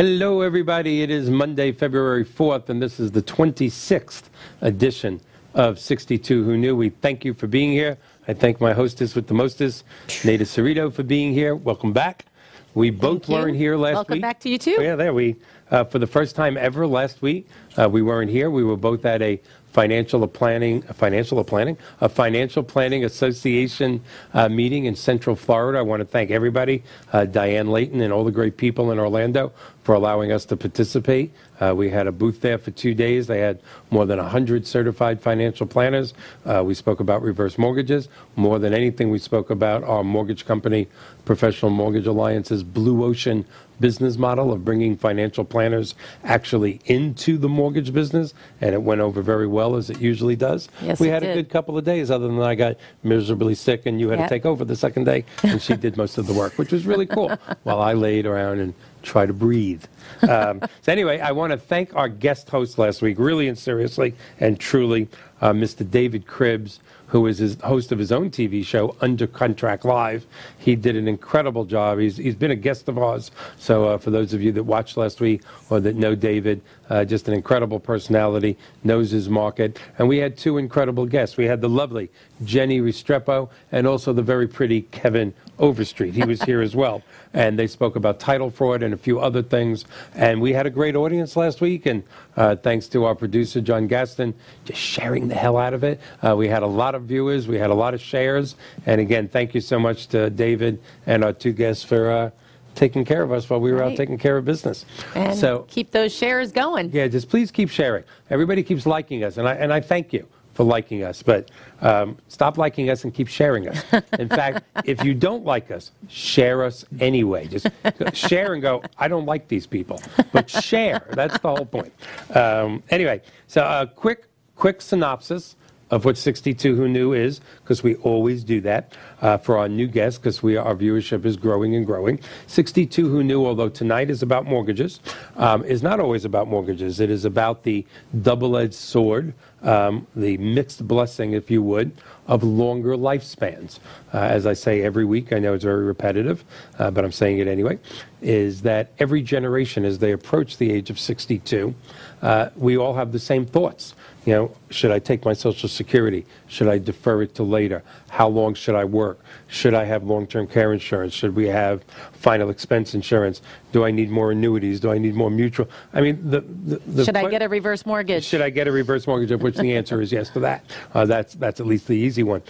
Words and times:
Hello, 0.00 0.40
everybody. 0.40 1.02
It 1.02 1.10
is 1.10 1.28
Monday, 1.28 1.72
February 1.72 2.24
4th, 2.24 2.70
and 2.70 2.80
this 2.80 2.98
is 2.98 3.10
the 3.10 3.20
26th 3.20 4.30
edition 4.62 5.20
of 5.52 5.78
62 5.78 6.42
Who 6.42 6.56
Knew. 6.56 6.74
We 6.74 6.88
thank 6.88 7.22
you 7.22 7.34
for 7.34 7.46
being 7.46 7.70
here. 7.70 7.98
I 8.26 8.32
thank 8.32 8.62
my 8.62 8.72
hostess 8.72 9.14
with 9.14 9.26
the 9.26 9.34
mostest, 9.34 9.84
Nada 10.24 10.44
Cerrito, 10.44 10.90
for 10.90 11.02
being 11.02 11.34
here. 11.34 11.54
Welcome 11.54 11.92
back. 11.92 12.24
We 12.72 12.88
both 12.88 13.28
weren't 13.28 13.58
here 13.58 13.76
last 13.76 13.92
Welcome 13.96 14.14
week. 14.14 14.22
back 14.22 14.40
to 14.40 14.48
you, 14.48 14.56
too. 14.56 14.76
Oh, 14.78 14.82
yeah, 14.82 14.96
there 14.96 15.12
we. 15.12 15.36
Uh, 15.70 15.84
for 15.84 15.98
the 15.98 16.06
first 16.06 16.34
time 16.34 16.56
ever 16.56 16.86
last 16.86 17.22
week, 17.22 17.46
uh, 17.78 17.88
we 17.88 18.02
weren't 18.02 18.30
here. 18.30 18.50
We 18.50 18.64
were 18.64 18.76
both 18.76 19.04
at 19.04 19.22
a 19.22 19.40
financial 19.72 20.26
planning, 20.26 20.84
a 20.88 20.94
financial 20.94 21.42
planning, 21.44 21.78
a 22.00 22.08
financial 22.08 22.62
planning 22.62 23.04
association 23.04 24.02
uh, 24.34 24.48
meeting 24.48 24.86
in 24.86 24.96
Central 24.96 25.36
Florida. 25.36 25.78
I 25.78 25.82
want 25.82 26.00
to 26.00 26.04
thank 26.04 26.30
everybody, 26.30 26.82
uh, 27.12 27.24
Diane 27.24 27.70
Layton 27.70 28.00
and 28.00 28.12
all 28.12 28.24
the 28.24 28.32
great 28.32 28.56
people 28.56 28.90
in 28.90 28.98
Orlando 28.98 29.52
for 29.84 29.94
allowing 29.94 30.32
us 30.32 30.44
to 30.46 30.56
participate. 30.56 31.32
Uh, 31.60 31.74
we 31.74 31.88
had 31.88 32.06
a 32.06 32.12
booth 32.12 32.40
there 32.40 32.58
for 32.58 32.70
two 32.72 32.94
days. 32.94 33.26
They 33.26 33.40
had 33.40 33.60
more 33.90 34.06
than 34.06 34.18
100 34.18 34.66
certified 34.66 35.20
financial 35.20 35.66
planners. 35.66 36.14
Uh, 36.44 36.62
we 36.64 36.74
spoke 36.74 37.00
about 37.00 37.22
reverse 37.22 37.56
mortgages. 37.56 38.08
More 38.36 38.58
than 38.58 38.74
anything, 38.74 39.10
we 39.10 39.18
spoke 39.18 39.50
about 39.50 39.84
our 39.84 40.02
mortgage 40.02 40.46
company, 40.46 40.88
Professional 41.24 41.70
Mortgage 41.70 42.06
Alliance's 42.06 42.62
Blue 42.62 43.04
Ocean 43.04 43.44
business 43.80 44.16
model 44.16 44.52
of 44.52 44.64
bringing 44.64 44.96
financial 44.96 45.44
planners 45.44 45.94
actually 46.24 46.80
into 46.84 47.38
the 47.38 47.48
mortgage 47.48 47.92
business, 47.92 48.34
and 48.60 48.74
it 48.74 48.82
went 48.82 49.00
over 49.00 49.22
very 49.22 49.46
well 49.46 49.76
as 49.76 49.90
it 49.90 50.00
usually 50.00 50.36
does. 50.36 50.68
Yes, 50.82 51.00
we 51.00 51.08
had 51.08 51.22
a 51.22 51.34
good 51.34 51.48
couple 51.48 51.76
of 51.76 51.84
days, 51.84 52.10
other 52.10 52.28
than 52.28 52.40
I 52.40 52.54
got 52.54 52.76
miserably 53.02 53.54
sick 53.54 53.86
and 53.86 54.00
you 54.00 54.10
had 54.10 54.20
Yep. 54.20 54.28
to 54.28 54.34
take 54.34 54.46
over 54.46 54.64
the 54.64 54.76
second 54.76 55.04
day, 55.04 55.24
and 55.42 55.60
she 55.62 55.74
did 55.74 55.96
most 55.96 56.18
of 56.18 56.26
the 56.26 56.34
work, 56.34 56.58
which 56.58 56.72
was 56.72 56.86
really 56.86 57.06
cool, 57.06 57.30
while 57.62 57.80
I 57.80 57.94
laid 57.94 58.26
around 58.26 58.58
and 58.60 58.74
tried 59.02 59.26
to 59.26 59.32
breathe. 59.32 59.82
Um, 60.28 60.60
so 60.82 60.92
anyway, 60.92 61.18
I 61.20 61.32
want 61.32 61.52
to 61.52 61.56
thank 61.56 61.94
our 61.96 62.08
guest 62.08 62.50
host 62.50 62.78
last 62.78 63.00
week, 63.00 63.18
really 63.18 63.48
and 63.48 63.58
seriously 63.58 64.14
and 64.40 64.60
truly, 64.60 65.08
uh, 65.40 65.52
Mr. 65.52 65.90
David 65.90 66.26
Cribbs, 66.26 66.80
who 67.10 67.26
is 67.26 67.38
his 67.38 67.56
host 67.62 67.92
of 67.92 67.98
his 67.98 68.12
own 68.12 68.30
TV 68.30 68.64
show, 68.64 68.96
Under 69.00 69.26
Contract 69.26 69.84
Live. 69.84 70.26
He 70.58 70.76
did 70.76 70.96
an 70.96 71.08
incredible 71.08 71.64
job. 71.64 71.98
He's, 71.98 72.16
he's 72.16 72.36
been 72.36 72.52
a 72.52 72.56
guest 72.56 72.88
of 72.88 72.98
ours. 72.98 73.32
So 73.58 73.88
uh, 73.88 73.98
for 73.98 74.10
those 74.10 74.32
of 74.32 74.42
you 74.42 74.52
that 74.52 74.62
watched 74.62 74.96
last 74.96 75.20
week 75.20 75.42
or 75.70 75.80
that 75.80 75.96
know 75.96 76.14
David, 76.14 76.62
uh, 76.88 77.04
just 77.04 77.26
an 77.26 77.34
incredible 77.34 77.80
personality, 77.80 78.56
knows 78.84 79.10
his 79.10 79.28
market. 79.28 79.78
And 79.98 80.08
we 80.08 80.18
had 80.18 80.38
two 80.38 80.58
incredible 80.58 81.04
guests. 81.04 81.36
We 81.36 81.46
had 81.46 81.60
the 81.60 81.68
lovely 81.68 82.10
Jenny 82.44 82.80
Restrepo 82.80 83.50
and 83.72 83.86
also 83.86 84.12
the 84.12 84.22
very 84.22 84.46
pretty 84.46 84.82
Kevin 84.82 85.34
Overstreet. 85.60 86.14
He 86.14 86.24
was 86.24 86.42
here 86.42 86.62
as 86.62 86.74
well. 86.74 87.02
And 87.34 87.58
they 87.58 87.66
spoke 87.66 87.94
about 87.94 88.18
title 88.18 88.50
fraud 88.50 88.82
and 88.82 88.92
a 88.92 88.96
few 88.96 89.20
other 89.20 89.42
things. 89.42 89.84
And 90.14 90.40
we 90.40 90.52
had 90.52 90.66
a 90.66 90.70
great 90.70 90.96
audience 90.96 91.36
last 91.36 91.60
week. 91.60 91.86
And 91.86 92.02
uh, 92.36 92.56
thanks 92.56 92.88
to 92.88 93.04
our 93.04 93.14
producer, 93.14 93.60
John 93.60 93.86
Gaston, 93.86 94.34
just 94.64 94.80
sharing 94.80 95.28
the 95.28 95.34
hell 95.34 95.56
out 95.58 95.74
of 95.74 95.84
it. 95.84 96.00
Uh, 96.26 96.34
we 96.34 96.48
had 96.48 96.62
a 96.62 96.66
lot 96.66 96.94
of 96.94 97.02
viewers, 97.02 97.46
we 97.46 97.58
had 97.58 97.70
a 97.70 97.74
lot 97.74 97.94
of 97.94 98.00
shares. 98.00 98.56
And 98.86 99.00
again, 99.00 99.28
thank 99.28 99.54
you 99.54 99.60
so 99.60 99.78
much 99.78 100.08
to 100.08 100.30
David 100.30 100.80
and 101.06 101.22
our 101.22 101.32
two 101.32 101.52
guests 101.52 101.84
for 101.84 102.10
uh, 102.10 102.30
taking 102.74 103.04
care 103.04 103.22
of 103.22 103.30
us 103.30 103.48
while 103.50 103.60
we 103.60 103.70
were 103.70 103.82
out 103.82 103.96
taking 103.96 104.16
care 104.16 104.36
of 104.38 104.44
business. 104.44 104.86
And 105.14 105.38
so, 105.38 105.66
keep 105.68 105.90
those 105.90 106.14
shares 106.14 106.52
going. 106.52 106.90
yeah, 106.92 107.06
just 107.08 107.28
please 107.28 107.50
keep 107.50 107.68
sharing. 107.68 108.04
Everybody 108.30 108.62
keeps 108.62 108.86
liking 108.86 109.24
us, 109.24 109.36
and 109.36 109.46
I, 109.46 109.54
and 109.54 109.72
I 109.72 109.80
thank 109.80 110.12
you 110.12 110.26
for 110.60 110.64
liking 110.64 111.02
us, 111.04 111.22
but 111.22 111.50
um, 111.80 112.18
stop 112.28 112.58
liking 112.58 112.90
us 112.90 113.04
and 113.04 113.14
keep 113.14 113.28
sharing 113.28 113.66
us. 113.66 113.82
In 114.18 114.28
fact, 114.40 114.62
if 114.84 115.02
you 115.02 115.14
don't 115.14 115.42
like 115.42 115.70
us, 115.70 115.90
share 116.06 116.64
us 116.64 116.84
anyway. 117.00 117.46
Just 117.46 117.66
share 118.12 118.52
and 118.52 118.60
go, 118.60 118.82
I 118.98 119.08
don't 119.08 119.24
like 119.24 119.48
these 119.48 119.66
people, 119.66 120.02
but 120.32 120.50
share. 120.50 121.00
That's 121.12 121.38
the 121.38 121.48
whole 121.48 121.64
point. 121.64 121.94
Um, 122.34 122.82
anyway, 122.90 123.22
so 123.46 123.62
a 123.62 123.86
quick, 123.86 124.26
quick 124.54 124.82
synopsis 124.82 125.56
of 125.90 126.04
what 126.04 126.16
62 126.16 126.76
Who 126.76 126.88
Knew 126.88 127.12
is, 127.12 127.40
because 127.62 127.82
we 127.82 127.96
always 127.96 128.44
do 128.44 128.60
that 128.62 128.92
uh, 129.20 129.38
for 129.38 129.58
our 129.58 129.68
new 129.68 129.86
guests, 129.86 130.18
because 130.18 130.38
our 130.38 130.74
viewership 130.74 131.24
is 131.24 131.36
growing 131.36 131.74
and 131.74 131.84
growing. 131.84 132.20
62 132.46 133.08
Who 133.08 133.22
Knew, 133.24 133.44
although 133.44 133.68
tonight 133.68 134.10
is 134.10 134.22
about 134.22 134.46
mortgages, 134.46 135.00
um, 135.36 135.64
is 135.64 135.82
not 135.82 136.00
always 136.00 136.24
about 136.24 136.48
mortgages. 136.48 137.00
It 137.00 137.10
is 137.10 137.24
about 137.24 137.64
the 137.64 137.84
double-edged 138.22 138.74
sword, 138.74 139.34
um, 139.62 140.06
the 140.14 140.36
mixed 140.38 140.86
blessing, 140.86 141.32
if 141.32 141.50
you 141.50 141.62
would, 141.62 141.92
of 142.26 142.44
longer 142.44 142.96
lifespans. 142.96 143.80
Uh, 144.14 144.18
as 144.18 144.46
I 144.46 144.52
say 144.52 144.82
every 144.82 145.04
week, 145.04 145.32
I 145.32 145.40
know 145.40 145.54
it's 145.54 145.64
very 145.64 145.84
repetitive, 145.84 146.44
uh, 146.78 146.90
but 146.90 147.04
I'm 147.04 147.12
saying 147.12 147.38
it 147.38 147.48
anyway, 147.48 147.78
is 148.22 148.62
that 148.62 148.92
every 148.98 149.22
generation, 149.22 149.84
as 149.84 149.98
they 149.98 150.12
approach 150.12 150.56
the 150.58 150.70
age 150.70 150.90
of 150.90 150.98
62, 150.98 151.74
uh, 152.22 152.50
we 152.54 152.76
all 152.76 152.94
have 152.94 153.12
the 153.12 153.18
same 153.18 153.44
thoughts. 153.44 153.94
You 154.26 154.34
know, 154.34 154.56
should 154.68 154.90
I 154.90 154.98
take 154.98 155.24
my 155.24 155.32
Social 155.32 155.68
Security? 155.68 156.26
Should 156.46 156.68
I 156.68 156.76
defer 156.76 157.22
it 157.22 157.34
to 157.36 157.42
later? 157.42 157.82
How 158.08 158.28
long 158.28 158.52
should 158.54 158.74
I 158.74 158.84
work? 158.84 159.18
Should 159.48 159.72
I 159.72 159.84
have 159.84 160.04
long-term 160.04 160.46
care 160.48 160.74
insurance? 160.74 161.14
Should 161.14 161.34
we 161.34 161.46
have 161.46 161.82
final 162.12 162.50
expense 162.50 162.94
insurance? 162.94 163.40
Do 163.72 163.84
I 163.84 163.90
need 163.90 164.10
more 164.10 164.32
annuities? 164.32 164.78
Do 164.78 164.92
I 164.92 164.98
need 164.98 165.14
more 165.14 165.30
mutual? 165.30 165.68
I 165.94 166.02
mean, 166.02 166.18
the, 166.30 166.40
the, 166.40 166.76
the 166.86 167.04
Should 167.06 167.16
I 167.16 167.30
get 167.30 167.40
a 167.40 167.48
reverse 167.48 167.86
mortgage? 167.86 168.24
should 168.24 168.42
I 168.42 168.50
get 168.50 168.68
a 168.68 168.72
reverse 168.72 169.06
mortgage? 169.06 169.30
Of 169.30 169.40
which 169.42 169.56
the 169.56 169.74
answer 169.74 170.02
is 170.02 170.12
yes 170.12 170.28
to 170.30 170.40
that. 170.40 170.64
Uh, 170.92 171.06
that's 171.06 171.34
that's 171.34 171.58
at 171.60 171.66
least 171.66 171.86
the 171.86 171.96
easy 171.96 172.22
one. 172.22 172.42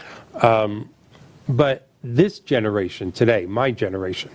Um, 0.42 0.90
but 1.48 1.86
this 2.02 2.40
generation 2.40 3.12
today, 3.12 3.46
my 3.46 3.70
generation, 3.70 4.30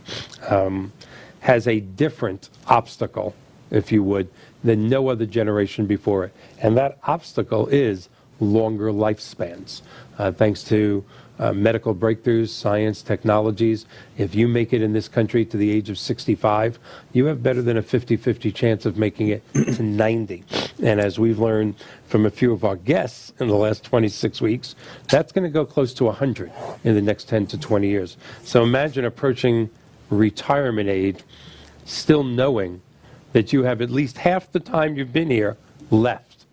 um, 0.47 0.93
has 1.41 1.67
a 1.67 1.79
different 1.79 2.49
obstacle, 2.67 3.35
if 3.71 3.91
you 3.91 4.03
would, 4.03 4.29
than 4.65 4.89
no 4.89 5.07
other 5.09 5.25
generation 5.25 5.85
before 5.85 6.25
it, 6.25 6.33
and 6.61 6.75
that 6.77 6.97
obstacle 7.03 7.67
is 7.67 8.09
longer 8.39 8.91
lifespans. 8.91 9.81
Uh, 10.17 10.31
thanks 10.31 10.63
to 10.63 11.05
uh, 11.37 11.51
medical 11.51 11.93
breakthroughs, 11.93 12.49
science, 12.49 13.01
technologies. 13.01 13.85
If 14.17 14.35
you 14.35 14.47
make 14.47 14.73
it 14.73 14.81
in 14.81 14.93
this 14.93 15.07
country 15.07 15.45
to 15.45 15.57
the 15.57 15.69
age 15.69 15.89
of 15.89 15.97
65, 15.97 16.79
you 17.13 17.25
have 17.25 17.43
better 17.43 17.61
than 17.61 17.77
a 17.77 17.81
50 17.81 18.15
50 18.15 18.51
chance 18.51 18.85
of 18.85 18.97
making 18.97 19.29
it 19.29 19.43
to 19.53 19.83
90. 19.83 20.43
And 20.81 20.99
as 20.99 21.19
we've 21.19 21.39
learned 21.39 21.75
from 22.07 22.25
a 22.25 22.29
few 22.29 22.53
of 22.53 22.63
our 22.63 22.75
guests 22.75 23.33
in 23.39 23.47
the 23.47 23.55
last 23.55 23.83
26 23.83 24.41
weeks, 24.41 24.75
that's 25.09 25.31
going 25.31 25.43
to 25.43 25.49
go 25.49 25.65
close 25.65 25.93
to 25.95 26.05
100 26.05 26.51
in 26.83 26.95
the 26.95 27.01
next 27.01 27.27
10 27.27 27.47
to 27.47 27.57
20 27.57 27.87
years. 27.87 28.17
So 28.43 28.63
imagine 28.63 29.05
approaching 29.05 29.69
retirement 30.09 30.89
age 30.89 31.19
still 31.85 32.23
knowing 32.23 32.81
that 33.35 33.51
you 33.51 33.63
have 33.63 33.81
at 33.81 33.89
least 33.89 34.17
half 34.19 34.49
the 34.53 34.61
time 34.61 34.95
you've 34.95 35.11
been 35.11 35.29
here 35.29 35.57
left. 35.91 36.45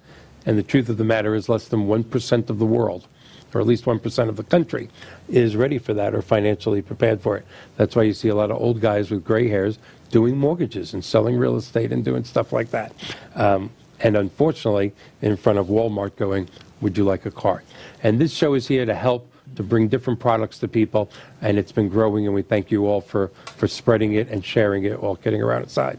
And 0.44 0.58
the 0.58 0.64
truth 0.64 0.88
of 0.88 0.96
the 0.96 1.04
matter 1.04 1.36
is, 1.36 1.48
less 1.48 1.68
than 1.68 1.86
1% 1.86 2.50
of 2.50 2.58
the 2.58 2.66
world, 2.66 3.06
or 3.54 3.60
at 3.60 3.68
least 3.68 3.84
1% 3.84 4.28
of 4.28 4.34
the 4.34 4.42
country, 4.42 4.90
is 5.28 5.54
ready 5.54 5.78
for 5.78 5.94
that 5.94 6.12
or 6.12 6.22
financially 6.22 6.82
prepared 6.82 7.20
for 7.20 7.36
it. 7.36 7.46
That's 7.76 7.94
why 7.94 8.02
you 8.02 8.12
see 8.12 8.30
a 8.30 8.34
lot 8.34 8.50
of 8.50 8.60
old 8.60 8.80
guys 8.80 9.12
with 9.12 9.24
gray 9.24 9.46
hairs 9.46 9.78
doing 10.10 10.36
mortgages 10.36 10.92
and 10.92 11.04
selling 11.04 11.36
real 11.36 11.54
estate 11.54 11.92
and 11.92 12.04
doing 12.04 12.24
stuff 12.24 12.52
like 12.52 12.72
that. 12.72 12.92
Um, 13.36 13.70
and 14.00 14.16
unfortunately, 14.16 14.92
in 15.20 15.36
front 15.36 15.60
of 15.60 15.68
Walmart 15.68 16.16
going, 16.16 16.48
Would 16.80 16.98
you 16.98 17.04
like 17.04 17.26
a 17.26 17.30
car? 17.30 17.62
And 18.02 18.20
this 18.20 18.34
show 18.34 18.54
is 18.54 18.66
here 18.66 18.86
to 18.86 18.94
help 18.94 19.32
to 19.54 19.62
bring 19.62 19.86
different 19.86 20.18
products 20.18 20.58
to 20.58 20.66
people, 20.66 21.10
and 21.42 21.58
it's 21.58 21.72
been 21.72 21.88
growing, 21.88 22.26
and 22.26 22.34
we 22.34 22.42
thank 22.42 22.72
you 22.72 22.86
all 22.86 23.00
for, 23.00 23.28
for 23.56 23.68
spreading 23.68 24.14
it 24.14 24.28
and 24.30 24.44
sharing 24.44 24.84
it 24.84 25.00
while 25.00 25.14
getting 25.16 25.42
around 25.42 25.62
inside. 25.62 25.98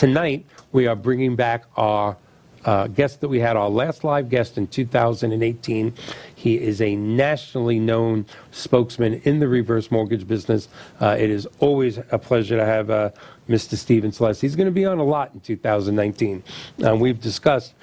Tonight, 0.00 0.46
we 0.72 0.86
are 0.86 0.96
bringing 0.96 1.36
back 1.36 1.64
our 1.76 2.16
uh, 2.64 2.86
guest 2.86 3.20
that 3.20 3.28
we 3.28 3.38
had, 3.38 3.54
our 3.54 3.68
last 3.68 4.02
live 4.02 4.30
guest 4.30 4.56
in 4.56 4.66
2018. 4.66 5.92
He 6.34 6.58
is 6.58 6.80
a 6.80 6.96
nationally 6.96 7.78
known 7.78 8.24
spokesman 8.50 9.20
in 9.24 9.40
the 9.40 9.46
reverse 9.46 9.90
mortgage 9.90 10.26
business. 10.26 10.70
Uh, 11.02 11.16
it 11.18 11.28
is 11.28 11.46
always 11.58 11.98
a 12.12 12.18
pleasure 12.18 12.56
to 12.56 12.64
have 12.64 12.88
uh, 12.88 13.10
Mr. 13.46 13.76
Steven 13.76 14.10
Sless. 14.10 14.40
He's 14.40 14.56
going 14.56 14.68
to 14.68 14.72
be 14.72 14.86
on 14.86 15.00
a 15.00 15.04
lot 15.04 15.34
in 15.34 15.40
2019. 15.40 16.42
Uh, 16.82 16.96
we've 16.96 17.20
discussed, 17.20 17.74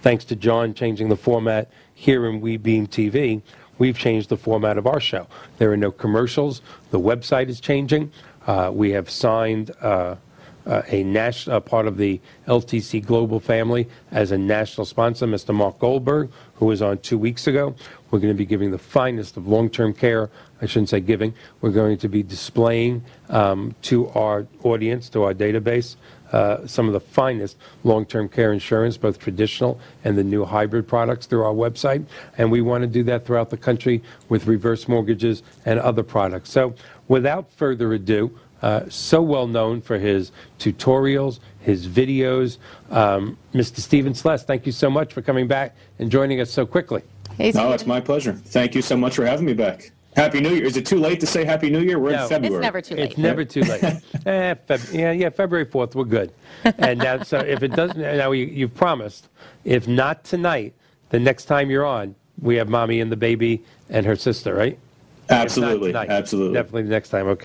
thanks 0.00 0.24
to 0.24 0.34
John 0.34 0.74
changing 0.74 1.08
the 1.08 1.16
format 1.16 1.70
here 1.94 2.26
in 2.26 2.40
WeBeam 2.40 2.88
TV, 2.88 3.42
we've 3.78 3.96
changed 3.96 4.28
the 4.28 4.36
format 4.36 4.76
of 4.76 4.88
our 4.88 4.98
show. 4.98 5.28
There 5.58 5.70
are 5.70 5.76
no 5.76 5.92
commercials. 5.92 6.62
The 6.90 6.98
website 6.98 7.48
is 7.48 7.60
changing. 7.60 8.10
Uh, 8.48 8.72
we 8.74 8.90
have 8.90 9.08
signed 9.08 9.70
uh, 10.66 10.82
a 10.88 11.02
national 11.02 11.56
uh, 11.56 11.60
part 11.60 11.86
of 11.86 11.96
the 11.96 12.20
LTC 12.46 13.04
Global 13.04 13.40
family 13.40 13.88
as 14.10 14.30
a 14.30 14.38
national 14.38 14.84
sponsor, 14.84 15.26
Mr. 15.26 15.54
Mark 15.54 15.78
Goldberg, 15.78 16.30
who 16.54 16.66
was 16.66 16.82
on 16.82 16.98
two 16.98 17.18
weeks 17.18 17.46
ago. 17.46 17.74
We're 18.10 18.18
going 18.18 18.32
to 18.32 18.38
be 18.38 18.46
giving 18.46 18.70
the 18.70 18.78
finest 18.78 19.36
of 19.36 19.46
long-term 19.46 19.94
care. 19.94 20.30
I 20.60 20.66
shouldn't 20.66 20.90
say 20.90 21.00
giving. 21.00 21.32
We're 21.60 21.70
going 21.70 21.96
to 21.98 22.08
be 22.08 22.22
displaying 22.22 23.02
um, 23.28 23.74
to 23.82 24.08
our 24.10 24.46
audience, 24.62 25.08
to 25.10 25.22
our 25.22 25.32
database, 25.32 25.96
uh, 26.32 26.66
some 26.66 26.86
of 26.86 26.92
the 26.92 27.00
finest 27.00 27.56
long-term 27.82 28.28
care 28.28 28.52
insurance, 28.52 28.96
both 28.96 29.18
traditional 29.18 29.80
and 30.04 30.18
the 30.18 30.24
new 30.24 30.44
hybrid 30.44 30.86
products 30.86 31.26
through 31.26 31.44
our 31.44 31.54
website. 31.54 32.04
And 32.38 32.50
we 32.50 32.60
want 32.60 32.82
to 32.82 32.88
do 32.88 33.02
that 33.04 33.24
throughout 33.24 33.50
the 33.50 33.56
country 33.56 34.02
with 34.28 34.46
reverse 34.46 34.86
mortgages 34.86 35.42
and 35.64 35.80
other 35.80 36.02
products. 36.02 36.50
So 36.50 36.74
without 37.08 37.50
further 37.52 37.92
ado, 37.94 38.38
uh, 38.62 38.82
so 38.88 39.22
well 39.22 39.46
known 39.46 39.80
for 39.80 39.98
his 39.98 40.32
tutorials, 40.58 41.40
his 41.60 41.86
videos. 41.88 42.58
Um, 42.90 43.36
Mr. 43.54 43.78
Steven 43.80 44.14
Sless, 44.14 44.44
thank 44.44 44.66
you 44.66 44.72
so 44.72 44.90
much 44.90 45.12
for 45.12 45.22
coming 45.22 45.46
back 45.46 45.74
and 45.98 46.10
joining 46.10 46.40
us 46.40 46.50
so 46.50 46.66
quickly. 46.66 47.02
Hey, 47.36 47.52
No, 47.52 47.72
it's 47.72 47.86
my 47.86 48.00
pleasure. 48.00 48.32
Thank 48.34 48.74
you 48.74 48.82
so 48.82 48.96
much 48.96 49.16
for 49.16 49.24
having 49.24 49.46
me 49.46 49.54
back. 49.54 49.92
Happy 50.16 50.40
New 50.40 50.50
Year. 50.50 50.64
Is 50.64 50.76
it 50.76 50.84
too 50.84 50.98
late 50.98 51.20
to 51.20 51.26
say 51.26 51.44
Happy 51.44 51.70
New 51.70 51.80
Year? 51.80 51.98
We're 51.98 52.10
No. 52.12 52.24
in 52.24 52.28
February. 52.28 52.56
It's 52.56 52.62
never 52.62 52.80
too 52.82 52.94
late. 52.96 53.10
It's 53.10 53.18
never 53.18 53.44
too 53.44 53.62
late. 53.62 53.82
eh, 54.26 54.54
Feb- 54.68 54.92
yeah, 54.92 55.12
yeah, 55.12 55.30
February 55.30 55.64
4th, 55.66 55.94
we're 55.94 56.04
good. 56.04 56.32
And 56.78 56.98
now, 56.98 57.22
so 57.22 57.38
if 57.38 57.62
it 57.62 57.68
doesn't, 57.68 57.98
now 57.98 58.32
you, 58.32 58.46
you've 58.46 58.74
promised, 58.74 59.28
if 59.64 59.86
not 59.86 60.24
tonight, 60.24 60.74
the 61.10 61.20
next 61.20 61.44
time 61.44 61.70
you're 61.70 61.86
on, 61.86 62.14
we 62.42 62.56
have 62.56 62.68
mommy 62.68 63.00
and 63.00 63.10
the 63.12 63.16
baby 63.16 63.62
and 63.88 64.04
her 64.04 64.16
sister, 64.16 64.54
right? 64.54 64.78
Absolutely. 65.28 65.94
Absolutely. 65.94 66.54
Definitely 66.54 66.82
the 66.82 66.90
next 66.90 67.10
time, 67.10 67.28
okay. 67.28 67.44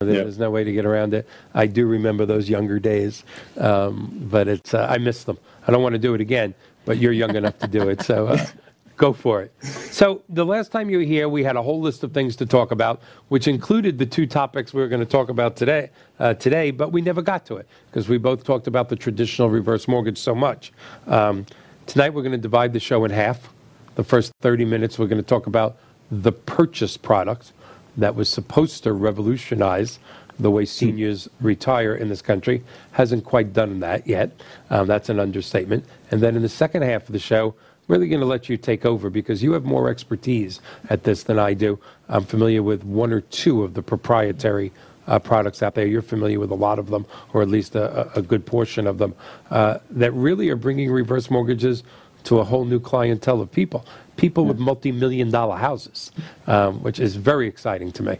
There's 0.00 0.38
no 0.38 0.50
way 0.50 0.62
to 0.62 0.70
get 0.72 0.84
around 0.84 1.14
it. 1.14 1.26
I 1.54 1.64
do 1.64 1.86
remember 1.86 2.26
those 2.26 2.50
younger 2.50 2.78
days, 2.78 3.24
um, 3.56 4.28
but 4.30 4.46
it's 4.46 4.74
uh, 4.74 4.86
I 4.90 4.98
miss 4.98 5.24
them. 5.24 5.38
I 5.66 5.72
don't 5.72 5.82
want 5.82 5.94
to 5.94 5.98
do 5.98 6.12
it 6.12 6.20
again, 6.20 6.54
but 6.84 6.98
you're 6.98 7.12
young 7.12 7.34
enough 7.34 7.58
to 7.60 7.66
do 7.66 7.88
it, 7.88 8.02
so 8.02 8.26
uh, 8.26 8.46
go 8.98 9.14
for 9.14 9.40
it. 9.40 9.54
So 9.64 10.20
the 10.28 10.44
last 10.44 10.70
time 10.70 10.90
you 10.90 10.98
were 10.98 11.04
here, 11.04 11.30
we 11.30 11.42
had 11.42 11.56
a 11.56 11.62
whole 11.62 11.80
list 11.80 12.04
of 12.04 12.12
things 12.12 12.36
to 12.36 12.44
talk 12.44 12.72
about, 12.72 13.00
which 13.28 13.48
included 13.48 13.96
the 13.96 14.04
two 14.04 14.26
topics 14.26 14.74
we 14.74 14.82
were 14.82 14.88
going 14.88 15.00
to 15.00 15.06
talk 15.06 15.30
about 15.30 15.56
today. 15.56 15.88
Uh, 16.18 16.34
today, 16.34 16.72
but 16.72 16.92
we 16.92 17.00
never 17.00 17.22
got 17.22 17.46
to 17.46 17.56
it 17.56 17.66
because 17.86 18.06
we 18.06 18.18
both 18.18 18.44
talked 18.44 18.66
about 18.66 18.90
the 18.90 18.96
traditional 18.96 19.48
reverse 19.48 19.88
mortgage 19.88 20.18
so 20.18 20.34
much. 20.34 20.74
Um, 21.06 21.46
tonight, 21.86 22.12
we're 22.12 22.20
going 22.20 22.32
to 22.32 22.38
divide 22.38 22.74
the 22.74 22.80
show 22.80 23.06
in 23.06 23.10
half. 23.10 23.48
The 23.94 24.04
first 24.04 24.30
30 24.42 24.66
minutes, 24.66 24.98
we're 24.98 25.06
going 25.06 25.22
to 25.22 25.26
talk 25.26 25.46
about 25.46 25.78
the 26.10 26.32
purchase 26.32 26.98
product 26.98 27.54
that 27.96 28.14
was 28.14 28.28
supposed 28.28 28.82
to 28.84 28.92
revolutionize 28.92 29.98
the 30.38 30.50
way 30.50 30.64
seniors 30.64 31.28
retire 31.40 31.94
in 31.94 32.08
this 32.08 32.22
country. 32.22 32.62
Hasn't 32.92 33.24
quite 33.24 33.52
done 33.52 33.80
that 33.80 34.06
yet. 34.06 34.30
Um, 34.70 34.86
that's 34.86 35.08
an 35.08 35.18
understatement. 35.18 35.84
And 36.10 36.20
then 36.20 36.36
in 36.36 36.42
the 36.42 36.48
second 36.48 36.82
half 36.82 37.06
of 37.06 37.12
the 37.12 37.18
show, 37.18 37.54
really 37.88 38.08
going 38.08 38.20
to 38.20 38.26
let 38.26 38.48
you 38.48 38.56
take 38.56 38.84
over 38.84 39.10
because 39.10 39.42
you 39.42 39.52
have 39.52 39.64
more 39.64 39.88
expertise 39.88 40.60
at 40.90 41.04
this 41.04 41.22
than 41.22 41.38
I 41.38 41.54
do. 41.54 41.78
I'm 42.08 42.24
familiar 42.24 42.62
with 42.62 42.84
one 42.84 43.12
or 43.12 43.20
two 43.22 43.62
of 43.62 43.74
the 43.74 43.82
proprietary 43.82 44.72
uh, 45.06 45.18
products 45.18 45.62
out 45.62 45.74
there. 45.74 45.86
You're 45.86 46.02
familiar 46.02 46.40
with 46.40 46.50
a 46.50 46.56
lot 46.56 46.78
of 46.78 46.88
them, 46.88 47.06
or 47.32 47.42
at 47.42 47.48
least 47.48 47.76
a, 47.76 48.12
a 48.18 48.22
good 48.22 48.44
portion 48.44 48.86
of 48.86 48.98
them, 48.98 49.14
uh, 49.50 49.78
that 49.90 50.12
really 50.12 50.48
are 50.50 50.56
bringing 50.56 50.90
reverse 50.90 51.30
mortgages 51.30 51.84
to 52.26 52.40
a 52.40 52.44
whole 52.44 52.64
new 52.64 52.80
clientele 52.80 53.40
of 53.40 53.50
people. 53.50 53.86
People 54.16 54.44
with 54.44 54.58
multi 54.58 54.92
million 54.92 55.30
dollar 55.30 55.56
houses, 55.56 56.12
um, 56.46 56.82
which 56.82 57.00
is 57.00 57.16
very 57.16 57.46
exciting 57.48 57.92
to 57.92 58.02
me. 58.02 58.18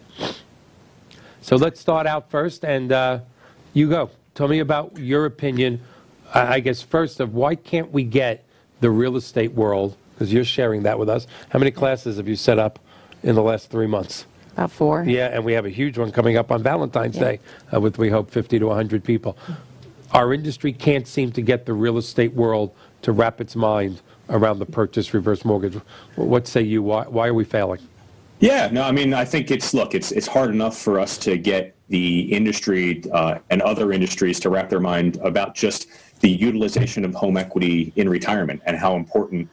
So 1.41 1.57
let's 1.57 1.81
start 1.81 2.07
out 2.07 2.31
first, 2.31 2.65
and 2.65 2.93
uh, 2.93 3.21
you 3.73 3.89
go. 3.89 4.11
Tell 4.35 4.49
me 4.49 4.59
about 4.59 4.99
your 4.99 5.25
opinion. 5.27 5.81
I 6.35 6.55
I 6.55 6.61
guess 6.61 6.83
first 6.83 7.21
of 7.21 7.35
why 7.35 7.55
can't 7.55 7.91
we 7.93 8.05
get 8.05 8.45
the 8.81 8.91
real 8.91 9.17
estate 9.17 9.53
world? 9.53 9.97
Because 10.15 10.33
you're 10.33 10.45
sharing 10.45 10.83
that 10.85 10.99
with 10.99 11.09
us. 11.09 11.27
How 11.51 11.59
many 11.59 11.71
classes 11.71 12.17
have 12.17 12.29
you 12.29 12.37
set 12.37 12.59
up 12.59 12.79
in 13.23 13.35
the 13.35 13.43
last 13.43 13.71
three 13.71 13.87
months? 13.87 14.27
About 14.53 14.71
four. 14.71 15.05
Yeah, 15.05 15.29
and 15.29 15.45
we 15.45 15.53
have 15.53 15.67
a 15.67 15.71
huge 15.71 15.99
one 15.99 16.11
coming 16.11 16.39
up 16.39 16.51
on 16.51 16.63
Valentine's 16.63 17.19
Day 17.19 17.41
uh, 17.75 17.79
with, 17.79 17.99
we 17.99 18.09
hope, 18.09 18.31
50 18.31 18.59
to 18.59 18.67
100 18.67 19.05
people. 19.05 19.37
Our 20.13 20.33
industry 20.33 20.73
can't 20.73 21.07
seem 21.07 21.31
to 21.33 21.43
get 21.43 21.67
the 21.67 21.75
real 21.75 21.99
estate 21.99 22.33
world 22.33 22.75
to 23.07 23.13
wrap 23.13 23.41
its 23.41 23.55
mind 23.55 24.03
around 24.31 24.59
the 24.59 24.67
purchase 24.67 25.15
reverse 25.15 25.45
mortgage. 25.45 25.81
What 26.17 26.49
say 26.49 26.63
you? 26.63 26.83
Why, 26.83 27.05
why 27.05 27.29
are 27.29 27.35
we 27.35 27.45
failing? 27.45 27.79
Yeah, 28.41 28.69
no, 28.73 28.83
I 28.83 28.91
mean, 28.91 29.15
I 29.15 29.25
think 29.25 29.53
it's 29.53 29.73
look, 29.73 29.95
it's 29.95 30.11
it's 30.11 30.27
hard 30.27 30.51
enough 30.51 30.77
for 30.77 30.99
us 30.99 31.17
to 31.19 31.39
get 31.39 31.77
the 31.89 32.23
industry 32.23 33.05
uh, 33.13 33.39
and 33.51 33.63
other 33.63 33.93
industries 33.93 34.41
to 34.41 34.51
wrap 34.51 34.69
their 34.69 34.81
mind 34.81 35.19
about 35.23 35.55
just 35.55 35.87
the 36.19 36.29
utilization 36.29 37.05
of 37.05 37.15
home 37.15 37.37
equity 37.37 37.93
in 37.95 38.09
retirement 38.09 38.61
and 38.67 38.77
how 38.77 38.97
important 38.97 39.49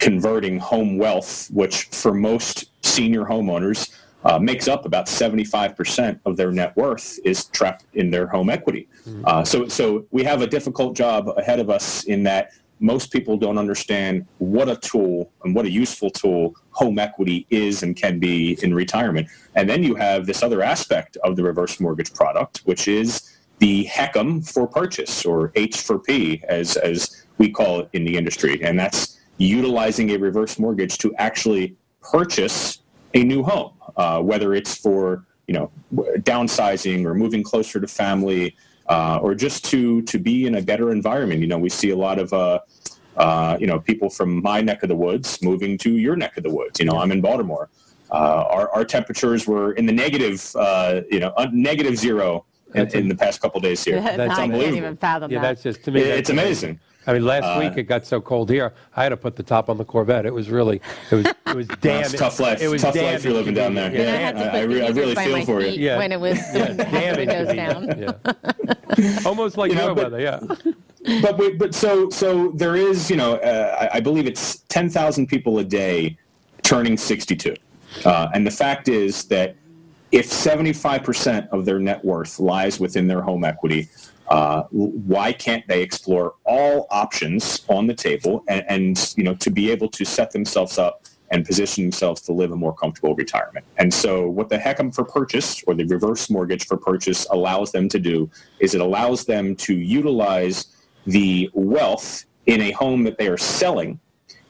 converting 0.00 0.58
home 0.58 0.98
wealth, 0.98 1.48
which 1.52 1.84
for 1.92 2.12
most 2.12 2.70
senior 2.84 3.24
homeowners 3.24 3.94
uh, 4.24 4.38
makes 4.38 4.66
up 4.66 4.84
about 4.84 5.06
75% 5.06 6.18
of 6.26 6.36
their 6.36 6.50
net 6.50 6.76
worth, 6.76 7.20
is 7.24 7.44
trapped 7.44 7.84
in 7.94 8.10
their 8.10 8.26
home 8.26 8.50
equity. 8.50 8.88
Uh, 9.24 9.44
so, 9.44 9.68
so 9.68 10.06
we 10.10 10.24
have 10.24 10.42
a 10.42 10.46
difficult 10.46 10.96
job 10.96 11.28
ahead 11.36 11.60
of 11.60 11.70
us 11.70 12.04
in 12.04 12.22
that 12.24 12.50
most 12.80 13.12
people 13.12 13.36
don't 13.36 13.58
understand 13.58 14.26
what 14.38 14.68
a 14.68 14.76
tool 14.76 15.30
and 15.44 15.54
what 15.54 15.66
a 15.66 15.70
useful 15.70 16.10
tool 16.10 16.56
home 16.70 16.98
equity 16.98 17.46
is 17.50 17.82
and 17.82 17.94
can 17.94 18.18
be 18.18 18.58
in 18.62 18.74
retirement. 18.74 19.28
And 19.54 19.68
then 19.68 19.82
you 19.82 19.94
have 19.94 20.26
this 20.26 20.42
other 20.42 20.62
aspect 20.62 21.16
of 21.22 21.36
the 21.36 21.42
reverse 21.42 21.78
mortgage 21.78 22.12
product, 22.14 22.62
which 22.64 22.88
is 22.88 23.36
the 23.58 23.84
HECM 23.84 24.50
for 24.50 24.66
purchase, 24.66 25.26
or 25.26 25.52
H 25.54 25.82
for 25.82 25.98
P, 25.98 26.42
as, 26.48 26.76
as 26.78 27.26
we 27.36 27.50
call 27.50 27.80
it 27.80 27.90
in 27.92 28.04
the 28.04 28.16
industry. 28.16 28.62
And 28.64 28.78
that's 28.78 29.20
utilizing 29.36 30.10
a 30.10 30.16
reverse 30.16 30.58
mortgage 30.58 30.96
to 30.98 31.14
actually 31.16 31.76
purchase 32.00 32.80
a 33.14 33.22
new 33.22 33.42
home, 33.42 33.72
uh, 33.96 34.20
whether 34.22 34.54
it's 34.54 34.74
for 34.74 35.26
you 35.46 35.54
know 35.54 35.70
downsizing 36.20 37.04
or 37.04 37.14
moving 37.14 37.42
closer 37.42 37.80
to 37.80 37.88
family, 37.88 38.56
uh, 38.90 39.18
or 39.22 39.34
just 39.34 39.64
to 39.66 40.02
to 40.02 40.18
be 40.18 40.46
in 40.46 40.56
a 40.56 40.62
better 40.62 40.90
environment. 40.92 41.40
You 41.40 41.46
know, 41.46 41.58
we 41.58 41.70
see 41.70 41.90
a 41.90 41.96
lot 41.96 42.18
of 42.18 42.32
uh, 42.32 42.58
uh, 43.16 43.56
you 43.60 43.66
know 43.66 43.78
people 43.80 44.10
from 44.10 44.42
my 44.42 44.60
neck 44.60 44.82
of 44.82 44.88
the 44.88 44.96
woods 44.96 45.40
moving 45.42 45.78
to 45.78 45.90
your 45.96 46.16
neck 46.16 46.36
of 46.36 46.42
the 46.42 46.50
woods. 46.50 46.78
You 46.80 46.86
know, 46.86 46.96
I'm 46.98 47.12
in 47.12 47.20
Baltimore. 47.20 47.70
Uh, 48.12 48.44
our, 48.50 48.68
our 48.74 48.84
temperatures 48.84 49.46
were 49.46 49.70
in 49.74 49.86
the 49.86 49.92
negative, 49.92 50.44
uh, 50.56 51.02
you 51.12 51.20
know, 51.20 51.32
un- 51.36 51.52
negative 51.62 51.96
zero 51.96 52.44
in, 52.74 52.88
a- 52.88 52.98
in 52.98 53.08
the 53.08 53.14
past 53.14 53.40
couple 53.40 53.60
days 53.60 53.84
here. 53.84 54.00
That's 54.00 54.18
I 54.18 54.26
can't 54.26 54.38
unbelievable. 54.52 54.76
even 54.78 54.96
fathom 54.96 55.30
Yeah, 55.30 55.40
that. 55.40 55.48
that's 55.50 55.62
just 55.62 55.84
to 55.84 55.92
me. 55.92 56.00
It- 56.00 56.04
that's 56.08 56.18
it's 56.22 56.30
amazing. 56.30 56.80
I 57.06 57.14
mean, 57.14 57.24
last 57.24 57.58
week 57.58 57.78
it 57.78 57.84
got 57.84 58.04
so 58.06 58.20
cold 58.20 58.50
here, 58.50 58.74
I 58.94 59.02
had 59.02 59.08
to 59.08 59.16
put 59.16 59.34
the 59.34 59.42
top 59.42 59.70
on 59.70 59.78
the 59.78 59.84
Corvette. 59.84 60.26
It 60.26 60.34
was 60.34 60.50
really, 60.50 60.80
it 61.10 61.14
was, 61.14 61.26
it 61.46 61.56
was 61.56 61.66
damn. 61.80 62.02
It's 62.02 62.12
tough 62.12 62.38
life. 62.38 62.60
It 62.60 62.68
was 62.68 62.82
Tough 62.82 62.94
damn 62.94 63.14
life 63.14 63.24
you're 63.24 63.32
living 63.32 63.54
down 63.54 63.74
there. 63.74 63.86
inconvenient. 63.86 64.36
And 64.36 64.38
I 64.38 64.42
Yeah, 64.42 64.48
I- 64.48 64.50
put 64.50 64.54
I 64.60 64.62
re- 64.64 64.86
I 64.86 64.88
really 64.90 65.14
feel 65.14 65.44
for 65.46 65.60
you. 65.62 65.80
Yeah. 65.80 65.98
when 65.98 66.12
it 66.12 66.20
was 66.20 66.36
Yeah, 66.54 66.68
when 66.68 66.76
the 66.76 66.84
damn 66.84 67.16
windows 67.16 67.48
inconvenient. 67.48 68.22
down. 68.22 68.34
Yeah. 68.98 69.20
Almost 69.26 69.56
like 69.56 69.70
You 69.70 69.78
know, 69.78 69.94
but- 69.94 70.12
weather, 70.12 70.20
yeah. 70.20 70.40
but 71.22 71.38
we- 71.38 71.54
but 71.54 71.74
so 71.74 72.10
so 72.10 72.50
there 72.50 72.76
is 72.76 73.10
you 73.10 73.16
know 73.16 73.36
uh, 73.36 73.88
I, 73.92 73.96
I 73.96 74.00
believe 74.00 74.26
it's 74.26 74.58
ten 74.68 74.90
thousand 74.90 75.26
people 75.28 75.58
a 75.58 75.64
day 75.64 76.18
turning 76.62 76.98
sixty 76.98 77.34
two, 77.34 77.56
uh, 78.04 78.28
and 78.34 78.46
the 78.46 78.50
fact 78.50 78.88
is 78.88 79.24
that 79.28 79.56
if 80.12 80.26
seventy 80.26 80.74
five 80.74 81.02
percent 81.02 81.48
of 81.50 81.64
their 81.64 81.78
net 81.78 82.04
worth 82.04 82.38
lies 82.38 82.78
within 82.78 83.06
their 83.08 83.22
home 83.22 83.44
equity, 83.44 83.88
uh, 84.30 84.62
why 84.70 85.32
can't 85.32 85.66
they 85.66 85.82
explore 85.82 86.34
all 86.44 86.86
options 86.90 87.64
on 87.68 87.86
the 87.86 87.94
table 87.94 88.44
and, 88.48 88.64
and 88.68 89.14
you 89.16 89.24
know 89.24 89.34
to 89.34 89.50
be 89.50 89.70
able 89.70 89.88
to 89.88 90.04
set 90.04 90.30
themselves 90.30 90.78
up 90.78 91.04
and 91.30 91.46
position 91.46 91.84
themselves 91.84 92.20
to 92.22 92.32
live 92.32 92.50
a 92.50 92.56
more 92.56 92.74
comfortable 92.74 93.14
retirement. 93.14 93.64
And 93.78 93.92
so 93.92 94.28
what 94.28 94.48
the 94.48 94.58
HECM 94.58 94.94
for 94.94 95.04
purchase 95.04 95.62
or 95.66 95.74
the 95.74 95.84
reverse 95.84 96.28
mortgage 96.28 96.66
for 96.66 96.76
purchase 96.76 97.26
allows 97.30 97.70
them 97.70 97.88
to 97.88 97.98
do 97.98 98.28
is 98.58 98.74
it 98.74 98.80
allows 98.80 99.24
them 99.24 99.54
to 99.56 99.74
utilize 99.74 100.66
the 101.06 101.48
wealth 101.54 102.24
in 102.46 102.60
a 102.62 102.72
home 102.72 103.04
that 103.04 103.16
they 103.16 103.28
are 103.28 103.38
selling 103.38 104.00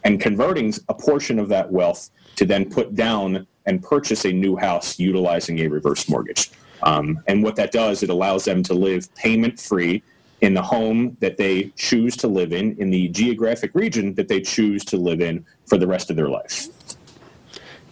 and 0.04 0.20
converting 0.20 0.72
a 0.88 0.94
portion 0.94 1.38
of 1.38 1.48
that 1.48 1.70
wealth 1.70 2.10
to 2.36 2.46
then 2.46 2.68
put 2.68 2.94
down 2.94 3.46
and 3.66 3.82
purchase 3.82 4.24
a 4.24 4.32
new 4.32 4.56
house 4.56 4.98
utilizing 4.98 5.60
a 5.60 5.68
reverse 5.68 6.08
mortgage. 6.08 6.50
Um, 6.82 7.22
and 7.26 7.42
what 7.42 7.56
that 7.56 7.72
does, 7.72 8.02
it 8.02 8.10
allows 8.10 8.44
them 8.44 8.62
to 8.64 8.74
live 8.74 9.12
payment 9.14 9.58
free 9.58 10.02
in 10.40 10.54
the 10.54 10.62
home 10.62 11.16
that 11.20 11.36
they 11.36 11.64
choose 11.76 12.16
to 12.16 12.26
live 12.26 12.52
in, 12.52 12.76
in 12.78 12.90
the 12.90 13.08
geographic 13.08 13.74
region 13.74 14.14
that 14.14 14.28
they 14.28 14.40
choose 14.40 14.84
to 14.86 14.96
live 14.96 15.20
in 15.20 15.44
for 15.66 15.76
the 15.76 15.86
rest 15.86 16.10
of 16.10 16.16
their 16.16 16.28
life. 16.28 16.68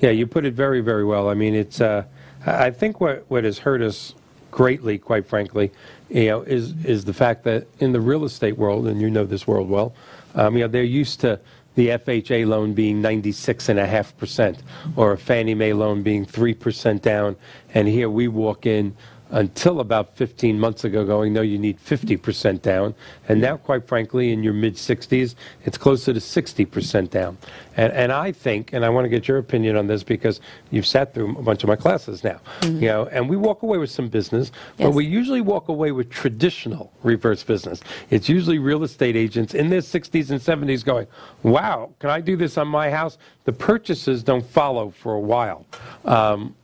Yeah, 0.00 0.10
you 0.10 0.26
put 0.26 0.44
it 0.44 0.54
very, 0.54 0.80
very 0.80 1.04
well. 1.04 1.28
I 1.28 1.34
mean, 1.34 1.54
it's. 1.54 1.80
Uh, 1.80 2.04
I 2.46 2.70
think 2.70 3.00
what 3.00 3.24
what 3.28 3.44
has 3.44 3.58
hurt 3.58 3.82
us 3.82 4.14
greatly, 4.50 4.96
quite 4.96 5.26
frankly, 5.26 5.72
you 6.08 6.26
know, 6.26 6.42
is 6.42 6.72
is 6.84 7.04
the 7.04 7.12
fact 7.12 7.44
that 7.44 7.66
in 7.80 7.92
the 7.92 8.00
real 8.00 8.24
estate 8.24 8.56
world, 8.56 8.86
and 8.86 9.00
you 9.00 9.10
know 9.10 9.24
this 9.24 9.46
world 9.46 9.68
well, 9.68 9.92
um, 10.34 10.56
you 10.56 10.62
know, 10.62 10.68
they're 10.68 10.82
used 10.82 11.20
to 11.20 11.40
the 11.78 11.90
FHA 11.90 12.44
loan 12.44 12.74
being 12.74 13.00
96.5%, 13.00 14.58
or 14.96 15.12
a 15.12 15.16
Fannie 15.16 15.54
Mae 15.54 15.72
loan 15.72 16.02
being 16.02 16.26
3% 16.26 17.00
down, 17.00 17.36
and 17.72 17.86
here 17.86 18.10
we 18.10 18.26
walk 18.26 18.66
in 18.66 18.96
until 19.30 19.80
about 19.80 20.16
15 20.16 20.58
months 20.58 20.84
ago 20.84 21.04
going, 21.04 21.32
no, 21.32 21.42
you 21.42 21.58
need 21.58 21.78
50% 21.78 22.62
down. 22.62 22.94
And 23.28 23.40
now, 23.40 23.56
quite 23.56 23.86
frankly, 23.86 24.32
in 24.32 24.42
your 24.42 24.54
mid 24.54 24.74
60s, 24.74 25.34
it's 25.64 25.76
closer 25.76 26.12
to 26.12 26.20
60% 26.20 27.10
down. 27.10 27.36
And, 27.76 27.92
and 27.92 28.12
I 28.12 28.32
think, 28.32 28.72
and 28.72 28.84
I 28.84 28.88
want 28.88 29.04
to 29.04 29.08
get 29.08 29.28
your 29.28 29.38
opinion 29.38 29.76
on 29.76 29.86
this 29.86 30.02
because 30.02 30.40
you've 30.70 30.86
sat 30.86 31.14
through 31.14 31.36
a 31.36 31.42
bunch 31.42 31.62
of 31.62 31.68
my 31.68 31.76
classes 31.76 32.24
now, 32.24 32.40
you 32.64 32.88
know, 32.88 33.06
and 33.06 33.28
we 33.28 33.36
walk 33.36 33.62
away 33.62 33.78
with 33.78 33.90
some 33.90 34.08
business, 34.08 34.50
but 34.78 34.90
we 34.90 35.04
usually 35.04 35.40
walk 35.40 35.68
away 35.68 35.92
with 35.92 36.10
traditional 36.10 36.92
reverse 37.02 37.42
business. 37.42 37.80
It's 38.10 38.28
usually 38.28 38.58
real 38.58 38.82
estate 38.82 39.16
agents 39.16 39.54
in 39.54 39.68
their 39.68 39.80
60s 39.80 40.30
and 40.30 40.40
70s 40.40 40.84
going, 40.84 41.06
wow, 41.42 41.90
can 41.98 42.10
I 42.10 42.20
do 42.20 42.36
this 42.36 42.58
on 42.58 42.68
my 42.68 42.90
house? 42.90 43.18
The 43.44 43.52
purchases 43.52 44.22
don't 44.22 44.44
follow 44.44 44.90
for 44.90 45.14
a 45.14 45.20
while. 45.20 45.66
Um, 46.04 46.54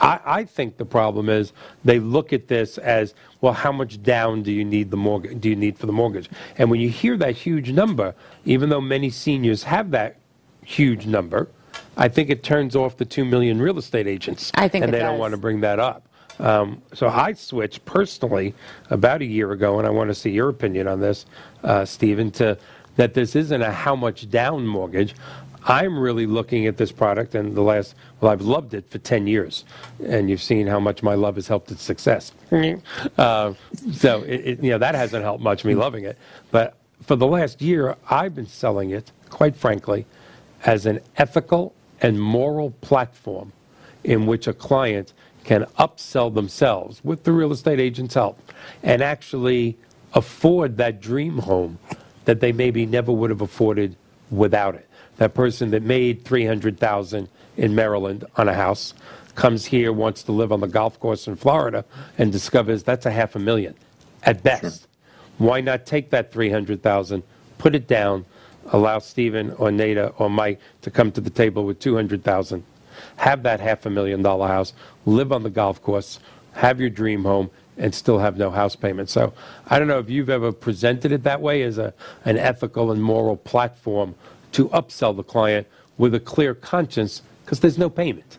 I, 0.00 0.20
I 0.24 0.44
think 0.44 0.76
the 0.76 0.84
problem 0.84 1.28
is 1.28 1.52
they 1.84 1.98
look 1.98 2.32
at 2.32 2.48
this 2.48 2.78
as 2.78 3.14
well. 3.40 3.52
How 3.52 3.72
much 3.72 4.02
down 4.02 4.42
do 4.42 4.52
you 4.52 4.64
need 4.64 4.90
the 4.90 4.96
mortgage? 4.96 5.40
Do 5.40 5.48
you 5.48 5.56
need 5.56 5.78
for 5.78 5.86
the 5.86 5.92
mortgage? 5.92 6.28
And 6.58 6.70
when 6.70 6.80
you 6.80 6.88
hear 6.88 7.16
that 7.18 7.36
huge 7.36 7.70
number, 7.70 8.14
even 8.44 8.68
though 8.68 8.80
many 8.80 9.10
seniors 9.10 9.62
have 9.64 9.90
that 9.92 10.16
huge 10.64 11.06
number, 11.06 11.48
I 11.96 12.08
think 12.08 12.30
it 12.30 12.42
turns 12.42 12.74
off 12.74 12.96
the 12.96 13.04
two 13.04 13.24
million 13.24 13.60
real 13.60 13.78
estate 13.78 14.06
agents. 14.06 14.50
I 14.54 14.68
think 14.68 14.84
and 14.84 14.92
they 14.92 14.98
don't 14.98 15.18
want 15.18 15.32
to 15.32 15.38
bring 15.38 15.60
that 15.60 15.78
up. 15.78 16.08
Um, 16.40 16.82
so 16.92 17.06
I 17.06 17.32
switched 17.34 17.84
personally 17.84 18.54
about 18.90 19.22
a 19.22 19.24
year 19.24 19.52
ago, 19.52 19.78
and 19.78 19.86
I 19.86 19.90
want 19.90 20.08
to 20.08 20.14
see 20.14 20.30
your 20.30 20.48
opinion 20.48 20.88
on 20.88 21.00
this, 21.00 21.26
uh, 21.62 21.84
Stephen. 21.84 22.30
To 22.32 22.58
that 22.96 23.14
this 23.14 23.34
isn't 23.36 23.62
a 23.62 23.72
how 23.72 23.96
much 23.96 24.28
down 24.30 24.66
mortgage. 24.66 25.14
I'm 25.66 25.98
really 25.98 26.26
looking 26.26 26.66
at 26.66 26.76
this 26.76 26.92
product, 26.92 27.34
and 27.34 27.54
the 27.54 27.62
last 27.62 27.94
well, 28.20 28.32
I've 28.32 28.42
loved 28.42 28.74
it 28.74 28.88
for 28.88 28.98
10 28.98 29.26
years, 29.26 29.64
and 30.04 30.28
you've 30.28 30.42
seen 30.42 30.66
how 30.66 30.80
much 30.80 31.02
my 31.02 31.14
love 31.14 31.36
has 31.36 31.48
helped 31.48 31.70
its 31.70 31.82
success. 31.82 32.32
uh, 33.18 33.54
so 33.92 34.22
it, 34.22 34.40
it, 34.46 34.62
you 34.62 34.70
know 34.70 34.78
that 34.78 34.94
hasn't 34.94 35.24
helped 35.24 35.42
much 35.42 35.64
me 35.64 35.74
loving 35.74 36.04
it, 36.04 36.18
but 36.50 36.76
for 37.02 37.16
the 37.16 37.26
last 37.26 37.62
year, 37.62 37.96
I've 38.10 38.34
been 38.34 38.46
selling 38.46 38.90
it, 38.90 39.12
quite 39.30 39.56
frankly, 39.56 40.06
as 40.64 40.86
an 40.86 41.00
ethical 41.16 41.74
and 42.00 42.20
moral 42.20 42.70
platform 42.80 43.52
in 44.04 44.26
which 44.26 44.46
a 44.46 44.52
client 44.52 45.12
can 45.44 45.64
upsell 45.78 46.32
themselves 46.34 47.04
with 47.04 47.24
the 47.24 47.32
real 47.32 47.52
estate 47.52 47.80
agent's 47.80 48.14
help 48.14 48.38
and 48.82 49.02
actually 49.02 49.76
afford 50.14 50.76
that 50.78 51.00
dream 51.00 51.38
home 51.38 51.78
that 52.24 52.40
they 52.40 52.52
maybe 52.52 52.86
never 52.86 53.12
would 53.12 53.30
have 53.30 53.42
afforded 53.42 53.96
without 54.30 54.74
it. 54.74 54.88
That 55.16 55.34
person 55.34 55.70
that 55.70 55.82
made 55.82 56.24
300,000 56.24 57.28
in 57.56 57.74
Maryland 57.74 58.24
on 58.36 58.48
a 58.48 58.54
house 58.54 58.94
comes 59.34 59.64
here 59.64 59.92
wants 59.92 60.22
to 60.24 60.32
live 60.32 60.52
on 60.52 60.60
the 60.60 60.68
golf 60.68 60.98
course 61.00 61.26
in 61.26 61.36
Florida 61.36 61.84
and 62.18 62.30
discovers 62.32 62.82
that's 62.82 63.06
a 63.06 63.10
half 63.10 63.34
a 63.34 63.38
million 63.38 63.74
at 64.22 64.42
best. 64.42 64.86
Why 65.38 65.60
not 65.60 65.86
take 65.86 66.10
that 66.10 66.32
300,000, 66.32 67.22
put 67.58 67.74
it 67.74 67.88
down, 67.88 68.24
allow 68.66 68.98
Stephen 68.98 69.50
or 69.52 69.70
Nada 69.70 70.12
or 70.18 70.30
Mike 70.30 70.60
to 70.82 70.90
come 70.90 71.10
to 71.12 71.20
the 71.20 71.30
table 71.30 71.64
with 71.64 71.80
200,000, 71.80 72.62
have 73.16 73.42
that 73.42 73.60
half 73.60 73.86
a 73.86 73.90
million 73.90 74.22
dollar 74.22 74.46
house, 74.46 74.72
live 75.06 75.32
on 75.32 75.42
the 75.42 75.50
golf 75.50 75.82
course, 75.82 76.20
have 76.52 76.80
your 76.80 76.90
dream 76.90 77.24
home, 77.24 77.50
and 77.76 77.94
still 77.94 78.18
have 78.18 78.36
no 78.36 78.50
house 78.50 78.76
payment. 78.76 79.10
So 79.10 79.32
I 79.66 79.78
don't 79.78 79.88
know 79.88 79.98
if 79.98 80.08
you've 80.08 80.30
ever 80.30 80.52
presented 80.52 81.12
it 81.12 81.22
that 81.24 81.40
way 81.40 81.62
as 81.62 81.78
a, 81.78 81.92
an 82.24 82.36
ethical 82.36 82.92
and 82.92 83.02
moral 83.02 83.36
platform 83.36 84.14
to 84.52 84.68
upsell 84.68 85.16
the 85.16 85.24
client 85.24 85.66
with 85.98 86.14
a 86.14 86.20
clear 86.20 86.54
conscience 86.54 87.22
because 87.44 87.60
there's 87.60 87.78
no 87.78 87.90
payment. 87.90 88.38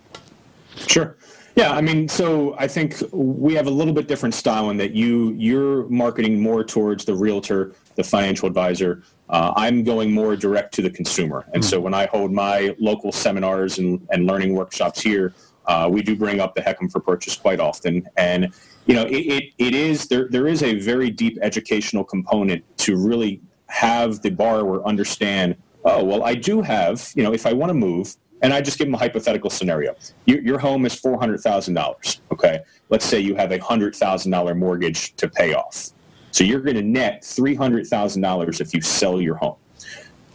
Sure. 0.88 1.16
Yeah, 1.56 1.72
I 1.72 1.80
mean, 1.80 2.10
so 2.10 2.54
I 2.60 2.68
think 2.68 3.02
we 3.14 3.54
have 3.54 3.68
a 3.68 3.72
little 3.72 3.94
bit 3.94 4.10
different 4.10 4.36
style 4.36 4.72
in 4.72 4.78
that 4.78 4.92
you 4.92 5.34
you're 5.38 5.88
marketing 5.88 6.42
more 6.42 6.66
towards 6.66 7.06
the 7.06 7.16
realtor, 7.16 7.74
the 7.96 8.04
financial 8.04 8.48
advisor. 8.48 9.04
Uh, 9.30 9.54
I'm 9.56 9.84
going 9.84 10.12
more 10.12 10.36
direct 10.36 10.74
to 10.76 10.82
the 10.82 10.90
consumer, 10.90 11.46
and 11.54 11.64
so 11.64 11.80
when 11.80 11.94
I 11.94 12.08
hold 12.08 12.34
my 12.34 12.76
local 12.78 13.14
seminars 13.14 13.80
and, 13.80 14.06
and 14.12 14.28
learning 14.28 14.54
workshops 14.54 15.02
here, 15.02 15.34
uh, 15.68 15.90
we 15.92 16.02
do 16.02 16.16
bring 16.16 16.40
up 16.40 16.56
the 16.56 16.62
HECM 16.62 16.92
for 16.92 17.00
purchase 17.00 17.36
quite 17.36 17.60
often, 17.60 18.08
and 18.18 18.54
you 18.86 18.96
know, 18.96 19.04
it, 19.04 19.16
it, 19.16 19.44
it 19.58 19.76
is 19.76 20.08
there 20.08 20.28
there 20.30 20.48
is 20.48 20.64
a 20.64 20.76
very 20.80 21.10
deep 21.10 21.38
educational 21.42 22.04
component 22.04 22.64
to 22.80 22.98
really 22.98 23.42
have 23.68 24.22
the 24.22 24.30
borrower 24.30 24.86
understand. 24.86 25.56
Oh, 25.84 26.04
well, 26.04 26.24
I 26.24 26.36
do 26.36 26.62
have 26.62 27.12
you 27.16 27.24
know, 27.24 27.34
if 27.34 27.46
I 27.46 27.54
want 27.54 27.70
to 27.70 27.74
move, 27.74 28.16
and 28.42 28.54
I 28.54 28.62
just 28.62 28.78
give 28.78 28.88
them 28.88 28.96
a 28.96 28.98
hypothetical 28.98 29.50
scenario. 29.50 29.96
Your, 30.26 30.42
your 30.42 30.60
home 30.60 30.86
is 30.86 30.94
four 30.94 31.18
hundred 31.20 31.40
thousand 31.40 31.74
dollars. 31.74 32.22
Okay, 32.32 32.60
let's 32.90 33.06
say 33.06 33.20
you 33.20 33.36
have 33.36 33.52
a 33.52 33.60
hundred 33.60 33.96
thousand 33.96 34.32
dollar 34.32 34.54
mortgage 34.54 35.16
to 35.16 35.28
pay 35.28 35.54
off. 35.54 35.92
So 36.32 36.44
you're 36.44 36.62
going 36.62 36.76
to 36.76 36.84
net 36.84 37.24
three 37.24 37.56
hundred 37.56 37.88
thousand 37.88 38.22
dollars 38.22 38.62
if 38.62 38.74
you 38.74 38.82
sell 38.82 39.22
your 39.22 39.36
home. 39.36 39.56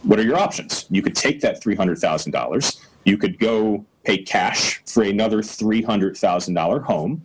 What 0.03 0.19
are 0.19 0.23
your 0.23 0.37
options? 0.37 0.87
You 0.89 1.01
could 1.01 1.15
take 1.15 1.41
that 1.41 1.61
three 1.61 1.75
hundred 1.75 1.99
thousand 1.99 2.31
dollars. 2.31 2.81
You 3.05 3.17
could 3.17 3.39
go 3.39 3.85
pay 4.03 4.17
cash 4.17 4.81
for 4.85 5.03
another 5.03 5.41
three 5.41 5.81
hundred 5.81 6.17
thousand 6.17 6.53
dollar 6.53 6.79
home, 6.79 7.23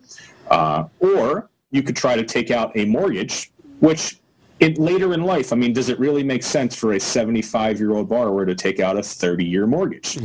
uh, 0.49 0.85
or 0.99 1.49
you 1.71 1.83
could 1.83 1.95
try 1.95 2.15
to 2.15 2.23
take 2.23 2.51
out 2.51 2.71
a 2.75 2.85
mortgage, 2.85 3.51
which 3.79 4.19
it, 4.59 4.77
later 4.79 5.13
in 5.13 5.23
life, 5.23 5.53
I 5.53 5.55
mean, 5.55 5.73
does 5.73 5.89
it 5.89 5.99
really 5.99 6.23
make 6.23 6.41
sense 6.41 6.75
for 6.75 6.93
a 6.93 6.99
75 6.99 7.79
year 7.79 7.93
old 7.93 8.09
borrower 8.09 8.45
to 8.45 8.55
take 8.55 8.79
out 8.79 8.97
a 8.97 9.03
30 9.03 9.45
year 9.45 9.67
mortgage? 9.67 10.17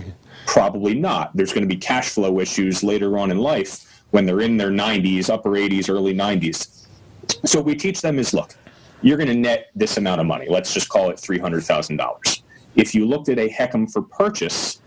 Probably 0.46 0.94
not. 0.94 1.36
There's 1.36 1.52
going 1.52 1.68
to 1.68 1.74
be 1.74 1.76
cash 1.76 2.10
flow 2.10 2.40
issues 2.40 2.82
later 2.82 3.18
on 3.18 3.30
in 3.30 3.38
life 3.38 4.02
when 4.10 4.26
they're 4.26 4.40
in 4.40 4.56
their 4.56 4.70
90s, 4.70 5.30
upper 5.30 5.50
80s, 5.50 5.90
early 5.90 6.14
90s. 6.14 6.86
So 7.44 7.60
we 7.60 7.74
teach 7.74 8.00
them 8.00 8.18
is 8.18 8.32
look, 8.34 8.54
you're 9.02 9.16
going 9.16 9.28
to 9.28 9.34
net 9.34 9.70
this 9.74 9.96
amount 9.96 10.20
of 10.20 10.26
money. 10.26 10.46
Let's 10.48 10.72
just 10.72 10.88
call 10.88 11.10
it 11.10 11.16
$300,000. 11.16 12.42
If 12.74 12.94
you 12.94 13.06
looked 13.06 13.28
at 13.28 13.38
a 13.38 13.48
HECM 13.48 13.92
for 13.92 14.02
purchase, 14.02 14.80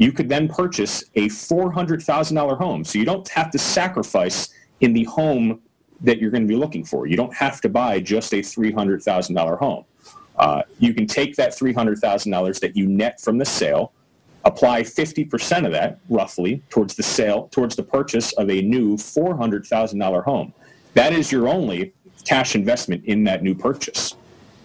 you 0.00 0.12
could 0.12 0.30
then 0.30 0.48
purchase 0.48 1.04
a 1.14 1.28
$400,000 1.28 2.56
home. 2.56 2.84
So 2.84 2.98
you 2.98 3.04
don't 3.04 3.28
have 3.28 3.50
to 3.50 3.58
sacrifice 3.58 4.48
in 4.80 4.94
the 4.94 5.04
home 5.04 5.60
that 6.00 6.18
you're 6.18 6.30
going 6.30 6.42
to 6.42 6.48
be 6.48 6.56
looking 6.56 6.84
for. 6.86 7.06
You 7.06 7.18
don't 7.18 7.34
have 7.34 7.60
to 7.60 7.68
buy 7.68 8.00
just 8.00 8.32
a 8.32 8.38
$300,000 8.38 9.58
home. 9.58 9.84
Uh, 10.36 10.62
you 10.78 10.94
can 10.94 11.06
take 11.06 11.36
that 11.36 11.50
$300,000 11.50 12.60
that 12.60 12.74
you 12.74 12.86
net 12.86 13.20
from 13.20 13.36
the 13.36 13.44
sale, 13.44 13.92
apply 14.46 14.84
50% 14.84 15.66
of 15.66 15.72
that 15.72 15.98
roughly 16.08 16.62
towards 16.70 16.94
the 16.94 17.02
sale, 17.02 17.48
towards 17.48 17.76
the 17.76 17.82
purchase 17.82 18.32
of 18.32 18.48
a 18.48 18.62
new 18.62 18.96
$400,000 18.96 20.24
home. 20.24 20.54
That 20.94 21.12
is 21.12 21.30
your 21.30 21.46
only 21.46 21.92
cash 22.24 22.54
investment 22.54 23.04
in 23.04 23.22
that 23.24 23.42
new 23.42 23.54
purchase. 23.54 24.16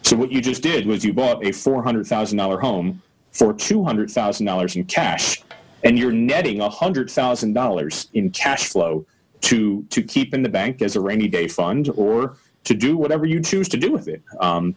So 0.04 0.16
what 0.16 0.32
you 0.32 0.40
just 0.40 0.62
did 0.62 0.88
was 0.88 1.04
you 1.04 1.12
bought 1.12 1.44
a 1.44 1.50
$400,000 1.50 2.62
home 2.62 3.02
for 3.36 3.54
$200,000 3.54 4.76
in 4.78 4.86
cash, 4.86 5.44
and 5.84 6.00
you're 6.00 6.12
netting 6.12 6.60
$100,000 6.60 8.08
in 8.14 8.30
cash 8.32 8.70
flow 8.70 9.06
to, 9.42 9.84
to 9.90 10.02
keep 10.02 10.34
in 10.34 10.42
the 10.42 10.50
bank 10.50 10.82
as 10.82 10.96
a 10.96 11.02
rainy 11.02 11.28
day 11.28 11.48
fund 11.48 11.90
or 11.98 12.38
to 12.64 12.74
do 12.74 12.96
whatever 12.96 13.26
you 13.26 13.42
choose 13.42 13.68
to 13.68 13.78
do 13.78 13.92
with 13.92 14.08
it. 14.08 14.24
Um, 14.40 14.74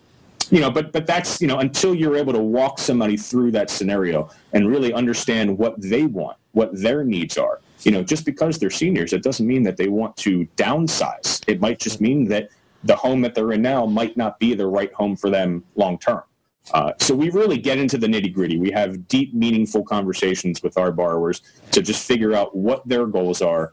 you 0.51 0.61
know, 0.61 0.71
but 0.71 0.93
but 0.93 1.07
that's 1.07 1.43
you 1.43 1.47
know 1.47 1.59
until 1.59 1.95
you're 1.95 2.17
able 2.17 2.33
to 2.33 2.41
walk 2.41 2.79
somebody 2.79 3.19
through 3.19 3.51
that 3.51 3.69
scenario 3.69 4.31
and 4.55 4.67
really 4.67 4.95
understand 4.95 5.59
what 5.59 5.75
they 5.79 6.05
want, 6.05 6.39
what 6.53 6.71
their 6.73 7.05
needs 7.05 7.37
are. 7.37 7.61
You 7.83 7.93
know, 7.93 8.03
just 8.03 8.25
because 8.25 8.59
they're 8.59 8.71
seniors, 8.71 9.13
it 9.13 9.23
doesn't 9.23 9.47
mean 9.47 9.63
that 9.65 9.77
they 9.77 9.89
want 9.89 10.17
to 10.19 10.49
downsize. 10.57 11.45
It 11.47 11.61
might 11.61 11.79
just 11.79 12.01
mean 12.01 12.25
that 12.29 12.49
the 12.83 12.97
home 12.97 13.21
that 13.23 13.35
they're 13.35 13.53
in 13.53 13.61
now 13.61 13.85
might 13.85 14.17
not 14.17 14.39
be 14.39 14.55
the 14.55 14.67
right 14.67 14.93
home 14.95 15.17
for 15.17 15.29
them 15.29 15.65
long 15.77 15.99
term. 15.99 16.23
Uh, 16.73 16.93
so 16.99 17.15
we 17.15 17.31
really 17.31 17.59
get 17.59 17.79
into 17.79 17.99
the 17.99 18.07
nitty 18.07 18.33
gritty. 18.33 18.59
We 18.59 18.71
have 18.73 19.09
deep, 19.09 19.35
meaningful 19.35 19.83
conversations 19.85 20.63
with 20.63 20.77
our 20.77 20.93
borrowers 20.93 21.43
to 21.73 21.83
just 21.83 22.07
figure 22.07 22.35
out 22.35 22.55
what 22.55 22.87
their 22.87 23.07
goals 23.07 23.43
are, 23.43 23.73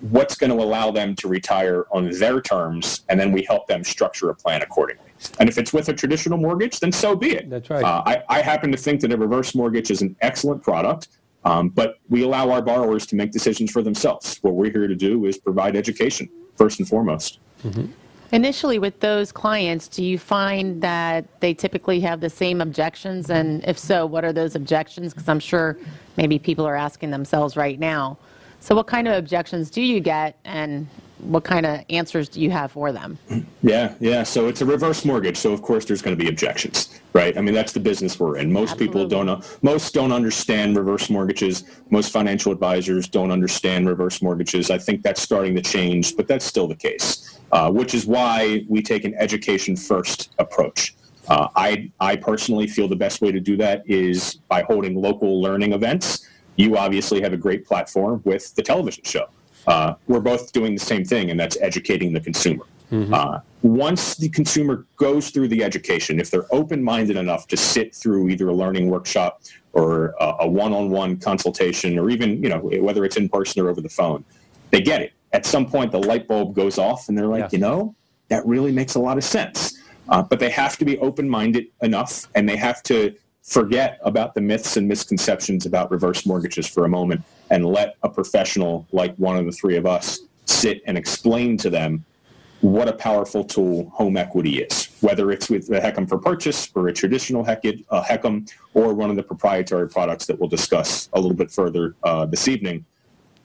what's 0.00 0.36
going 0.36 0.50
to 0.50 0.62
allow 0.62 0.90
them 0.90 1.14
to 1.16 1.28
retire 1.28 1.86
on 1.90 2.10
their 2.10 2.40
terms, 2.40 3.02
and 3.08 3.18
then 3.18 3.32
we 3.32 3.42
help 3.42 3.66
them 3.66 3.84
structure 3.84 4.30
a 4.30 4.34
plan 4.34 4.62
accordingly. 4.62 5.04
And 5.38 5.48
if 5.48 5.58
it's 5.58 5.72
with 5.72 5.88
a 5.88 5.92
traditional 5.92 6.38
mortgage, 6.38 6.80
then 6.80 6.92
so 6.92 7.14
be 7.14 7.30
it. 7.32 7.50
That's 7.50 7.68
right. 7.70 7.84
Uh, 7.84 8.02
I, 8.06 8.22
I 8.28 8.42
happen 8.42 8.70
to 8.72 8.78
think 8.78 9.00
that 9.02 9.12
a 9.12 9.16
reverse 9.16 9.54
mortgage 9.54 9.90
is 9.90 10.02
an 10.02 10.16
excellent 10.20 10.62
product, 10.62 11.08
um, 11.44 11.68
but 11.68 11.98
we 12.08 12.22
allow 12.22 12.50
our 12.50 12.62
borrowers 12.62 13.06
to 13.06 13.16
make 13.16 13.32
decisions 13.32 13.70
for 13.70 13.82
themselves. 13.82 14.38
What 14.42 14.54
we're 14.54 14.70
here 14.70 14.86
to 14.86 14.94
do 14.94 15.26
is 15.26 15.38
provide 15.38 15.76
education 15.76 16.28
first 16.56 16.78
and 16.78 16.88
foremost. 16.88 17.38
Initially, 18.32 18.78
with 18.78 18.98
those 19.00 19.30
clients, 19.30 19.88
do 19.88 20.02
you 20.02 20.18
find 20.18 20.80
that 20.80 21.40
they 21.40 21.52
typically 21.52 22.00
have 22.00 22.20
the 22.20 22.30
same 22.30 22.62
objections? 22.62 23.28
And 23.28 23.62
if 23.66 23.78
so, 23.78 24.06
what 24.06 24.24
are 24.24 24.32
those 24.32 24.54
objections? 24.54 25.12
Because 25.12 25.28
I'm 25.28 25.38
sure 25.38 25.76
maybe 26.16 26.38
people 26.38 26.66
are 26.66 26.74
asking 26.74 27.10
themselves 27.10 27.58
right 27.58 27.78
now. 27.78 28.16
So, 28.60 28.74
what 28.74 28.86
kind 28.86 29.06
of 29.06 29.14
objections 29.14 29.70
do 29.70 29.82
you 29.82 30.00
get? 30.00 30.38
And 30.46 30.88
what 31.18 31.44
kind 31.44 31.66
of 31.66 31.80
answers 31.90 32.28
do 32.28 32.40
you 32.40 32.50
have 32.50 32.72
for 32.72 32.90
them? 32.92 33.18
Yeah, 33.64 33.94
yeah. 34.00 34.24
So 34.24 34.48
it's 34.48 34.60
a 34.60 34.66
reverse 34.66 35.04
mortgage. 35.04 35.36
So 35.36 35.52
of 35.52 35.62
course 35.62 35.84
there's 35.84 36.02
going 36.02 36.18
to 36.18 36.20
be 36.20 36.28
objections, 36.28 36.98
right? 37.12 37.38
I 37.38 37.40
mean 37.40 37.54
that's 37.54 37.70
the 37.72 37.78
business 37.78 38.18
we're 38.18 38.38
in. 38.38 38.52
Most 38.52 38.76
people 38.76 39.06
don't 39.06 39.26
know. 39.26 39.40
Most 39.62 39.94
don't 39.94 40.10
understand 40.10 40.76
reverse 40.76 41.08
mortgages. 41.08 41.62
Most 41.88 42.10
financial 42.10 42.50
advisors 42.50 43.06
don't 43.06 43.30
understand 43.30 43.88
reverse 43.88 44.20
mortgages. 44.20 44.68
I 44.68 44.78
think 44.78 45.02
that's 45.02 45.22
starting 45.22 45.54
to 45.54 45.62
change, 45.62 46.16
but 46.16 46.26
that's 46.26 46.44
still 46.44 46.66
the 46.66 46.74
case. 46.74 47.31
Uh, 47.52 47.70
which 47.70 47.94
is 47.94 48.06
why 48.06 48.64
we 48.66 48.82
take 48.82 49.04
an 49.04 49.14
education 49.16 49.76
first 49.76 50.30
approach. 50.38 50.94
Uh, 51.28 51.48
I 51.54 51.90
I 52.00 52.16
personally 52.16 52.66
feel 52.66 52.88
the 52.88 52.96
best 52.96 53.20
way 53.20 53.30
to 53.30 53.40
do 53.40 53.56
that 53.58 53.82
is 53.86 54.38
by 54.48 54.62
holding 54.62 54.94
local 54.96 55.40
learning 55.40 55.72
events. 55.72 56.26
You 56.56 56.76
obviously 56.76 57.20
have 57.20 57.32
a 57.32 57.36
great 57.36 57.66
platform 57.66 58.22
with 58.24 58.54
the 58.54 58.62
television 58.62 59.04
show 59.04 59.28
uh, 59.66 59.94
we're 60.06 60.20
both 60.20 60.52
doing 60.52 60.74
the 60.74 60.80
same 60.80 61.04
thing, 61.04 61.30
and 61.30 61.38
that's 61.38 61.56
educating 61.60 62.12
the 62.12 62.20
consumer. 62.20 62.64
Mm-hmm. 62.90 63.14
Uh, 63.14 63.40
once 63.62 64.16
the 64.16 64.28
consumer 64.28 64.86
goes 64.96 65.30
through 65.30 65.48
the 65.48 65.64
education, 65.64 66.20
if 66.20 66.30
they're 66.30 66.52
open-minded 66.52 67.16
enough 67.16 67.46
to 67.48 67.56
sit 67.56 67.94
through 67.94 68.28
either 68.28 68.48
a 68.48 68.54
learning 68.54 68.88
workshop 68.88 69.42
or 69.72 70.14
a, 70.20 70.34
a 70.40 70.48
one-on-one 70.48 71.16
consultation, 71.18 71.98
or 71.98 72.10
even 72.10 72.42
you 72.42 72.48
know 72.48 72.58
whether 72.58 73.04
it's 73.04 73.16
in 73.16 73.28
person 73.28 73.62
or 73.62 73.70
over 73.70 73.80
the 73.80 73.88
phone, 73.88 74.24
they 74.70 74.80
get 74.80 75.00
it. 75.00 75.12
At 75.32 75.46
some 75.46 75.66
point, 75.66 75.92
the 75.92 75.98
light 75.98 76.28
bulb 76.28 76.54
goes 76.54 76.78
off, 76.78 77.08
and 77.08 77.16
they're 77.16 77.26
like, 77.26 77.44
yes. 77.44 77.52
you 77.52 77.58
know, 77.58 77.94
that 78.28 78.44
really 78.46 78.72
makes 78.72 78.94
a 78.94 79.00
lot 79.00 79.16
of 79.16 79.24
sense. 79.24 79.78
Uh, 80.08 80.22
but 80.22 80.38
they 80.38 80.50
have 80.50 80.76
to 80.78 80.84
be 80.84 80.98
open-minded 80.98 81.66
enough, 81.82 82.28
and 82.34 82.48
they 82.48 82.56
have 82.56 82.82
to 82.84 83.14
forget 83.42 83.98
about 84.02 84.34
the 84.34 84.40
myths 84.40 84.76
and 84.76 84.86
misconceptions 84.86 85.66
about 85.66 85.90
reverse 85.90 86.26
mortgages 86.26 86.66
for 86.66 86.84
a 86.84 86.88
moment 86.88 87.22
and 87.50 87.66
let 87.66 87.96
a 88.02 88.08
professional 88.08 88.86
like 88.92 89.14
one 89.16 89.36
of 89.36 89.44
the 89.44 89.52
three 89.52 89.76
of 89.76 89.84
us 89.84 90.20
sit 90.46 90.80
and 90.86 90.96
explain 90.96 91.56
to 91.56 91.68
them 91.68 92.04
what 92.60 92.86
a 92.86 92.92
powerful 92.92 93.42
tool 93.42 93.90
home 93.90 94.16
equity 94.16 94.60
is, 94.62 94.88
whether 95.00 95.32
it's 95.32 95.50
with 95.50 95.66
the 95.66 95.80
HECM 95.80 96.08
for 96.08 96.16
purchase 96.16 96.70
or 96.76 96.86
a 96.86 96.92
traditional 96.92 97.44
HECM 97.44 98.52
or 98.74 98.94
one 98.94 99.10
of 99.10 99.16
the 99.16 99.22
proprietary 99.22 99.88
products 99.88 100.26
that 100.26 100.38
we'll 100.38 100.48
discuss 100.48 101.08
a 101.12 101.20
little 101.20 101.36
bit 101.36 101.50
further 101.50 101.96
uh, 102.04 102.24
this 102.24 102.46
evening. 102.46 102.84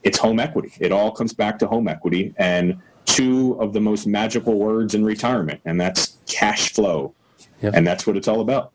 It's 0.03 0.17
home 0.17 0.39
equity. 0.39 0.71
It 0.79 0.91
all 0.91 1.11
comes 1.11 1.33
back 1.33 1.59
to 1.59 1.67
home 1.67 1.87
equity 1.87 2.33
and 2.37 2.77
two 3.05 3.57
of 3.59 3.73
the 3.73 3.79
most 3.79 4.05
magical 4.05 4.57
words 4.59 4.93
in 4.93 5.03
retirement, 5.03 5.59
and 5.65 5.79
that's 5.79 6.17
cash 6.27 6.71
flow. 6.73 7.13
Yep. 7.61 7.73
And 7.75 7.87
that's 7.87 8.05
what 8.05 8.15
it's 8.15 8.27
all 8.27 8.41
about. 8.41 8.71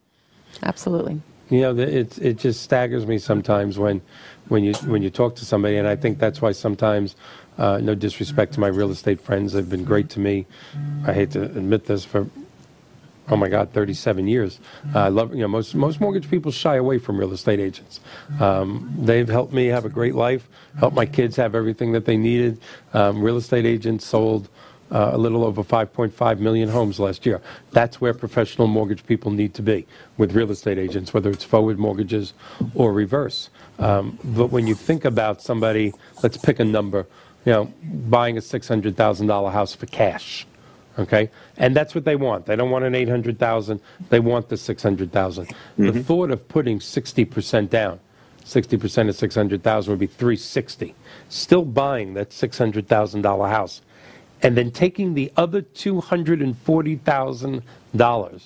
Absolutely. 0.62 1.20
You 1.50 1.60
know, 1.60 1.78
it 1.78 2.18
it 2.18 2.38
just 2.38 2.62
staggers 2.62 3.06
me 3.06 3.18
sometimes 3.18 3.78
when 3.78 4.00
when 4.48 4.64
you 4.64 4.74
when 4.86 5.02
you 5.02 5.10
talk 5.10 5.36
to 5.36 5.44
somebody, 5.44 5.76
and 5.76 5.86
I 5.86 5.96
think 5.96 6.18
that's 6.18 6.40
why 6.40 6.52
sometimes, 6.52 7.14
uh, 7.58 7.78
no 7.78 7.94
disrespect 7.94 8.54
to 8.54 8.60
my 8.60 8.68
real 8.68 8.90
estate 8.90 9.20
friends, 9.20 9.52
they've 9.52 9.68
been 9.68 9.84
great 9.84 10.08
to 10.10 10.20
me. 10.20 10.46
I 11.06 11.12
hate 11.12 11.30
to 11.32 11.42
admit 11.42 11.84
this 11.84 12.04
for. 12.04 12.26
Oh 13.32 13.36
my 13.36 13.48
God, 13.48 13.72
37 13.72 14.28
years. 14.28 14.60
Uh, 14.94 14.98
I 15.00 15.08
love, 15.08 15.34
you 15.34 15.40
know, 15.40 15.48
most, 15.48 15.74
most 15.74 16.02
mortgage 16.02 16.28
people 16.28 16.52
shy 16.52 16.76
away 16.76 16.98
from 16.98 17.16
real 17.16 17.32
estate 17.32 17.60
agents. 17.60 17.98
Um, 18.38 18.94
they've 18.98 19.26
helped 19.28 19.54
me 19.54 19.68
have 19.68 19.86
a 19.86 19.88
great 19.88 20.14
life, 20.14 20.50
helped 20.78 20.94
my 20.94 21.06
kids 21.06 21.34
have 21.36 21.54
everything 21.54 21.92
that 21.92 22.04
they 22.04 22.18
needed. 22.18 22.60
Um, 22.92 23.22
real 23.22 23.38
estate 23.38 23.64
agents 23.64 24.04
sold 24.04 24.50
uh, 24.90 25.12
a 25.14 25.18
little 25.18 25.44
over 25.44 25.64
5.5 25.64 26.40
million 26.40 26.68
homes 26.68 27.00
last 27.00 27.24
year. 27.24 27.40
That's 27.70 28.02
where 28.02 28.12
professional 28.12 28.68
mortgage 28.68 29.06
people 29.06 29.30
need 29.30 29.54
to 29.54 29.62
be 29.62 29.86
with 30.18 30.34
real 30.34 30.50
estate 30.50 30.76
agents, 30.76 31.14
whether 31.14 31.30
it's 31.30 31.44
forward 31.44 31.78
mortgages 31.78 32.34
or 32.74 32.92
reverse. 32.92 33.48
Um, 33.78 34.18
but 34.22 34.48
when 34.48 34.66
you 34.66 34.74
think 34.74 35.06
about 35.06 35.40
somebody, 35.40 35.94
let's 36.22 36.36
pick 36.36 36.60
a 36.60 36.66
number, 36.66 37.06
you 37.46 37.52
know, 37.52 37.64
buying 37.82 38.36
a 38.36 38.42
$600,000 38.42 39.52
house 39.52 39.74
for 39.74 39.86
cash, 39.86 40.46
okay? 40.98 41.30
And 41.56 41.76
that's 41.76 41.94
what 41.94 42.04
they 42.04 42.16
want. 42.16 42.46
They 42.46 42.56
don't 42.56 42.70
want 42.70 42.84
an 42.84 42.94
800,000, 42.94 43.80
they 44.10 44.20
want 44.20 44.48
the 44.48 44.56
600,000. 44.56 45.46
Mm-hmm. 45.46 45.86
The 45.86 46.02
thought 46.02 46.30
of 46.30 46.48
putting 46.48 46.78
60% 46.78 47.70
down, 47.70 48.00
60% 48.44 49.08
of 49.08 49.16
600,000 49.16 49.90
would 49.90 50.00
be 50.00 50.06
360. 50.06 50.94
Still 51.28 51.64
buying 51.64 52.14
that 52.14 52.30
$600,000 52.30 53.48
house 53.48 53.82
and 54.42 54.56
then 54.56 54.70
taking 54.70 55.14
the 55.14 55.32
other 55.36 55.62
$240,000, 55.62 58.42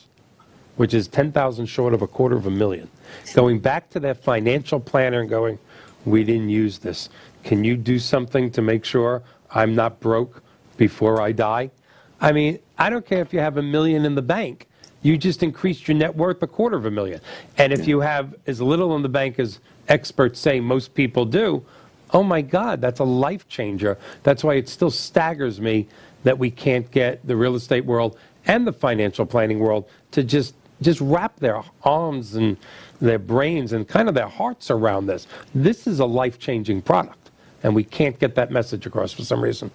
which 0.76 0.92
is 0.92 1.08
10,000 1.08 1.66
short 1.66 1.94
of 1.94 2.02
a 2.02 2.06
quarter 2.06 2.36
of 2.36 2.46
a 2.46 2.50
million, 2.50 2.90
going 3.34 3.58
back 3.58 3.88
to 3.90 3.98
that 4.00 4.22
financial 4.22 4.78
planner 4.78 5.20
and 5.20 5.30
going, 5.30 5.58
we 6.04 6.22
didn't 6.22 6.50
use 6.50 6.78
this. 6.78 7.08
Can 7.44 7.64
you 7.64 7.76
do 7.76 7.98
something 7.98 8.50
to 8.52 8.62
make 8.62 8.84
sure 8.84 9.22
I'm 9.50 9.74
not 9.74 9.98
broke 10.00 10.42
before 10.76 11.22
I 11.22 11.32
die? 11.32 11.70
I 12.20 12.32
mean, 12.32 12.58
I 12.78 12.90
don't 12.90 13.04
care 13.04 13.20
if 13.20 13.32
you 13.32 13.40
have 13.40 13.56
a 13.56 13.62
million 13.62 14.04
in 14.04 14.14
the 14.14 14.22
bank. 14.22 14.68
You 15.02 15.16
just 15.16 15.42
increased 15.42 15.86
your 15.86 15.96
net 15.96 16.16
worth 16.16 16.42
a 16.42 16.46
quarter 16.46 16.76
of 16.76 16.86
a 16.86 16.90
million. 16.90 17.20
And 17.58 17.72
if 17.72 17.86
you 17.86 18.00
have 18.00 18.34
as 18.46 18.60
little 18.60 18.96
in 18.96 19.02
the 19.02 19.08
bank 19.08 19.38
as 19.38 19.60
experts 19.88 20.40
say 20.40 20.58
most 20.58 20.94
people 20.94 21.24
do, 21.24 21.64
oh 22.12 22.22
my 22.22 22.40
God, 22.40 22.80
that's 22.80 23.00
a 23.00 23.04
life 23.04 23.46
changer. 23.48 23.98
That's 24.22 24.42
why 24.42 24.54
it 24.54 24.68
still 24.68 24.90
staggers 24.90 25.60
me 25.60 25.86
that 26.24 26.38
we 26.38 26.50
can't 26.50 26.90
get 26.90 27.24
the 27.26 27.36
real 27.36 27.54
estate 27.54 27.84
world 27.84 28.18
and 28.46 28.66
the 28.66 28.72
financial 28.72 29.26
planning 29.26 29.58
world 29.58 29.88
to 30.12 30.24
just 30.24 30.54
just 30.82 31.00
wrap 31.00 31.36
their 31.36 31.62
arms 31.84 32.34
and 32.34 32.56
their 33.00 33.18
brains 33.18 33.72
and 33.72 33.88
kind 33.88 34.08
of 34.08 34.14
their 34.14 34.28
hearts 34.28 34.70
around 34.70 35.06
this. 35.06 35.26
This 35.54 35.86
is 35.86 36.00
a 36.00 36.04
life-changing 36.06 36.82
product, 36.82 37.30
and 37.62 37.74
we 37.74 37.84
can't 37.84 38.18
get 38.18 38.34
that 38.34 38.50
message 38.50 38.86
across 38.86 39.12
for 39.12 39.22
some 39.22 39.42
reason. 39.42 39.70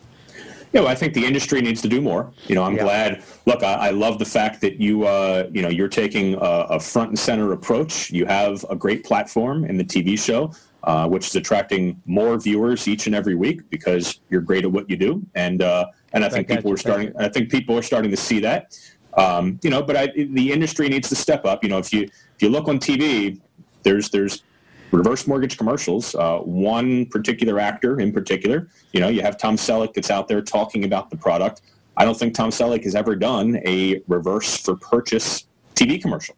You 0.74 0.82
know, 0.82 0.88
I 0.88 0.96
think 0.96 1.14
the 1.14 1.26
industry 1.26 1.62
needs 1.62 1.82
to 1.82 1.90
do 1.90 2.02
more. 2.02 2.32
You 2.48 2.56
know, 2.56 2.64
I'm 2.64 2.76
yeah. 2.76 2.84
glad. 2.84 3.24
Look, 3.46 3.62
I, 3.62 3.74
I, 3.74 3.90
love 3.90 4.20
the 4.20 4.26
fact 4.26 4.62
that 4.62 4.80
you, 4.80 5.06
uh, 5.06 5.50
you 5.52 5.62
know, 5.62 5.68
you're 5.68 5.90
taking 5.90 6.36
a, 6.36 6.40
a, 6.40 6.80
front 6.80 7.10
and 7.10 7.20
center 7.20 7.52
approach. 7.52 8.10
You 8.10 8.26
have 8.26 8.66
a 8.70 8.76
great 8.76 9.04
platform 9.04 9.66
in 9.66 9.76
the 9.78 9.84
TV 9.84 10.18
show 10.18 10.54
uh, 10.84 11.08
which 11.08 11.28
is 11.28 11.36
attracting 11.36 12.02
more 12.06 12.38
viewers 12.40 12.88
each 12.88 13.06
and 13.06 13.16
every 13.16 13.36
week 13.36 13.70
because 13.70 14.20
you're 14.30 14.42
great 14.42 14.66
at 14.66 14.72
what 14.72 14.90
you 14.90 14.98
do, 14.98 15.22
and 15.36 15.62
uh, 15.62 15.86
and 16.14 16.26
I 16.26 16.30
think 16.30 16.48
people 16.48 16.72
are 16.72 16.78
starting. 16.78 17.14
I 17.18 17.30
think 17.30 17.52
people 17.52 17.78
are 17.78 17.84
starting 17.84 18.12
to 18.12 18.18
see 18.18 18.40
that. 18.40 18.78
Um, 19.14 19.60
you 19.62 19.70
know, 19.70 19.84
but 19.84 19.96
I, 19.96 20.08
the 20.08 20.52
industry 20.52 20.90
needs 20.90 21.10
to 21.10 21.16
step 21.16 21.46
up. 21.46 21.64
You 21.64 21.70
know, 21.70 21.78
if 21.78 21.94
you 21.94 22.04
if 22.04 22.42
you 22.42 22.50
look 22.50 22.68
on 22.68 22.80
TV, 22.80 23.40
there's 23.84 24.10
there's 24.10 24.44
reverse 24.92 25.28
mortgage 25.28 25.58
commercials. 25.58 26.16
Uh, 26.16 26.40
one 26.40 27.06
particular 27.08 27.60
actor 27.60 28.00
in 28.00 28.12
particular, 28.12 28.70
you 28.94 29.00
know, 29.00 29.08
you 29.08 29.22
have 29.22 29.38
Tom 29.38 29.56
Selleck 29.56 29.94
that's 29.94 30.12
out 30.12 30.28
there 30.28 30.42
talking 30.42 30.84
about 30.84 31.10
the 31.10 31.18
product. 31.18 31.62
I 31.98 32.06
don't 32.06 32.18
think 32.18 32.34
Tom 32.34 32.50
Selleck 32.50 32.84
has 32.84 32.96
ever 32.96 33.16
done 33.16 33.60
a 33.66 34.02
reverse 34.08 34.58
for 34.58 34.76
purchase 34.76 35.46
TV 35.76 36.02
commercial. 36.02 36.36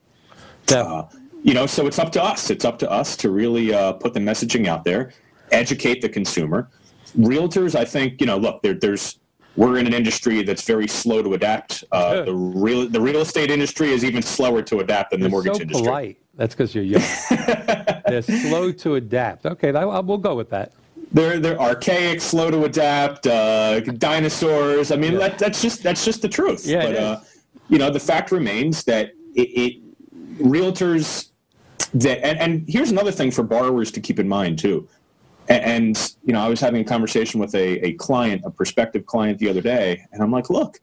Yeah. 0.69 0.83
Uh, 0.83 1.09
you 1.43 1.53
know, 1.53 1.65
so 1.65 1.87
it's 1.87 1.99
up 1.99 2.11
to 2.13 2.23
us. 2.23 2.49
It's 2.49 2.63
up 2.63 2.79
to 2.79 2.89
us 2.89 3.17
to 3.17 3.29
really 3.29 3.73
uh, 3.73 3.93
put 3.93 4.13
the 4.13 4.19
messaging 4.19 4.67
out 4.67 4.85
there, 4.85 5.11
educate 5.51 6.01
the 6.01 6.09
consumer. 6.09 6.69
Realtors, 7.17 7.75
I 7.75 7.83
think, 7.85 8.21
you 8.21 8.27
know, 8.27 8.37
look, 8.37 8.63
there, 8.63 8.73
there's 8.73 9.19
we're 9.55 9.77
in 9.77 9.87
an 9.87 9.93
industry 9.93 10.43
that's 10.43 10.63
very 10.63 10.87
slow 10.87 11.21
to 11.21 11.33
adapt. 11.33 11.83
Uh, 11.91 12.23
the 12.23 12.33
real 12.33 12.87
the 12.87 12.99
real 12.99 13.21
estate 13.21 13.51
industry 13.51 13.91
is 13.91 14.03
even 14.03 14.21
slower 14.21 14.61
to 14.63 14.79
adapt 14.79 15.11
than 15.11 15.19
You're 15.19 15.29
the 15.29 15.31
mortgage 15.31 15.61
industry. 15.61 15.73
so 15.73 15.79
industry. 15.79 15.87
Polite. 15.87 16.17
That's 16.35 16.55
because 16.55 16.73
you're 16.73 16.83
young. 16.83 17.03
they're 18.07 18.21
slow 18.21 18.71
to 18.71 18.95
adapt. 18.95 19.45
Okay, 19.45 19.71
we'll 19.71 20.17
go 20.17 20.35
with 20.35 20.49
that. 20.49 20.71
They're 21.11 21.39
they're 21.39 21.59
archaic, 21.61 22.21
slow 22.21 22.49
to 22.49 22.63
adapt. 22.63 23.27
Uh, 23.27 23.79
dinosaurs. 23.81 24.91
I 24.91 24.95
mean, 24.95 25.13
yeah. 25.13 25.19
that, 25.19 25.37
that's 25.37 25.61
just 25.61 25.83
that's 25.83 26.03
just 26.03 26.23
the 26.23 26.29
truth. 26.29 26.65
Yeah, 26.65 26.85
but 26.85 26.95
uh, 26.95 27.19
you 27.69 27.77
know, 27.77 27.91
the 27.91 27.99
fact 27.99 28.31
remains 28.31 28.83
that 28.85 29.11
it, 29.35 29.41
it 29.41 29.83
realtors 30.39 31.29
that 31.93 32.25
and, 32.25 32.39
and 32.39 32.65
here's 32.67 32.89
another 32.89 33.11
thing 33.11 33.29
for 33.29 33.43
borrowers 33.43 33.91
to 33.91 34.01
keep 34.01 34.19
in 34.19 34.27
mind 34.27 34.57
too 34.57 34.87
and, 35.49 36.15
you 36.23 36.33
know 36.33 36.41
i 36.41 36.47
was 36.47 36.59
having 36.59 36.81
a 36.81 36.83
conversation 36.85 37.39
with 37.39 37.53
a, 37.55 37.85
a 37.85 37.93
client 37.93 38.41
a 38.45 38.49
prospective 38.49 39.05
client 39.05 39.37
the 39.39 39.49
other 39.49 39.61
day 39.61 40.01
and 40.11 40.23
i'm 40.23 40.31
like 40.31 40.49
look 40.49 40.79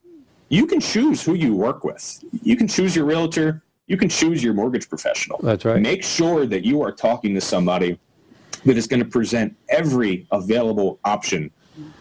you 0.50 0.66
can 0.66 0.80
choose 0.80 1.22
who 1.22 1.34
you 1.34 1.54
work 1.54 1.84
with. 1.84 2.22
You 2.42 2.56
can 2.56 2.68
choose 2.68 2.94
your 2.94 3.06
realtor. 3.06 3.62
You 3.86 3.96
can 3.96 4.08
choose 4.08 4.42
your 4.42 4.52
mortgage 4.52 4.88
professional. 4.88 5.38
That's 5.42 5.64
right. 5.64 5.80
Make 5.80 6.02
sure 6.02 6.44
that 6.44 6.64
you 6.64 6.82
are 6.82 6.92
talking 6.92 7.34
to 7.34 7.40
somebody 7.40 7.98
that 8.66 8.76
is 8.76 8.86
going 8.86 9.00
to 9.00 9.08
present 9.08 9.56
every 9.68 10.26
available 10.32 10.98
option 11.04 11.50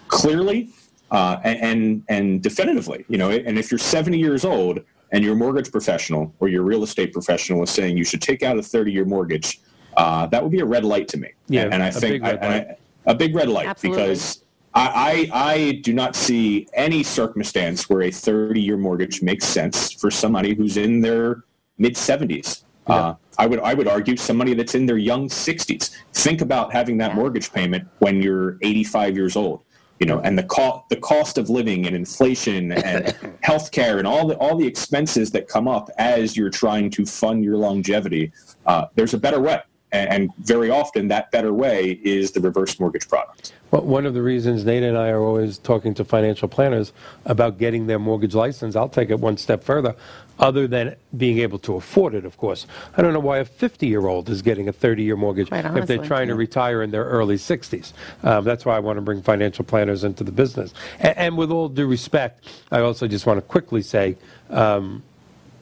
clearly 0.07 0.69
uh, 1.11 1.37
and 1.43 2.03
and 2.09 2.41
definitively 2.41 3.05
you 3.07 3.17
know 3.17 3.29
and 3.29 3.57
if 3.57 3.71
you're 3.71 3.77
70 3.77 4.17
years 4.17 4.43
old 4.43 4.81
and 5.11 5.23
your 5.23 5.35
mortgage 5.35 5.71
professional 5.71 6.33
or 6.39 6.49
your 6.49 6.63
real 6.63 6.83
estate 6.83 7.13
professional 7.13 7.63
is 7.63 7.69
saying 7.69 7.95
you 7.95 8.03
should 8.03 8.21
take 8.21 8.43
out 8.43 8.57
a 8.57 8.63
30 8.63 8.91
year 8.91 9.05
mortgage, 9.05 9.61
uh, 9.99 10.25
that 10.27 10.41
would 10.41 10.51
be 10.51 10.59
a 10.59 10.65
red 10.65 10.85
light 10.85 11.07
to 11.09 11.17
me. 11.17 11.29
Yeah, 11.47 11.69
and 11.71 11.83
I 11.83 11.91
think 11.91 12.23
I, 12.23 12.31
I, 12.31 12.77
a 13.05 13.15
big 13.15 13.35
red 13.35 13.49
light 13.49 13.67
Absolutely. 13.67 14.03
because 14.03 14.43
I, 14.73 15.29
I, 15.33 15.53
I 15.53 15.71
do 15.83 15.93
not 15.93 16.15
see 16.15 16.67
any 16.73 17.03
circumstance 17.03 17.89
where 17.89 18.03
a 18.03 18.11
30 18.11 18.61
year 18.61 18.77
mortgage 18.77 19.21
makes 19.21 19.45
sense 19.45 19.91
for 19.91 20.09
somebody 20.11 20.53
who's 20.53 20.77
in 20.77 21.01
their 21.01 21.43
mid 21.77 21.95
70s. 21.95 22.63
Yeah. 22.87 22.95
Uh, 22.95 23.15
I 23.37 23.45
would 23.45 23.59
I 23.59 23.73
would 23.73 23.87
argue 23.87 24.17
somebody 24.17 24.53
that's 24.53 24.75
in 24.75 24.85
their 24.85 24.97
young 24.97 25.29
60s. 25.29 25.91
Think 26.13 26.41
about 26.41 26.73
having 26.73 26.97
that 26.97 27.15
mortgage 27.15 27.51
payment 27.53 27.87
when 27.99 28.21
you're 28.21 28.57
85 28.61 29.15
years 29.15 29.35
old. 29.35 29.63
you 29.99 30.05
know, 30.05 30.19
and 30.21 30.37
the 30.37 30.43
co- 30.43 30.85
the 30.89 30.95
cost 30.95 31.37
of 31.37 31.49
living 31.49 31.85
and 31.85 31.95
inflation 31.95 32.71
and 32.89 33.05
healthcare 33.43 33.97
and 33.97 34.07
all 34.07 34.27
the 34.27 34.35
all 34.37 34.55
the 34.57 34.65
expenses 34.67 35.31
that 35.31 35.47
come 35.47 35.67
up 35.67 35.89
as 35.97 36.37
you're 36.37 36.49
trying 36.49 36.89
to 36.91 37.05
fund 37.05 37.43
your 37.43 37.57
longevity, 37.57 38.31
uh, 38.65 38.85
there's 38.95 39.13
a 39.13 39.17
better 39.17 39.39
way, 39.39 39.61
and, 39.91 40.09
and 40.09 40.35
very 40.37 40.69
often 40.69 41.07
that 41.09 41.31
better 41.31 41.53
way 41.53 41.99
is 42.03 42.31
the 42.31 42.39
reverse 42.39 42.79
mortgage 42.79 43.07
product. 43.07 43.53
Well, 43.71 43.83
one 43.83 44.05
of 44.05 44.13
the 44.13 44.21
reasons 44.21 44.65
Nate 44.65 44.83
and 44.83 44.97
I 44.97 45.09
are 45.09 45.21
always 45.21 45.59
talking 45.59 45.93
to 45.95 46.05
financial 46.05 46.47
planners 46.47 46.91
about 47.25 47.59
getting 47.59 47.87
their 47.87 47.99
mortgage 47.99 48.33
license, 48.33 48.75
I'll 48.75 48.89
take 48.89 49.09
it 49.09 49.19
one 49.19 49.37
step 49.37 49.63
further, 49.63 49.95
other 50.39 50.67
than 50.67 50.95
being 51.17 51.39
able 51.39 51.59
to 51.59 51.75
afford 51.75 52.15
it, 52.15 52.25
of 52.25 52.37
course. 52.37 52.65
I 52.97 53.01
don't 53.01 53.13
know 53.13 53.19
why 53.19 53.39
a 53.39 53.45
50 53.45 53.87
year 53.87 54.07
old 54.07 54.29
is 54.29 54.41
getting 54.41 54.67
a 54.69 54.73
30 54.73 55.03
year 55.03 55.15
mortgage 55.15 55.49
Quite 55.49 55.65
if 55.65 55.85
they're 55.85 55.97
honestly, 55.97 56.07
trying 56.07 56.27
to 56.29 56.35
retire 56.35 56.81
in 56.81 56.91
their 56.91 57.05
early 57.05 57.35
60s. 57.35 57.93
Um, 58.23 58.43
that's 58.43 58.65
why 58.65 58.75
I 58.75 58.79
want 58.79 58.97
to 58.97 59.01
bring 59.01 59.21
financial 59.21 59.65
planners 59.65 60.03
into 60.03 60.23
the 60.23 60.31
business. 60.31 60.73
And, 60.99 61.17
and 61.17 61.37
with 61.37 61.51
all 61.51 61.69
due 61.69 61.87
respect, 61.87 62.47
I 62.71 62.79
also 62.79 63.07
just 63.07 63.25
want 63.25 63.37
to 63.37 63.41
quickly 63.41 63.81
say 63.81 64.17
um, 64.49 65.03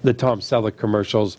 the 0.04 0.14
Tom 0.14 0.40
Selleck 0.40 0.78
commercials. 0.78 1.38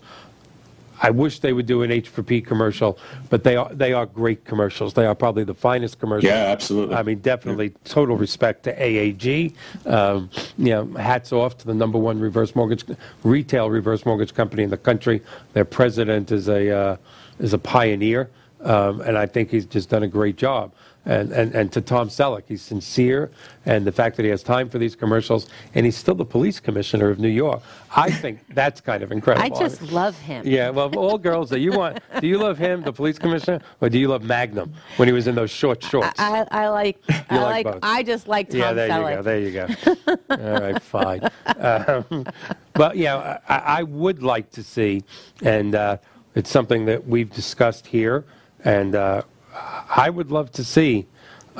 I 1.01 1.09
wish 1.09 1.39
they 1.39 1.53
would 1.53 1.65
do 1.65 1.81
an 1.83 1.91
H 1.91 2.09
for 2.09 2.23
P 2.23 2.41
commercial, 2.41 2.97
but 3.29 3.43
they 3.43 3.55
are 3.55 3.73
they 3.73 3.93
are 3.93 4.05
great 4.05 4.45
commercials. 4.45 4.93
They 4.93 5.05
are 5.05 5.15
probably 5.15 5.43
the 5.43 5.53
finest 5.53 5.99
commercials. 5.99 6.29
Yeah, 6.29 6.45
absolutely. 6.47 6.95
I 6.95 7.03
mean, 7.03 7.19
definitely 7.19 7.69
total 7.83 8.17
respect 8.17 8.63
to 8.63 8.75
AAG. 8.75 9.53
Um, 9.85 10.29
you 10.57 10.71
know, 10.71 10.85
hats 10.93 11.31
off 11.31 11.57
to 11.59 11.65
the 11.65 11.73
number 11.73 11.97
one 11.97 12.19
reverse 12.19 12.55
mortgage 12.55 12.83
retail 13.23 13.69
reverse 13.69 14.05
mortgage 14.05 14.33
company 14.33 14.63
in 14.63 14.69
the 14.69 14.77
country. 14.77 15.21
Their 15.53 15.65
president 15.65 16.31
is 16.31 16.49
a 16.49 16.69
uh, 16.69 16.97
is 17.39 17.53
a 17.53 17.59
pioneer, 17.59 18.29
um, 18.61 19.01
and 19.01 19.17
I 19.17 19.25
think 19.25 19.51
he's 19.51 19.65
just 19.65 19.89
done 19.89 20.03
a 20.03 20.07
great 20.07 20.35
job. 20.35 20.73
And, 21.09 21.31
and, 21.31 21.55
and 21.55 21.71
to 21.71 21.81
Tom 21.81 22.07
Selleck, 22.07 22.43
he's 22.47 22.61
sincere, 22.61 23.31
and 23.65 23.85
the 23.85 23.91
fact 23.91 24.15
that 24.17 24.23
he 24.23 24.29
has 24.29 24.43
time 24.43 24.69
for 24.69 24.77
these 24.77 24.95
commercials, 24.95 25.49
and 25.73 25.83
he's 25.83 25.97
still 25.97 26.13
the 26.13 26.23
police 26.23 26.59
commissioner 26.59 27.09
of 27.09 27.17
New 27.17 27.29
York. 27.29 27.63
I 27.95 28.11
think 28.11 28.39
that's 28.53 28.79
kind 28.79 29.01
of 29.01 29.11
incredible. 29.11 29.43
I 29.43 29.59
just 29.59 29.81
love 29.91 30.17
him. 30.19 30.45
Yeah, 30.45 30.69
well, 30.69 30.85
of 30.85 30.95
all 30.95 31.17
girls 31.17 31.49
that 31.49 31.59
you 31.59 31.71
want, 31.71 31.99
do 32.21 32.27
you 32.27 32.37
love 32.37 32.59
him, 32.59 32.83
the 32.83 32.93
police 32.93 33.17
commissioner, 33.17 33.59
or 33.81 33.89
do 33.89 33.97
you 33.97 34.07
love 34.07 34.23
Magnum 34.23 34.71
when 34.97 35.07
he 35.07 35.11
was 35.11 35.25
in 35.25 35.33
those 35.33 35.49
short 35.49 35.83
shorts? 35.83 36.19
I, 36.19 36.45
I 36.51 36.69
like, 36.69 37.01
I 37.29 37.37
like 37.37 37.59
like, 37.65 37.65
both. 37.65 37.79
I 37.83 38.03
just 38.03 38.27
like 38.27 38.49
Tom 38.49 38.59
yeah, 38.59 38.73
there 38.73 38.89
Selleck. 38.89 39.45
you 39.45 39.51
go. 39.51 39.67
There 39.67 39.89
you 39.89 40.05
go. 40.05 40.17
all 40.29 40.61
right, 40.61 40.81
fine. 40.81 41.29
Um, 41.57 42.25
but 42.73 42.97
yeah, 42.97 43.39
I, 43.47 43.57
I 43.57 43.83
would 43.83 44.23
like 44.23 44.51
to 44.51 44.63
see, 44.63 45.03
and 45.41 45.75
uh, 45.75 45.97
it's 46.35 46.49
something 46.49 46.85
that 46.85 47.05
we've 47.07 47.31
discussed 47.31 47.87
here, 47.87 48.25
and 48.63 48.95
uh, 48.95 49.23
I 49.53 50.09
would 50.09 50.31
love 50.31 50.51
to 50.53 50.63
see. 50.63 51.07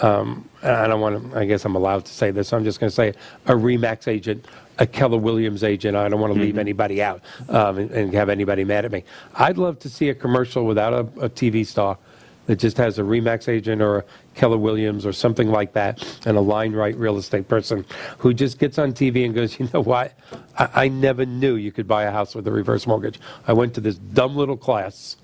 Um, 0.02 0.48
and 0.62 0.72
I 0.72 0.88
don't 0.88 1.02
want 1.02 1.32
to. 1.32 1.40
I 1.40 1.46
guess 1.46 1.66
I'm 1.66 1.76
allowed 1.76 2.06
to 2.06 2.14
say 2.14 2.32
this. 2.32 2.50
So 2.50 2.58
I'm 2.58 2.64
just 2.64 2.80
going 2.80 2.90
to 2.90 2.96
say 2.96 3.10
it, 3.10 3.18
a 3.48 3.54
Remax 3.54 4.08
agent, 4.08 4.46
a 4.78 4.88
Keller 4.88 5.18
Williams 5.18 5.64
agent. 5.64 5.98
I 5.98 6.08
don't 6.08 6.22
want 6.22 6.34
to 6.34 6.40
leave 6.40 6.58
anybody 6.58 7.02
out 7.02 7.22
um, 7.50 7.78
and, 7.78 7.92
and 7.92 8.14
have 8.14 8.30
anybody 8.30 8.64
mad 8.64 8.86
at 8.86 8.92
me. 8.92 9.04
I'd 9.36 9.58
love 9.58 9.80
to 9.80 9.90
see 9.90 10.10
a 10.10 10.16
commercial 10.16 10.66
without 10.66 10.94
a, 10.94 11.00
a 11.26 11.30
TV 11.30 11.66
star 11.66 11.98
that 12.46 12.58
just 12.58 12.78
has 12.78 12.98
a 12.98 13.04
Remax 13.04 13.48
agent 13.48 13.82
or 13.82 14.00
a 14.00 14.04
Keller 14.34 14.58
Williams 14.58 15.06
or 15.06 15.14
something 15.14 15.50
like 15.52 15.74
that, 15.74 16.04
and 16.26 16.36
a 16.36 16.42
line 16.42 16.74
right 16.74 16.96
real 16.96 17.18
estate 17.18 17.48
person 17.48 17.86
who 18.18 18.34
just 18.34 18.58
gets 18.58 18.80
on 18.80 18.94
TV 18.94 19.24
and 19.26 19.36
goes, 19.36 19.60
you 19.60 19.70
know 19.74 19.82
what? 19.82 20.18
I, 20.58 20.70
I 20.74 20.88
never 20.88 21.26
knew 21.26 21.56
you 21.56 21.72
could 21.72 21.88
buy 21.88 22.04
a 22.04 22.12
house 22.12 22.34
with 22.34 22.48
a 22.48 22.52
reverse 22.52 22.88
mortgage. 22.88 23.20
I 23.48 23.54
went 23.54 23.76
to 23.76 23.82
this 23.82 23.98
dumb 23.98 24.36
little 24.36 24.58
class 24.58 25.18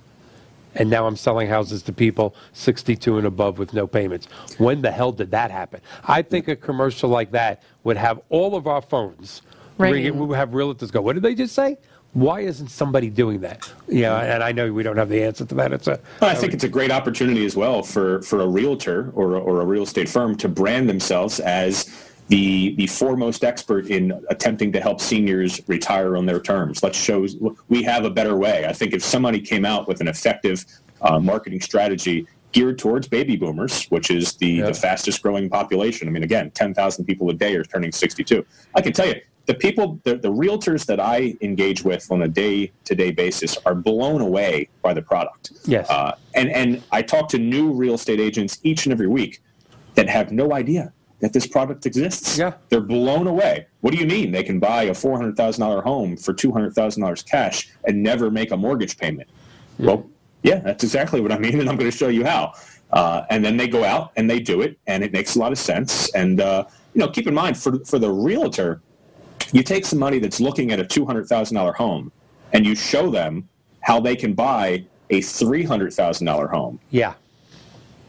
and 0.76 0.90
now 0.90 1.08
I'm 1.08 1.16
selling 1.16 1.48
houses 1.48 1.82
to 1.84 1.94
people 1.94 2.36
62 2.54 3.18
and 3.18 3.28
above 3.28 3.58
with 3.58 3.74
no 3.74 3.88
payments. 3.88 4.28
When 4.58 4.82
the 4.82 4.92
hell 4.92 5.12
did 5.12 5.32
that 5.32 5.52
happen? 5.52 5.82
I 6.06 6.22
think 6.22 6.48
a 6.48 6.56
commercial 6.56 7.10
like 7.10 7.32
that 7.32 7.64
would 7.84 7.98
have 7.98 8.22
all 8.30 8.56
of 8.56 8.68
our 8.68 8.82
phones 8.82 9.42
ring. 9.78 9.94
Ringing. 9.94 10.20
We 10.20 10.26
would 10.28 10.38
have 10.38 10.50
realtors 10.50 10.92
go, 10.92 11.02
"What 11.02 11.14
did 11.14 11.24
they 11.24 11.36
just 11.36 11.56
say? 11.56 11.78
Why 12.14 12.42
isn't 12.42 12.70
somebody 12.70 13.10
doing 13.10 13.42
that?" 13.42 13.70
Yeah, 13.88 14.20
and 14.20 14.44
I 14.44 14.52
know 14.52 14.72
we 14.72 14.84
don't 14.84 14.98
have 14.98 15.10
the 15.10 15.22
answer 15.24 15.46
to 15.46 15.56
that. 15.56 15.74
It's 15.74 15.88
a 15.88 16.00
I 16.22 16.34
think 16.36 16.54
it's 16.54 16.64
a 16.64 16.70
great 16.70 16.92
opportunity 16.92 17.46
as 17.46 17.56
well 17.56 17.84
for, 17.84 18.22
for 18.22 18.42
a 18.42 18.48
realtor 18.48 19.12
or, 19.16 19.36
or 19.36 19.62
a 19.62 19.66
real 19.66 19.84
estate 19.84 20.08
firm 20.10 20.36
to 20.38 20.48
brand 20.48 20.88
themselves 20.88 21.40
as 21.42 21.90
the 22.28 22.74
the 22.76 22.88
foremost 22.88 23.44
expert 23.44 23.88
in 23.88 24.12
attempting 24.30 24.72
to 24.72 24.82
help 24.82 25.00
seniors 25.00 25.62
retire 25.68 26.18
on 26.18 26.26
their 26.26 26.40
terms. 26.40 26.82
Let's 26.82 26.98
show 26.98 27.28
we 27.70 27.84
have 27.84 28.06
a 28.06 28.10
better 28.10 28.36
way. 28.36 28.66
I 28.66 28.74
think 28.74 28.94
if 28.94 29.04
somebody 29.04 29.40
came 29.40 29.66
out 29.66 29.88
with 29.88 30.02
an 30.02 30.08
effective 30.08 30.66
uh, 31.02 31.20
marketing 31.20 31.62
strategy 31.62 32.28
geared 32.52 32.80
towards 32.80 33.08
baby 33.08 33.36
boomers, 33.36 33.84
which 33.88 34.10
is 34.10 34.34
the, 34.38 34.48
Yeah. 34.48 34.66
the 34.68 34.74
fastest 34.74 35.22
growing 35.22 35.50
population. 35.50 36.08
I 36.08 36.12
mean, 36.12 36.24
again, 36.24 36.52
10,000 36.52 37.04
people 37.04 37.30
a 37.30 37.34
day 37.34 37.54
are 37.56 37.66
turning 37.66 37.92
62. 37.92 38.46
I 38.74 38.82
can 38.82 38.94
tell 38.94 39.08
you, 39.08 39.20
the 39.46 39.56
people, 39.56 40.00
the, 40.06 40.16
the 40.16 40.32
realtors 40.32 40.86
that 40.86 41.00
I 41.02 41.36
engage 41.42 41.84
with 41.84 42.10
on 42.10 42.22
a 42.22 42.30
day 42.30 42.72
to 42.86 42.96
day 42.96 43.12
basis 43.12 43.58
are 43.66 43.76
blown 43.76 44.22
away 44.22 44.70
by 44.82 44.94
the 44.94 45.02
product. 45.02 45.52
Yes. 45.66 45.88
Uh, 45.90 46.16
and, 46.34 46.50
and 46.50 46.82
I 46.94 47.02
talk 47.02 47.28
to 47.30 47.38
new 47.38 47.72
real 47.74 47.96
estate 47.96 48.22
agents 48.22 48.60
each 48.64 48.86
and 48.86 48.94
every 48.94 49.08
week 49.08 49.42
that 49.96 50.08
have 50.10 50.32
no 50.32 50.54
idea 50.54 50.94
that 51.20 51.34
this 51.34 51.48
product 51.48 51.86
exists. 51.86 52.38
Yeah. 52.38 52.54
They're 52.70 52.82
blown 52.82 53.28
away. 53.28 53.68
What 53.82 53.94
do 53.94 53.98
you 53.98 54.06
mean 54.06 54.32
they 54.32 54.44
can 54.44 54.60
buy 54.60 54.84
a 54.84 54.92
$400,000 54.92 55.84
home 55.84 56.18
for 56.18 56.34
$200,000 56.34 57.26
cash 57.26 57.70
and 57.86 58.04
never 58.04 58.30
make 58.30 58.52
a 58.52 58.58
mortgage 58.58 58.98
payment? 58.98 59.30
Well, 59.80 60.10
yeah, 60.44 60.60
that's 60.60 60.84
exactly 60.84 61.22
what 61.22 61.32
I 61.32 61.38
mean, 61.38 61.60
and 61.60 61.70
I'm 61.70 61.78
going 61.78 61.90
to 61.90 61.98
show 61.98 62.10
you 62.10 62.26
how. 62.26 62.54
Uh, 62.92 63.26
and 63.30 63.44
then 63.44 63.58
they 63.58 63.68
go 63.68 63.84
out 63.84 64.12
and 64.16 64.30
they 64.30 64.40
do 64.40 64.62
it, 64.62 64.78
and 64.88 65.04
it 65.04 65.12
makes 65.12 65.36
a 65.36 65.40
lot 65.40 65.52
of 65.52 65.58
sense. 65.58 66.14
And 66.14 66.40
uh, 66.40 66.66
you 66.94 67.00
know, 67.00 67.10
keep 67.10 67.28
in 67.28 67.34
mind 67.34 67.58
for 67.58 67.80
for 67.84 67.98
the 68.00 68.10
realtor, 68.10 68.82
you 69.52 69.64
take 69.64 69.86
some 69.86 70.00
money 70.00 70.20
that's 70.20 70.40
looking 70.40 70.72
at 70.72 70.80
a 70.80 70.86
two 70.86 71.06
hundred 71.06 71.28
thousand 71.28 71.56
dollar 71.56 71.74
home, 71.74 72.12
and 72.54 72.66
you 72.66 72.76
show 72.76 73.10
them 73.10 73.50
how 73.82 74.00
they 74.00 74.16
can 74.16 74.34
buy 74.34 74.86
a 75.10 75.22
three 75.22 75.64
hundred 75.64 75.94
thousand 75.94 76.26
dollar 76.26 76.48
home 76.48 76.80
yeah. 76.92 77.16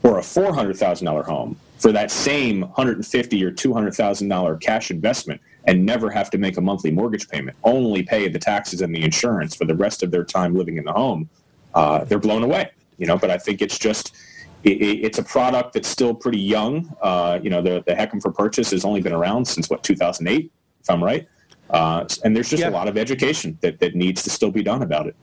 or 0.03 0.19
a 0.19 0.23
four 0.23 0.53
hundred 0.53 0.77
thousand 0.77 1.05
dollar 1.05 1.23
home 1.23 1.57
for 1.77 1.91
that 1.91 2.11
same 2.11 2.63
hundred 2.75 2.97
and 2.97 3.05
fifty 3.05 3.43
or 3.43 3.51
two 3.51 3.73
hundred 3.73 3.93
thousand 3.93 4.27
dollar 4.29 4.55
cash 4.57 4.91
investment, 4.91 5.39
and 5.65 5.85
never 5.85 6.09
have 6.09 6.29
to 6.31 6.37
make 6.37 6.57
a 6.57 6.61
monthly 6.61 6.91
mortgage 6.91 7.27
payment, 7.29 7.55
only 7.63 8.03
pay 8.03 8.27
the 8.27 8.39
taxes 8.39 8.81
and 8.81 8.93
the 8.93 9.03
insurance 9.03 9.55
for 9.55 9.65
the 9.65 9.75
rest 9.75 10.03
of 10.03 10.11
their 10.11 10.23
time 10.23 10.55
living 10.55 10.77
in 10.77 10.83
the 10.85 10.93
home. 10.93 11.29
Uh, 11.75 12.03
they're 12.05 12.19
blown 12.19 12.43
away, 12.43 12.69
you 12.97 13.05
know. 13.05 13.17
But 13.17 13.29
I 13.29 13.37
think 13.37 13.61
it's 13.61 13.77
just 13.77 14.15
it, 14.63 14.81
it- 14.81 15.05
it's 15.05 15.19
a 15.19 15.23
product 15.23 15.73
that's 15.73 15.87
still 15.87 16.13
pretty 16.13 16.39
young. 16.39 16.93
Uh, 17.01 17.39
you 17.41 17.49
know, 17.49 17.61
the 17.61 17.83
the 17.85 17.93
HECM 17.93 18.21
for 18.21 18.31
Purchase 18.31 18.71
has 18.71 18.83
only 18.83 19.01
been 19.01 19.13
around 19.13 19.45
since 19.45 19.69
what 19.69 19.83
2008, 19.83 20.51
if 20.81 20.89
I'm 20.89 21.03
right. 21.03 21.27
Uh, 21.69 22.05
and 22.23 22.33
there's 22.33 22.49
just 22.49 22.61
Yeah. 22.61 22.69
a 22.69 22.71
lot 22.71 22.87
of 22.87 22.97
education 22.97 23.57
that, 23.59 23.77
that 23.81 23.93
needs 23.93 24.23
to 24.23 24.29
still 24.29 24.51
be 24.51 24.63
done 24.63 24.83
about 24.83 25.05
it. 25.05 25.15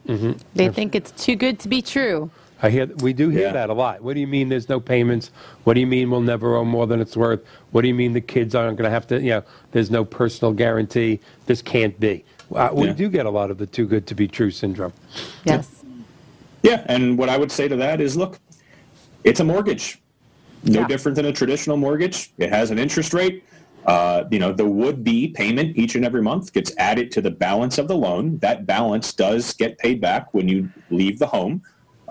They 0.54 0.68
think 0.68 0.94
it's 0.94 1.10
too 1.12 1.36
good 1.36 1.58
to 1.60 1.68
be 1.68 1.80
true. 1.80 2.30
I 2.64 2.70
hear 2.70 2.86
we 3.02 3.12
do 3.12 3.28
hear 3.28 3.48
Yeah. 3.48 3.52
that 3.52 3.68
a 3.68 3.74
lot. 3.74 4.02
What 4.02 4.14
do 4.14 4.20
you 4.20 4.26
mean 4.26 4.48
there's 4.48 4.70
no 4.70 4.80
payments? 4.80 5.30
What 5.64 5.74
do 5.74 5.80
you 5.80 5.86
mean 5.86 6.10
we'll 6.10 6.22
never 6.22 6.56
owe 6.56 6.64
more 6.64 6.86
than 6.86 6.98
it's 6.98 7.14
worth? 7.14 7.40
What 7.72 7.82
do 7.82 7.88
you 7.88 7.94
mean 7.94 8.14
the 8.14 8.22
kids 8.22 8.54
aren't 8.54 8.78
going 8.78 8.86
to 8.88 8.90
have 8.90 9.06
to, 9.08 9.20
you 9.20 9.30
know, 9.30 9.42
there's 9.72 9.90
no 9.90 10.02
personal 10.02 10.54
guarantee. 10.54 11.20
This 11.44 11.60
can't 11.60 11.98
be. 12.00 12.24
Uh, 12.54 12.70
we 12.72 12.86
Yeah. 12.86 12.92
do 12.94 13.08
get 13.10 13.26
a 13.26 13.30
lot 13.30 13.50
of 13.50 13.58
the 13.58 13.66
too 13.66 13.84
good 13.86 14.06
to 14.06 14.14
be 14.14 14.26
true 14.26 14.50
syndrome. 14.50 14.94
Yes. 15.44 15.84
Yeah, 16.62 16.82
and 16.86 17.18
what 17.18 17.28
I 17.28 17.36
would 17.36 17.52
say 17.52 17.68
to 17.68 17.76
that 17.76 18.00
is, 18.00 18.16
look, 18.16 18.38
it's 19.24 19.40
a 19.40 19.44
mortgage, 19.44 20.00
no 20.64 20.80
Yeah. 20.80 20.86
different 20.86 21.16
than 21.16 21.26
a 21.26 21.32
traditional 21.32 21.76
mortgage. 21.76 22.32
It 22.38 22.48
has 22.48 22.70
an 22.70 22.78
interest 22.78 23.12
rate. 23.12 23.44
Uh, 23.84 24.24
you 24.30 24.38
know, 24.38 24.50
the 24.54 24.64
would-be 24.64 25.28
payment 25.28 25.76
each 25.76 25.94
and 25.96 26.06
every 26.06 26.22
month 26.22 26.54
gets 26.54 26.72
added 26.78 27.10
to 27.10 27.20
the 27.20 27.30
balance 27.30 27.76
of 27.76 27.88
the 27.88 27.94
loan. 27.94 28.38
That 28.38 28.64
balance 28.66 29.12
does 29.12 29.52
get 29.52 29.76
paid 29.76 30.00
back 30.00 30.32
when 30.32 30.48
you 30.48 30.70
leave 30.90 31.18
the 31.18 31.26
home. 31.26 31.60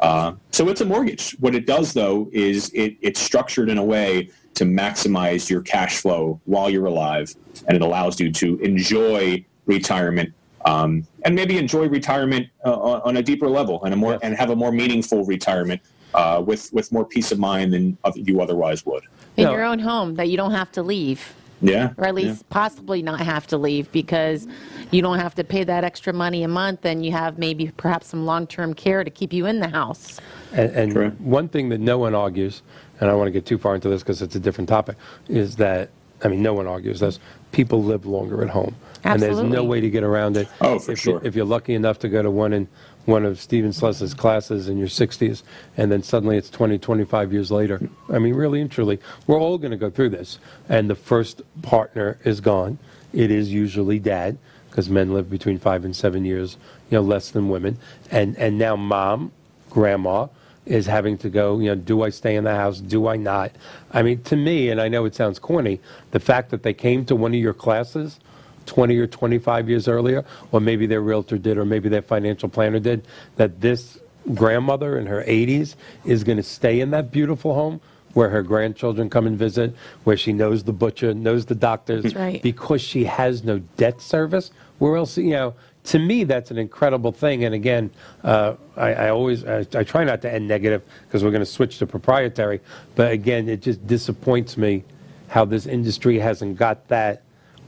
Uh, 0.04 0.34
so 0.52 0.68
it's 0.68 0.82
a 0.82 0.86
mortgage. 0.86 1.32
What 1.40 1.56
it 1.56 1.66
does, 1.66 1.94
though, 1.94 2.30
is 2.34 2.70
it, 2.74 2.98
it's 3.02 3.22
structured 3.22 3.70
in 3.70 3.78
a 3.78 3.84
way 3.84 4.30
to 4.56 4.66
maximize 4.66 5.50
your 5.50 5.62
cash 5.62 5.98
flow 6.02 6.40
while 6.44 6.70
you're 6.70 6.86
alive, 6.86 7.34
and 7.68 7.76
it 7.76 7.82
allows 7.82 8.20
you 8.20 8.32
to 8.34 8.60
enjoy 8.60 9.44
retirement 9.66 10.34
um, 10.66 11.08
and 11.26 11.34
maybe 11.36 11.58
enjoy 11.58 11.88
retirement 11.88 12.48
uh, 12.66 12.74
on, 12.74 13.02
on 13.02 13.18
a 13.18 13.22
deeper 13.24 13.50
level 13.50 13.84
and 13.86 13.94
a 13.94 13.98
more 13.98 14.20
and 14.22 14.36
have 14.36 14.50
a 14.50 14.56
more 14.56 14.72
meaningful 14.72 15.26
retirement 15.26 15.82
uh, 16.14 16.42
with 16.46 16.72
with 16.74 16.92
more 16.92 17.06
peace 17.06 17.32
of 17.32 17.40
mind 17.40 17.74
than 17.74 17.98
you 18.16 18.42
otherwise 18.42 18.86
would. 18.86 19.04
In 19.38 19.46
No. 19.46 19.52
your 19.52 19.64
own 19.64 19.80
home 19.80 20.16
that 20.16 20.30
you 20.30 20.38
don't 20.38 20.52
have 20.52 20.72
to 20.74 20.84
leave, 20.84 21.34
Yeah, 21.64 21.94
or 21.98 22.06
at 22.06 22.14
least 22.14 22.48
possibly 22.50 23.02
not 23.02 23.22
have 23.22 23.48
to 23.48 23.58
leave 23.58 23.92
because 23.92 24.48
you 24.92 25.02
don't 25.02 25.18
have 25.18 25.34
to 25.36 25.44
pay 25.44 25.64
that 25.64 25.84
extra 25.84 26.12
money 26.12 26.44
a 26.44 26.48
month 26.48 26.86
and 26.86 27.06
you 27.06 27.12
have 27.14 27.38
maybe 27.38 27.72
perhaps 27.78 28.08
some 28.08 28.26
long 28.26 28.48
term 28.48 28.74
care 28.74 29.04
to 29.04 29.10
keep 29.10 29.32
you 29.32 29.46
in 29.46 29.60
the 29.60 29.70
house. 29.70 30.20
And, 30.52 30.96
and 30.96 31.20
one 31.20 31.48
thing 31.48 31.70
that 31.70 31.80
no 31.80 31.98
one 31.98 32.14
argues, 32.14 32.62
and 33.00 33.10
I 33.10 33.14
don't 33.14 33.20
want 33.20 33.30
to 33.30 33.32
get 33.32 33.46
too 33.46 33.58
far 33.58 33.76
into 33.76 33.90
this 33.90 34.04
because 34.04 34.22
it's 34.22 34.36
a 34.36 34.40
different 34.40 34.70
topic, 34.70 34.98
is 35.30 35.56
that 35.56 35.90
I 36.24 36.28
mean, 36.30 36.42
no 36.42 36.54
one 36.54 36.68
argues 36.68 37.00
this. 37.00 37.20
People 37.52 37.84
live 37.84 38.06
longer 38.06 38.44
at 38.44 38.50
home. 38.50 38.76
And 39.04 39.22
there's 39.22 39.42
no 39.42 39.64
way 39.64 39.82
to 39.82 39.90
get 39.90 40.04
around 40.04 40.38
it. 40.38 40.48
Oh, 40.62 40.80
for 40.80 40.94
if 40.94 41.00
sure. 41.00 41.20
You, 41.20 41.28
if 41.28 41.36
you're 41.36 41.46
lucky 41.46 41.74
enough 41.74 42.00
to 42.00 42.10
go 42.10 42.22
to 42.22 42.32
one 42.32 42.54
in 42.54 42.68
one 43.06 43.26
of 43.26 43.40
Stephen 43.40 43.74
Sless's 43.74 44.14
classes 44.14 44.70
in 44.70 44.78
your 44.78 44.88
60s, 44.88 45.44
and 45.76 45.92
then 45.92 46.04
suddenly 46.04 46.38
it's 46.38 46.50
20, 46.50 46.78
25 46.78 47.34
years 47.34 47.52
later. 47.52 47.90
I 48.10 48.20
mean, 48.20 48.34
really 48.34 48.62
and 48.62 48.72
truly, 48.72 49.00
we're 49.28 49.40
all 49.40 49.58
going 49.58 49.72
to 49.72 49.78
go 49.78 49.90
through 49.90 50.10
this. 50.10 50.40
And 50.70 50.90
the 50.90 50.96
first 50.96 51.42
partner 51.62 52.18
is 52.24 52.40
gone. 52.40 52.80
It 53.12 53.30
is 53.30 53.52
usually 53.52 54.00
dad, 54.00 54.38
because 54.70 54.90
men 54.90 55.14
live 55.14 55.30
between 55.30 55.60
five 55.60 55.86
and 55.86 55.96
seven 55.96 56.26
years, 56.26 56.58
you 56.90 56.98
know, 56.98 57.02
less 57.02 57.30
than 57.30 57.50
women. 57.50 57.78
And 58.10 58.38
and 58.38 58.58
now 58.58 58.76
mom, 58.76 59.32
grandma 59.70 60.28
is 60.66 60.86
having 60.86 61.18
to 61.18 61.30
go, 61.30 61.60
you 61.60 61.68
know, 61.68 61.76
do 61.76 62.04
I 62.04 62.10
stay 62.10 62.36
in 62.36 62.44
the 62.46 62.56
house? 62.56 62.80
Do 62.80 63.08
I 63.08 63.18
not? 63.18 63.52
I 63.92 64.02
mean, 64.02 64.24
to 64.24 64.36
me, 64.36 64.70
and 64.70 64.80
I 64.80 64.88
know 64.88 65.06
it 65.06 65.14
sounds 65.14 65.38
corny, 65.38 65.82
the 66.12 66.20
fact 66.20 66.52
that 66.52 66.64
they 66.64 66.74
came 66.74 67.06
to 67.06 67.16
one 67.16 67.34
of 67.34 67.40
your 67.40 67.54
classes 67.54 68.20
20 68.66 68.98
or 68.98 69.08
25 69.08 69.70
years 69.70 69.88
earlier, 69.88 70.26
or 70.52 70.60
maybe 70.60 70.86
their 70.86 71.02
realtor 71.02 71.38
did, 71.38 71.58
or 71.58 71.66
maybe 71.66 71.90
their 71.90 72.02
financial 72.02 72.50
planner 72.50 72.80
did, 72.80 73.06
that 73.36 73.62
this 73.62 74.00
grandmother 74.34 74.98
in 74.98 75.06
her 75.06 75.24
80s 75.24 75.76
is 76.06 76.24
going 76.24 76.38
to 76.38 76.44
stay 76.44 76.80
in 76.80 76.92
that 76.92 77.12
beautiful 77.12 77.54
home 77.54 77.82
where 78.14 78.30
her 78.30 78.44
grandchildren 78.44 79.10
come 79.10 79.26
and 79.26 79.38
visit, 79.38 79.76
where 80.04 80.16
she 80.16 80.32
knows 80.34 80.64
the 80.64 80.74
butcher, 80.74 81.14
knows 81.14 81.46
the 81.46 81.56
doctors, 81.56 82.14
right. 82.16 82.42
because 82.44 82.82
she 82.82 83.06
has 83.06 83.44
no 83.44 83.60
debt 83.78 84.00
service. 84.02 84.52
Where 84.78 84.98
else, 84.98 85.18
you 85.18 85.32
know, 85.32 85.56
to 85.86 86.00
me, 86.00 86.24
that's 86.24 86.52
an 86.52 86.58
incredible 86.58 87.12
thing. 87.12 87.44
And 87.44 87.54
again, 87.54 87.92
uh, 88.24 88.56
I, 88.78 88.94
I 88.94 89.10
always, 89.10 89.44
I, 89.46 89.66
I 89.76 89.84
try 89.84 90.04
not 90.04 90.22
to 90.22 90.32
end 90.32 90.48
negative 90.48 90.84
because 91.08 91.24
we're 91.24 91.32
going 91.32 91.42
to 91.42 91.46
switch 91.46 91.80
to 91.80 91.88
proprietary. 91.88 92.62
But 92.96 93.12
again, 93.12 93.50
it 93.50 93.62
just 93.62 93.86
disappoints 93.86 94.58
me 94.58 94.84
how 95.28 95.46
this 95.46 95.66
industry 95.66 96.20
hasn't 96.20 96.58
got 96.58 96.88
that 96.90 97.24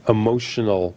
emotional 0.08 0.94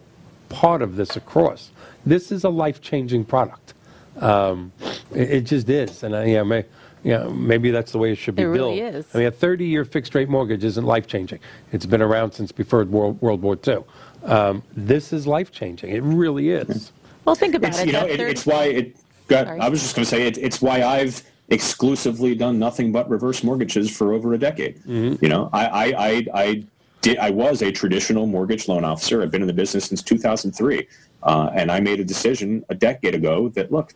part 0.50 0.82
of 0.82 0.96
this 0.96 1.16
across. 1.16 1.72
This 2.06 2.32
is 2.32 2.44
a 2.44 2.50
life-changing 2.50 3.26
product. 3.26 3.74
Um, 4.20 4.72
it, 5.14 5.32
it 5.32 5.42
just 5.42 5.70
is, 5.70 6.04
and 6.04 6.16
I, 6.16 6.26
yeah, 6.26 6.44
may, 6.44 6.66
you 7.04 7.12
know, 7.12 7.30
maybe 7.30 7.72
that's 7.72 7.92
the 7.92 7.98
way 7.98 8.12
it 8.12 8.18
should 8.18 8.36
be 8.36 8.44
It 8.44 8.46
built. 8.54 8.76
really 8.78 8.80
is. 8.82 9.06
I 9.14 9.20
mean, 9.20 9.28
a 9.28 9.32
30-year 9.32 9.86
fixed-rate 9.86 10.28
mortgage 10.30 10.64
isn't 10.64 10.86
life-changing. 10.86 11.40
It's 11.72 11.86
been 11.86 12.02
around 12.02 12.32
since 12.34 12.52
before 12.52 12.84
World, 12.86 13.22
World 13.22 13.42
War 13.42 13.58
II. 13.68 13.84
Um, 14.24 14.64
this 14.76 15.14
is 15.14 15.26
life-changing. 15.28 15.90
It 15.90 16.04
really 16.04 16.50
is. 16.50 16.92
Well, 17.26 17.36
think 17.36 17.56
about 17.56 17.70
It's 17.70 17.80
it. 17.80 17.88
you 17.88 17.94
know 17.94 18.06
it, 18.06 18.20
it's 18.20 18.46
why 18.46 18.66
it. 18.66 18.98
Got, 19.28 19.48
I 19.48 19.70
was 19.70 19.82
just 19.82 19.96
going 19.96 20.04
to 20.04 20.10
say 20.10 20.26
it, 20.26 20.38
it's 20.40 20.62
why 20.62 20.82
I've 20.84 21.22
exclusively 21.50 22.34
done 22.36 22.58
nothing 22.58 22.92
but 22.92 23.08
reverse 23.10 23.44
mortgages 23.44 23.96
for 23.96 24.14
over 24.14 24.34
a 24.34 24.38
decade. 24.38 24.78
Mm-hmm. 24.84 25.24
You 25.24 25.30
know, 25.30 25.50
I 25.54 25.66
I 25.68 25.86
I, 25.86 26.26
I 26.34 26.64
did 27.02 27.18
I 27.18 27.30
was 27.30 27.62
a 27.62 27.72
traditional 27.72 28.26
mortgage 28.28 28.68
loan 28.68 28.84
officer. 28.84 29.22
I've 29.22 29.32
been 29.32 29.42
in 29.42 29.48
the 29.48 29.54
business 29.54 29.86
since 29.86 30.02
2003, 30.04 30.88
uh, 31.24 31.50
and 31.54 31.72
I 31.72 31.80
made 31.80 32.00
a 32.00 32.04
decision 32.04 32.66
a 32.70 32.76
decade 32.76 33.16
ago 33.16 33.50
that 33.50 33.72
look. 33.72 33.94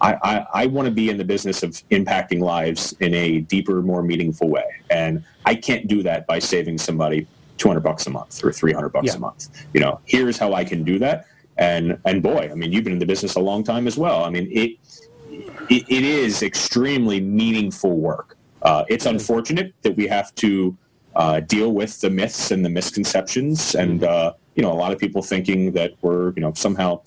I, 0.00 0.14
I, 0.22 0.46
I 0.64 0.66
want 0.66 0.86
to 0.86 0.92
be 0.92 1.08
in 1.08 1.16
the 1.16 1.24
business 1.24 1.62
of 1.62 1.70
impacting 1.90 2.40
lives 2.40 2.94
in 3.00 3.14
a 3.14 3.40
deeper, 3.40 3.80
more 3.80 4.02
meaningful 4.02 4.48
way, 4.48 4.64
and 4.90 5.24
I 5.46 5.54
can't 5.54 5.86
do 5.86 6.02
that 6.02 6.26
by 6.26 6.40
saving 6.40 6.78
somebody 6.78 7.26
200 7.58 7.80
bucks 7.80 8.06
a 8.06 8.10
month 8.10 8.44
or 8.44 8.52
300 8.52 8.88
bucks 8.90 9.06
Yeah. 9.06 9.14
a 9.14 9.18
month. 9.18 9.48
You 9.72 9.80
know, 9.80 10.00
here's 10.04 10.36
how 10.36 10.52
I 10.52 10.64
can 10.64 10.82
do 10.84 10.98
that. 10.98 11.26
And 11.56 11.96
and 12.04 12.22
boy, 12.22 12.48
I 12.50 12.54
mean, 12.54 12.72
you've 12.72 12.84
been 12.84 12.92
in 12.92 12.98
the 12.98 13.06
business 13.06 13.36
a 13.36 13.40
long 13.40 13.62
time 13.62 13.86
as 13.86 13.96
well. 13.96 14.24
I 14.24 14.30
mean, 14.30 14.48
it 14.50 14.72
it, 15.70 15.84
it 15.88 16.04
is 16.04 16.42
extremely 16.42 17.20
meaningful 17.20 17.96
work. 17.96 18.36
Uh, 18.62 18.84
it's 18.88 19.06
unfortunate 19.06 19.72
that 19.82 19.96
we 19.96 20.06
have 20.08 20.34
to 20.36 20.76
uh, 21.16 21.40
deal 21.40 21.72
with 21.72 22.00
the 22.00 22.10
myths 22.10 22.50
and 22.50 22.64
the 22.64 22.68
misconceptions, 22.70 23.74
and 23.74 24.04
uh, 24.04 24.32
you 24.54 24.62
know, 24.62 24.72
a 24.72 24.74
lot 24.74 24.92
of 24.92 24.98
people 24.98 25.22
thinking 25.22 25.72
that 25.72 25.92
we're 26.02 26.32
you 26.34 26.40
know 26.40 26.52
somehow 26.54 27.00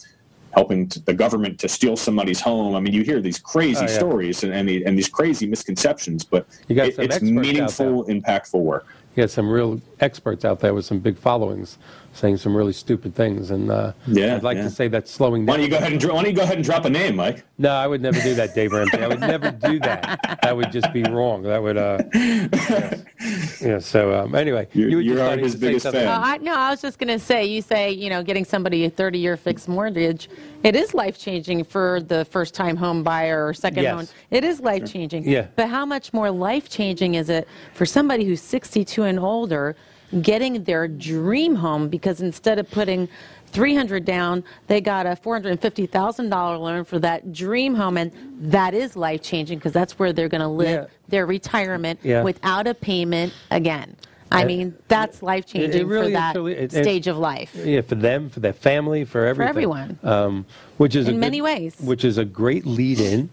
helping 0.54 0.88
the 1.06 1.14
government 1.14 1.60
to 1.60 1.68
steal 1.68 1.96
somebody's 1.96 2.42
home. 2.42 2.74
I 2.76 2.80
mean, 2.80 2.94
you 2.94 3.04
hear 3.04 3.22
these 3.22 3.38
crazy 3.40 3.80
Oh, 3.82 3.90
yeah. 3.90 3.98
stories 3.98 4.44
and 4.44 4.54
and, 4.54 4.68
the, 4.68 4.86
and 4.86 4.98
these 4.98 5.10
crazy 5.10 5.46
misconceptions, 5.48 6.24
but 6.24 6.48
it- 6.70 6.98
it's 6.98 7.22
meaningful, 7.22 8.06
impactful 8.06 8.60
work. 8.60 8.86
You 9.16 9.24
got 9.24 9.32
some 9.32 9.50
real 9.50 9.82
experts 10.00 10.46
out 10.46 10.60
there 10.60 10.74
with 10.74 10.86
some 10.86 11.00
big 11.00 11.18
followings 11.18 11.78
saying 12.18 12.38
some 12.38 12.56
really 12.58 12.74
stupid 12.74 13.14
things, 13.16 13.52
and 13.52 13.70
uh, 13.72 13.94
Yeah, 14.08 14.36
I'd 14.36 14.44
like 14.44 14.58
yeah. 14.58 14.64
to 14.64 14.70
say 14.70 14.88
that's 14.88 15.12
slowing 15.12 15.46
down. 15.46 15.60
Why 15.60 15.62
down. 15.62 15.62
don't 15.62 15.64
you 15.66 15.70
go 15.72 15.78
ahead 15.78 15.92
and 15.92 16.02
dro- 16.02 16.16
why 16.16 16.24
don't 16.24 16.32
you 16.32 16.36
go 16.36 16.44
ahead 16.44 16.56
and 16.58 16.66
drop 16.66 16.86
a 16.86 16.90
name, 16.90 17.16
Mike? 17.16 17.46
No, 17.60 17.70
I 17.70 17.86
would 17.88 18.02
never 18.02 18.20
do 18.22 18.34
that, 18.36 18.56
Dave 18.56 18.72
Ramsey. 18.72 18.98
I 19.04 19.08
would 19.08 19.20
never 19.20 19.52
do 19.52 19.80
that. 19.82 20.40
That 20.42 20.58
would 20.58 20.72
just 20.72 20.92
be 20.92 21.04
wrong. 21.04 21.44
That 21.44 21.62
would, 21.62 21.78
uh, 21.78 22.00
yes. 22.14 23.62
yeah. 23.62 23.80
So 23.80 24.14
um, 24.20 24.36
anyway, 24.36 24.68
You're- 24.74 24.90
you 24.92 24.98
were 24.98 25.02
you're 25.04 25.18
starting 25.18 25.44
his 25.46 25.54
to 25.54 25.60
biggest 25.60 25.84
something. 25.84 26.02
fan. 26.02 26.22
Uh, 26.22 26.26
I, 26.26 26.38
no, 26.38 26.56
I 26.56 26.72
was 26.72 26.82
just 26.82 26.98
going 27.00 27.08
to 27.18 27.24
say, 27.24 27.46
you 27.46 27.62
say, 27.62 27.92
you 27.92 28.10
know, 28.10 28.24
getting 28.24 28.46
somebody 28.46 28.86
a 28.86 28.92
30-year 28.92 29.38
fixed 29.38 29.68
mortgage, 29.68 30.30
it 30.64 30.76
is 30.76 30.94
life-changing 30.94 31.64
for 31.66 32.02
the 32.02 32.26
first-time 32.26 32.76
home 32.76 33.04
buyer 33.04 33.48
or 33.48 33.54
second 33.54 33.84
Yes. 33.84 33.94
home. 33.96 34.08
It 34.32 34.44
is 34.44 34.60
life-changing. 34.62 35.30
Yeah. 35.30 35.48
But 35.56 35.70
how 35.70 35.86
much 35.86 36.14
more 36.14 36.32
life-changing 36.32 37.14
is 37.16 37.30
it 37.30 37.48
for 37.74 37.86
somebody 37.86 38.26
who's 38.26 38.42
62 38.42 39.04
and 39.04 39.20
older 39.20 39.76
getting 40.22 40.64
their 40.64 40.88
dream 40.88 41.56
home 41.56 41.90
because 41.90 42.22
instead 42.22 42.60
of 42.60 42.70
putting 42.72 43.10
300 43.48 44.04
down, 44.06 44.44
they 44.68 44.82
got 44.82 45.06
a 45.06 45.12
$450,000 45.12 46.60
loan 46.60 46.84
for 46.84 47.00
that 47.00 47.34
dream 47.34 47.76
home 47.76 47.98
and 47.98 48.12
that 48.40 48.74
is 48.74 48.96
life-changing 48.96 49.58
because 49.58 49.74
that's 49.74 49.98
where 50.00 50.14
they're 50.14 50.28
going 50.30 50.42
to 50.42 50.48
live 50.48 50.70
Yeah. 50.70 50.86
their 51.08 51.26
retirement 51.26 52.00
Yeah. 52.04 52.24
without 52.24 52.68
a 52.68 52.74
payment 52.74 53.34
again. 53.52 53.96
I 54.30 54.44
mean, 54.44 54.74
that's 54.90 55.24
life 55.24 55.46
changing 55.46 55.88
really 55.88 56.08
for 56.14 56.36
that 56.36 56.72
stage 56.72 57.08
of 57.08 57.18
life. 57.18 57.56
Yeah, 57.64 57.80
for 57.80 57.96
them, 57.96 58.30
for 58.30 58.42
their 58.42 58.52
family, 58.52 59.06
for 59.06 59.26
everything. 59.26 59.50
everyone. 59.50 60.00
Um, 60.04 60.46
which 60.76 60.98
is 60.98 61.08
In 61.08 61.14
good- 61.14 61.22
many 61.22 61.42
ways. 61.42 61.78
Which 61.80 62.04
is 62.04 62.18
a 62.18 62.26
great 62.26 62.66
lead-in 62.66 63.30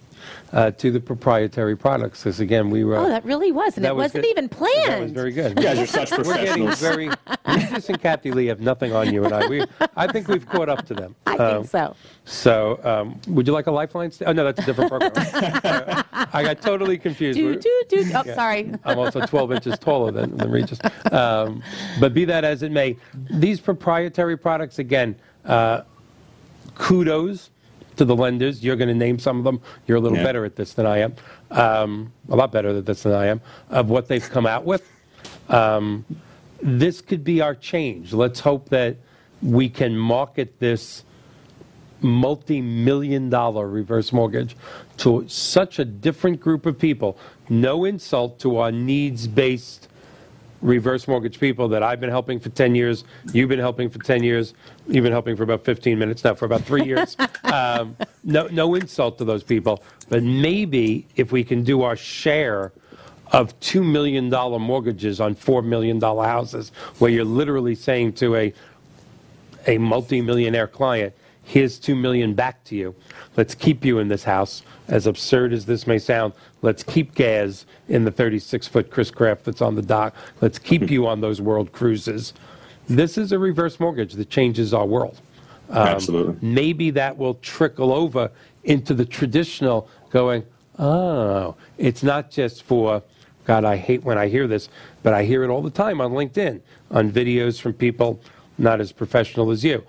uh, 0.54 0.70
to 0.70 0.90
the 0.90 1.00
proprietary 1.00 1.76
products. 1.76 2.20
Because 2.22 2.40
again, 2.40 2.70
we 2.70 2.84
were. 2.84 2.96
Oh, 2.96 3.08
that 3.08 3.24
really 3.24 3.52
was, 3.52 3.76
and 3.76 3.84
that 3.84 3.90
it 3.90 3.96
was 3.96 4.04
wasn't 4.04 4.22
good. 4.24 4.30
even 4.30 4.48
planned. 4.48 4.88
That 4.92 5.00
was 5.02 5.10
very 5.12 5.32
good. 5.32 5.50
You 5.58 5.64
guys 5.64 5.78
are 5.80 5.86
such 5.86 6.10
We're 6.12 6.22
getting 6.24 6.64
professionals. 6.66 6.80
very. 6.80 7.10
Regis 7.46 7.88
and 7.88 8.00
Kathie 8.00 8.30
Lee 8.32 8.46
have 8.46 8.60
nothing 8.60 8.92
on 8.94 9.12
you 9.12 9.24
and 9.24 9.34
I. 9.34 9.46
We, 9.46 9.64
I 9.96 10.10
think 10.10 10.28
we've 10.28 10.46
caught 10.46 10.68
up 10.68 10.86
to 10.86 10.94
them. 10.94 11.14
I 11.26 11.36
Um, 11.36 11.62
think 11.62 11.70
so. 11.70 11.96
So, 12.24 12.80
um, 12.84 13.20
would 13.34 13.46
you 13.46 13.52
like 13.52 13.66
a 13.66 13.70
lifeline? 13.72 14.10
st- 14.10 14.28
Oh 14.28 14.32
no, 14.32 14.44
that's 14.44 14.60
a 14.60 14.64
different 14.64 14.90
program. 14.90 15.12
I 16.32 16.42
got 16.42 16.62
totally 16.62 16.96
confused. 16.98 17.36
Do, 17.38 17.58
do, 17.58 17.82
do. 17.88 17.96
Oh, 18.14 18.22
Yeah. 18.24 18.34
sorry. 18.34 18.72
I'm 18.84 18.98
also 18.98 19.26
12 19.26 19.52
inches 19.52 19.78
taller 19.78 20.10
than, 20.12 20.36
than 20.36 20.50
Regis. 20.50 20.78
Um, 21.12 21.62
but 22.00 22.14
be 22.14 22.24
that 22.26 22.44
as 22.44 22.62
it 22.62 22.70
may, 22.72 22.96
these 23.30 23.60
proprietary 23.60 24.36
products, 24.36 24.78
again, 24.78 25.16
uh, 25.44 25.82
kudos 26.76 27.50
to 27.96 28.04
the 28.04 28.16
lenders. 28.16 28.64
You're 28.64 28.76
going 28.76 28.88
to 28.88 28.94
name 28.94 29.18
some 29.18 29.38
of 29.38 29.44
them. 29.44 29.60
You're 29.86 29.98
a 29.98 30.00
little 30.00 30.18
Yeah. 30.18 30.24
better 30.24 30.44
at 30.44 30.56
this 30.56 30.74
than 30.74 30.86
I 30.86 30.98
am, 30.98 31.14
um, 31.50 32.12
a 32.28 32.36
lot 32.36 32.52
better 32.52 32.70
at 32.70 32.86
this 32.86 33.02
than 33.02 33.12
I 33.12 33.26
am, 33.26 33.40
of 33.70 33.88
what 33.90 34.08
they've 34.08 34.28
come 34.28 34.46
out 34.46 34.64
with. 34.64 34.82
Um, 35.48 36.04
this 36.62 37.00
could 37.00 37.24
be 37.24 37.40
our 37.40 37.54
change. 37.54 38.12
Let's 38.12 38.40
hope 38.40 38.70
that 38.70 38.96
we 39.42 39.68
can 39.68 39.96
market 39.96 40.58
this 40.58 41.04
multi-million 42.00 43.30
dollar 43.30 43.68
reverse 43.68 44.12
mortgage 44.12 44.56
to 44.98 45.24
such 45.26 45.78
a 45.78 45.84
different 45.84 46.40
group 46.40 46.66
of 46.66 46.78
people. 46.78 47.16
No 47.48 47.84
insult 47.84 48.38
to 48.40 48.58
our 48.58 48.70
needs-based 48.72 49.88
reverse 50.64 51.06
mortgage 51.06 51.38
people 51.38 51.68
that 51.68 51.82
I've 51.82 52.00
been 52.00 52.10
helping 52.10 52.40
for 52.40 52.48
10 52.48 52.74
years. 52.74 53.04
You've 53.32 53.50
been 53.50 53.58
helping 53.58 53.90
for 53.90 53.98
10 53.98 54.22
years. 54.22 54.54
You've 54.88 55.04
been 55.04 55.12
helping 55.12 55.36
for 55.36 55.42
about 55.42 55.64
15 55.64 55.98
minutes 55.98 56.24
now, 56.24 56.34
for 56.34 56.46
about 56.46 56.62
three 56.62 56.84
years. 56.86 57.16
um, 57.44 57.96
no, 58.24 58.46
no 58.48 58.74
insult 58.74 59.18
to 59.18 59.24
those 59.24 59.44
people. 59.44 59.84
But 60.08 60.22
maybe 60.22 61.06
if 61.16 61.32
we 61.32 61.44
can 61.44 61.62
do 61.62 61.82
our 61.82 61.96
share 61.96 62.72
of 63.32 63.58
$2 63.60 63.84
million 63.84 64.30
mortgages 64.30 65.20
on 65.20 65.34
$4 65.34 65.64
million 65.64 66.00
houses, 66.00 66.72
where 66.98 67.10
you're 67.10 67.24
literally 67.24 67.74
saying 67.74 68.14
to 68.14 68.34
a 68.34 68.54
a 69.66 69.78
multimillionaire 69.78 70.66
client, 70.66 71.14
here's 71.42 71.78
2 71.78 71.94
million 71.94 72.34
back 72.34 72.62
to 72.64 72.76
you. 72.76 72.94
Let's 73.34 73.54
keep 73.54 73.82
you 73.82 73.98
in 73.98 74.08
this 74.08 74.24
house. 74.24 74.62
As 74.88 75.06
absurd 75.06 75.52
as 75.52 75.64
this 75.64 75.86
may 75.86 75.98
sound, 75.98 76.34
let's 76.60 76.82
keep 76.82 77.14
Gaz 77.14 77.64
in 77.88 78.04
the 78.04 78.10
36 78.10 78.66
foot 78.66 78.90
Chris 78.90 79.10
Craft 79.10 79.44
that's 79.44 79.62
on 79.62 79.74
the 79.74 79.82
dock. 79.82 80.14
Let's 80.40 80.58
keep 80.58 80.90
you 80.90 81.06
on 81.06 81.20
those 81.20 81.40
world 81.40 81.72
cruises. 81.72 82.34
This 82.86 83.16
is 83.16 83.32
a 83.32 83.38
reverse 83.38 83.80
mortgage 83.80 84.12
that 84.14 84.28
changes 84.28 84.74
our 84.74 84.84
world. 84.84 85.20
Um, 85.70 85.88
Absolutely. 85.88 86.36
Maybe 86.46 86.90
that 86.90 87.16
will 87.16 87.34
trickle 87.34 87.92
over 87.92 88.30
into 88.64 88.92
the 88.92 89.06
traditional 89.06 89.88
going, 90.10 90.44
oh, 90.78 91.56
it's 91.78 92.02
not 92.02 92.30
just 92.30 92.62
for, 92.62 93.02
God, 93.46 93.64
I 93.64 93.76
hate 93.76 94.04
when 94.04 94.18
I 94.18 94.28
hear 94.28 94.46
this, 94.46 94.68
but 95.02 95.14
I 95.14 95.24
hear 95.24 95.44
it 95.44 95.48
all 95.48 95.62
the 95.62 95.70
time 95.70 96.02
on 96.02 96.12
LinkedIn, 96.12 96.60
on 96.90 97.10
videos 97.10 97.58
from 97.58 97.72
people 97.72 98.20
not 98.58 98.80
as 98.80 98.92
professional 98.92 99.50
as 99.50 99.64
you. 99.64 99.82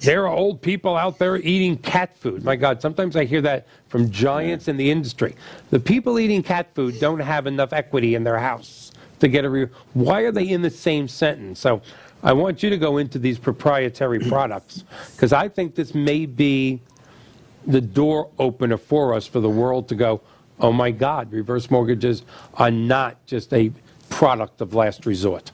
There 0.00 0.26
are 0.26 0.34
old 0.34 0.62
people 0.62 0.96
out 0.96 1.18
there 1.18 1.36
eating 1.36 1.76
cat 1.76 2.16
food. 2.16 2.44
My 2.44 2.56
God, 2.56 2.80
sometimes 2.80 3.14
I 3.16 3.24
hear 3.24 3.40
that 3.42 3.66
from 3.88 4.10
giants 4.10 4.68
in 4.68 4.76
the 4.76 4.90
industry. 4.90 5.34
The 5.70 5.80
people 5.80 6.18
eating 6.18 6.42
cat 6.42 6.74
food 6.74 6.98
don't 6.98 7.20
have 7.20 7.46
enough 7.46 7.72
equity 7.72 8.14
in 8.14 8.24
their 8.24 8.38
house 8.38 8.92
to 9.20 9.28
get 9.28 9.44
a 9.44 9.50
re- 9.50 9.68
why 9.94 10.22
are 10.22 10.32
they 10.32 10.48
in 10.48 10.62
the 10.62 10.70
same 10.70 11.08
sentence? 11.08 11.60
So 11.60 11.82
I 12.22 12.32
want 12.32 12.62
you 12.62 12.70
to 12.70 12.78
go 12.78 12.98
into 12.98 13.18
these 13.18 13.38
proprietary 13.38 14.18
products 14.28 14.84
because 15.14 15.32
I 15.32 15.48
think 15.48 15.74
this 15.74 15.94
may 15.94 16.26
be 16.26 16.80
the 17.66 17.80
door 17.80 18.30
opener 18.38 18.76
for 18.76 19.14
us 19.14 19.26
for 19.26 19.40
the 19.40 19.50
world 19.50 19.88
to 19.88 19.94
go, 19.94 20.20
oh 20.60 20.72
my 20.72 20.90
God, 20.90 21.32
reverse 21.32 21.70
mortgages 21.70 22.22
are 22.54 22.70
not 22.70 23.24
just 23.26 23.52
a 23.52 23.72
product 24.08 24.60
of 24.60 24.74
last 24.74 25.04
resort. 25.04 25.52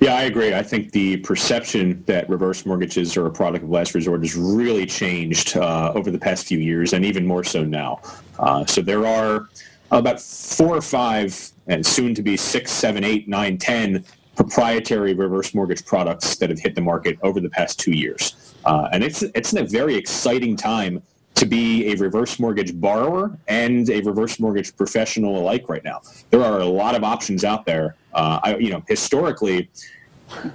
Yeah, 0.00 0.14
I 0.14 0.22
agree. 0.22 0.54
I 0.54 0.62
think 0.62 0.92
the 0.92 1.16
perception 1.18 2.04
that 2.06 2.28
reverse 2.28 2.64
mortgages 2.64 3.16
are 3.16 3.26
a 3.26 3.30
product 3.30 3.64
of 3.64 3.70
last 3.70 3.94
resort 3.94 4.20
has 4.20 4.36
really 4.36 4.86
changed 4.86 5.56
uh, 5.56 5.92
over 5.94 6.12
the 6.12 6.18
past 6.18 6.46
few 6.46 6.58
years, 6.58 6.92
and 6.92 7.04
even 7.04 7.26
more 7.26 7.42
so 7.42 7.64
now. 7.64 8.00
Uh, 8.38 8.64
so 8.64 8.80
there 8.80 9.04
are 9.04 9.48
about 9.90 10.20
four 10.20 10.76
or 10.76 10.82
five, 10.82 11.50
and 11.66 11.84
soon 11.84 12.14
to 12.14 12.22
be 12.22 12.36
six, 12.36 12.70
seven, 12.70 13.02
eight, 13.02 13.28
nine, 13.28 13.58
ten 13.58 14.04
proprietary 14.36 15.14
reverse 15.14 15.52
mortgage 15.52 15.84
products 15.84 16.36
that 16.36 16.48
have 16.48 16.60
hit 16.60 16.76
the 16.76 16.80
market 16.80 17.18
over 17.22 17.40
the 17.40 17.50
past 17.50 17.80
two 17.80 17.90
years, 17.90 18.54
uh, 18.66 18.88
and 18.92 19.02
it's 19.02 19.22
it's 19.22 19.52
a 19.52 19.64
very 19.64 19.96
exciting 19.96 20.54
time 20.56 21.02
to 21.38 21.46
be 21.46 21.92
a 21.92 21.94
reverse 21.94 22.40
mortgage 22.40 22.78
borrower 22.80 23.38
and 23.46 23.88
a 23.90 24.00
reverse 24.00 24.40
mortgage 24.40 24.76
professional 24.76 25.38
alike 25.38 25.68
right 25.68 25.84
now. 25.84 26.00
There 26.30 26.42
are 26.42 26.58
a 26.58 26.64
lot 26.64 26.96
of 26.96 27.04
options 27.04 27.44
out 27.44 27.64
there. 27.64 27.94
Uh, 28.12 28.40
I, 28.42 28.56
you 28.56 28.70
know, 28.70 28.82
historically, 28.88 29.70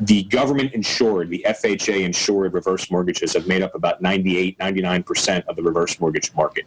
the 0.01 0.23
government 0.23 0.73
insured, 0.73 1.29
the 1.29 1.45
FHA 1.47 2.01
insured 2.01 2.53
reverse 2.53 2.91
mortgages 2.91 3.33
have 3.33 3.47
made 3.47 3.61
up 3.61 3.73
about 3.75 4.01
98, 4.01 4.59
99% 4.59 5.45
of 5.45 5.55
the 5.55 5.63
reverse 5.63 6.01
mortgage 6.01 6.33
market. 6.35 6.65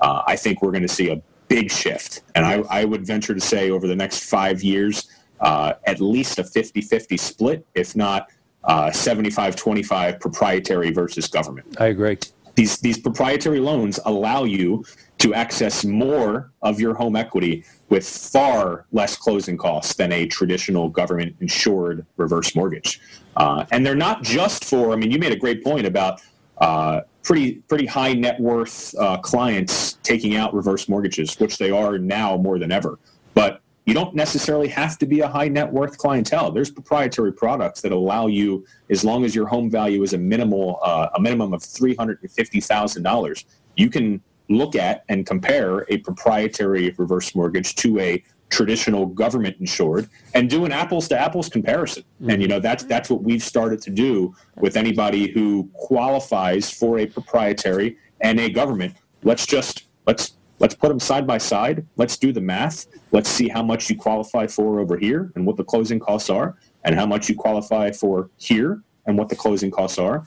Uh, 0.00 0.22
I 0.26 0.34
think 0.34 0.62
we're 0.62 0.72
going 0.72 0.82
to 0.82 0.88
see 0.88 1.10
a 1.10 1.20
big 1.48 1.70
shift. 1.70 2.22
And 2.34 2.46
I, 2.46 2.62
I, 2.70 2.84
would 2.86 3.06
venture 3.06 3.34
to 3.34 3.40
say 3.40 3.70
over 3.70 3.86
the 3.86 3.96
next 3.96 4.24
five 4.24 4.62
years, 4.62 5.08
uh, 5.40 5.74
at 5.86 6.00
least 6.00 6.38
a 6.38 6.44
50 6.44 6.80
50 6.80 7.16
split, 7.18 7.66
if 7.74 7.94
not 7.94 8.28
uh, 8.64 8.90
75 8.90 9.56
25 9.56 10.20
proprietary 10.20 10.90
versus 10.90 11.28
government. 11.28 11.76
I 11.78 11.86
agree 11.86 12.18
these 12.58 12.78
these 12.78 12.98
proprietary 12.98 13.60
loans 13.60 14.00
allow 14.04 14.42
you 14.42 14.84
to 15.18 15.32
access 15.32 15.84
more 15.84 16.50
of 16.62 16.80
your 16.80 16.92
home 16.92 17.14
equity 17.14 17.64
with 17.88 18.04
far 18.04 18.84
less 18.90 19.16
closing 19.16 19.56
costs 19.56 19.94
than 19.94 20.10
a 20.10 20.26
traditional 20.26 20.88
government 20.88 21.36
insured 21.40 22.04
reverse 22.16 22.56
mortgage. 22.56 23.00
Uh, 23.36 23.64
and 23.70 23.86
they're 23.86 23.94
not 24.08 24.24
just 24.24 24.64
for, 24.64 24.92
I 24.92 24.96
mean, 24.96 25.12
you 25.12 25.18
made 25.20 25.32
a 25.32 25.36
great 25.36 25.62
point 25.62 25.86
about 25.86 26.20
uh, 26.58 27.02
pretty, 27.22 27.56
pretty 27.68 27.86
high 27.86 28.12
net 28.12 28.40
worth 28.40 28.92
uh, 28.98 29.18
clients 29.18 29.98
taking 30.02 30.34
out 30.34 30.52
reverse 30.52 30.88
mortgages, 30.88 31.38
which 31.38 31.58
they 31.58 31.70
are 31.70 31.96
now 31.96 32.36
more 32.36 32.58
than 32.58 32.72
ever. 32.72 32.98
But 33.34 33.60
you 33.88 33.94
don't 33.94 34.14
necessarily 34.14 34.68
have 34.68 34.98
to 34.98 35.06
be 35.06 35.20
a 35.20 35.26
high 35.26 35.48
net 35.48 35.72
worth 35.72 35.96
clientele. 35.96 36.52
There's 36.52 36.70
proprietary 36.70 37.32
products 37.32 37.80
that 37.80 37.90
allow 37.90 38.26
you, 38.26 38.66
as 38.90 39.02
long 39.02 39.24
as 39.24 39.34
your 39.34 39.46
home 39.46 39.70
value 39.70 40.02
is 40.02 40.12
a 40.12 40.18
minimal, 40.18 40.78
uh, 40.82 41.08
a 41.14 41.20
minimum 41.20 41.54
of 41.54 41.62
three 41.62 41.94
hundred 41.94 42.18
and 42.20 42.30
fifty 42.30 42.60
thousand 42.60 43.02
dollars, 43.02 43.46
you 43.78 43.88
can 43.88 44.20
look 44.50 44.76
at 44.76 45.04
and 45.08 45.24
compare 45.24 45.86
a 45.88 45.96
proprietary 45.98 46.94
reverse 46.98 47.34
mortgage 47.34 47.76
to 47.76 47.98
a 47.98 48.22
traditional 48.50 49.06
government 49.06 49.56
insured 49.58 50.10
and 50.34 50.50
do 50.50 50.66
an 50.66 50.72
apples 50.72 51.08
to 51.08 51.18
apples 51.18 51.48
comparison. 51.48 52.02
Mm-hmm. 52.02 52.30
And 52.30 52.42
you 52.42 52.48
know 52.48 52.60
that's 52.60 52.84
that's 52.84 53.08
what 53.08 53.22
we've 53.22 53.42
started 53.42 53.80
to 53.82 53.90
do 53.90 54.34
with 54.56 54.76
anybody 54.76 55.32
who 55.32 55.66
qualifies 55.72 56.70
for 56.70 56.98
a 56.98 57.06
proprietary 57.06 57.96
and 58.20 58.38
a 58.38 58.50
government. 58.50 58.96
Let's 59.22 59.46
just 59.46 59.84
let's 60.06 60.34
let's 60.58 60.74
put 60.74 60.88
them 60.88 61.00
side 61.00 61.26
by 61.26 61.38
side. 61.38 61.86
Let's 61.96 62.16
do 62.16 62.32
the 62.32 62.40
math. 62.40 62.86
Let's 63.12 63.28
see 63.28 63.48
how 63.48 63.62
much 63.62 63.88
you 63.90 63.96
qualify 63.96 64.46
for 64.46 64.80
over 64.80 64.96
here 64.96 65.32
and 65.34 65.46
what 65.46 65.56
the 65.56 65.64
closing 65.64 66.00
costs 66.00 66.30
are, 66.30 66.56
and 66.84 66.94
how 66.94 67.06
much 67.06 67.28
you 67.28 67.34
qualify 67.34 67.90
for 67.90 68.30
here 68.36 68.82
and 69.06 69.16
what 69.18 69.28
the 69.28 69.36
closing 69.36 69.70
costs 69.70 69.98
are. 69.98 70.24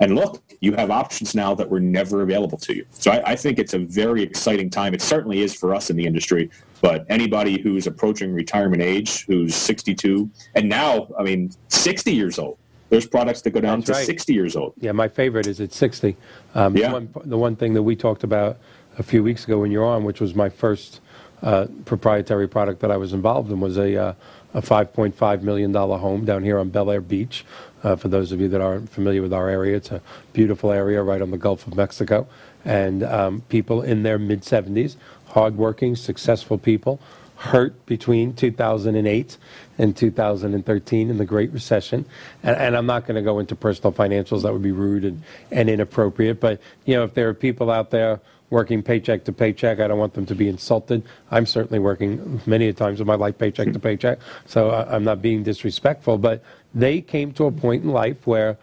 And 0.00 0.14
look, 0.14 0.42
you 0.60 0.74
have 0.74 0.90
options 0.90 1.34
now 1.34 1.54
that 1.54 1.68
were 1.68 1.80
never 1.80 2.22
available 2.22 2.58
to 2.58 2.74
you. 2.74 2.86
So 2.90 3.10
I, 3.10 3.32
I 3.32 3.36
think 3.36 3.58
it's 3.58 3.74
a 3.74 3.80
very 3.80 4.22
exciting 4.22 4.70
time. 4.70 4.94
It 4.94 5.02
certainly 5.02 5.40
is 5.40 5.54
for 5.54 5.74
us 5.74 5.90
in 5.90 5.96
the 5.96 6.06
industry, 6.06 6.50
but 6.80 7.04
anybody 7.08 7.60
who's 7.60 7.86
approaching 7.86 8.32
retirement 8.32 8.82
age, 8.82 9.24
who's 9.26 9.54
62, 9.56 10.30
and 10.54 10.68
now, 10.68 11.08
I 11.18 11.24
mean, 11.24 11.50
60 11.68 12.12
years 12.12 12.38
old, 12.38 12.58
there's 12.90 13.06
products 13.06 13.42
that 13.42 13.50
go 13.50 13.60
down 13.60 13.80
That's 13.80 13.90
to 13.90 13.92
right. 13.94 14.06
60 14.06 14.32
years 14.32 14.56
old. 14.56 14.74
Yeah, 14.78 14.92
my 14.92 15.08
favorite 15.08 15.46
is 15.46 15.60
at 15.60 15.72
60. 15.72 16.16
Um, 16.54 16.76
yeah. 16.76 16.88
The 16.88 16.92
one, 16.92 17.10
the 17.24 17.38
one 17.38 17.56
thing 17.56 17.74
that 17.74 17.82
we 17.82 17.96
talked 17.96 18.24
about 18.24 18.58
a 18.98 19.02
few 19.02 19.22
weeks 19.22 19.44
ago 19.44 19.60
when 19.60 19.70
you 19.70 19.78
were 19.78 19.86
on, 19.86 20.04
which 20.04 20.20
was 20.20 20.34
my 20.34 20.48
first 20.48 21.00
uh, 21.42 21.66
proprietary 21.84 22.48
product 22.48 22.80
that 22.80 22.90
I 22.90 22.96
was 22.96 23.12
involved 23.12 23.50
in, 23.50 23.60
was 23.60 23.78
a, 23.78 23.96
uh, 23.96 24.14
a 24.54 24.60
$5.5 24.60 25.42
million 25.42 25.72
home 25.72 26.24
down 26.24 26.42
here 26.42 26.58
on 26.58 26.70
Belleair 26.70 27.06
Beach. 27.06 27.44
Uh, 27.84 27.94
for 27.94 28.08
those 28.08 28.32
of 28.32 28.40
you 28.40 28.48
that 28.48 28.60
aren't 28.60 28.90
familiar 28.90 29.22
with 29.22 29.32
our 29.32 29.48
area, 29.48 29.76
it's 29.76 29.92
a 29.92 30.02
beautiful 30.32 30.72
area 30.72 31.00
right 31.00 31.22
on 31.22 31.30
the 31.30 31.38
Gulf 31.38 31.66
of 31.68 31.76
Mexico. 31.76 32.26
And 32.64 33.04
um, 33.04 33.42
people 33.42 33.82
in 33.82 34.02
their 34.02 34.18
mid 34.18 34.42
70s, 34.42 34.96
hardworking, 35.28 35.94
successful 35.94 36.58
people, 36.58 36.98
hurt 37.36 37.86
between 37.86 38.34
2008 38.34 39.36
and 39.78 39.96
2013 39.96 41.08
in 41.08 41.18
the 41.18 41.24
Great 41.24 41.52
Recession. 41.52 42.04
And, 42.42 42.56
and 42.56 42.76
I'm 42.76 42.86
not 42.86 43.06
going 43.06 43.14
to 43.14 43.22
go 43.22 43.38
into 43.38 43.54
personal 43.54 43.92
financials, 43.92 44.42
that 44.42 44.52
would 44.52 44.62
be 44.62 44.72
rude 44.72 45.04
and, 45.04 45.22
and 45.52 45.70
inappropriate. 45.70 46.40
But, 46.40 46.60
you 46.84 46.96
know, 46.96 47.04
if 47.04 47.14
there 47.14 47.28
are 47.28 47.34
people 47.34 47.70
out 47.70 47.90
there 47.92 48.20
working 48.50 48.82
paycheck 48.82 49.24
to 49.24 49.32
paycheck. 49.32 49.80
I 49.80 49.88
don't 49.88 49.98
want 49.98 50.14
them 50.14 50.26
to 50.26 50.34
be 50.34 50.48
insulted. 50.48 51.02
I'm 51.30 51.46
certainly 51.46 51.78
working 51.78 52.40
many 52.46 52.72
times 52.72 53.00
in 53.00 53.06
my 53.06 53.14
life 53.14 53.38
paycheck 53.38 53.72
to 53.72 53.78
paycheck, 53.78 54.18
so 54.46 54.70
I'm 54.70 55.04
not 55.04 55.20
being 55.20 55.42
disrespectful. 55.42 56.18
But 56.18 56.42
they 56.74 57.00
came 57.00 57.32
to 57.32 57.44
a 57.44 57.52
point 57.52 57.84
in 57.84 57.90
life 57.90 58.26
where 58.26 58.56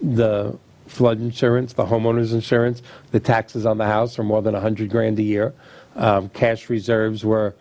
the 0.00 0.58
flood 0.86 1.20
insurance, 1.20 1.74
the 1.74 1.84
homeowners 1.84 2.32
insurance, 2.32 2.82
the 3.10 3.20
taxes 3.20 3.66
on 3.66 3.78
the 3.78 3.84
house 3.86 4.18
are 4.18 4.24
more 4.24 4.42
than 4.42 4.54
100 4.54 4.88
grand 4.88 5.18
a 5.18 5.22
year. 5.22 5.54
Um, 5.96 6.28
cash 6.30 6.70
reserves 6.70 7.24
were 7.24 7.54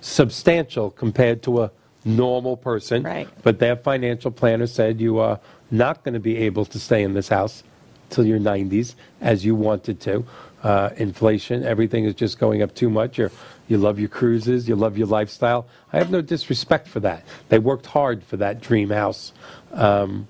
substantial 0.00 0.90
compared 0.90 1.42
to 1.44 1.62
a 1.62 1.70
normal 2.04 2.56
person. 2.56 3.04
Right. 3.04 3.28
But 3.42 3.58
their 3.58 3.76
financial 3.76 4.30
planner 4.30 4.66
said 4.66 5.00
you 5.00 5.18
are 5.18 5.38
not 5.70 6.02
going 6.02 6.14
to 6.14 6.20
be 6.20 6.36
able 6.38 6.64
to 6.66 6.78
stay 6.78 7.02
in 7.02 7.14
this 7.14 7.28
house 7.28 7.62
till 8.10 8.26
your 8.26 8.40
90s 8.40 8.94
as 9.20 9.44
you 9.44 9.54
wanted 9.54 10.00
to 10.00 10.24
uh, 10.62 10.90
inflation. 10.96 11.64
Everything 11.64 12.04
is 12.04 12.14
just 12.14 12.38
going 12.38 12.62
up 12.62 12.74
too 12.74 12.88
much. 12.88 13.18
You're, 13.18 13.32
you 13.68 13.78
love 13.78 13.98
your 13.98 14.08
cruises, 14.08 14.68
you 14.68 14.76
love 14.76 14.96
your 14.96 15.06
lifestyle. 15.06 15.66
I 15.92 15.98
have 15.98 16.10
no 16.10 16.22
disrespect 16.22 16.88
for 16.88 17.00
that. 17.00 17.24
They 17.48 17.58
worked 17.58 17.86
hard 17.86 18.22
for 18.22 18.36
that 18.38 18.60
dream 18.60 18.90
house. 18.90 19.32
Um, 19.72 20.28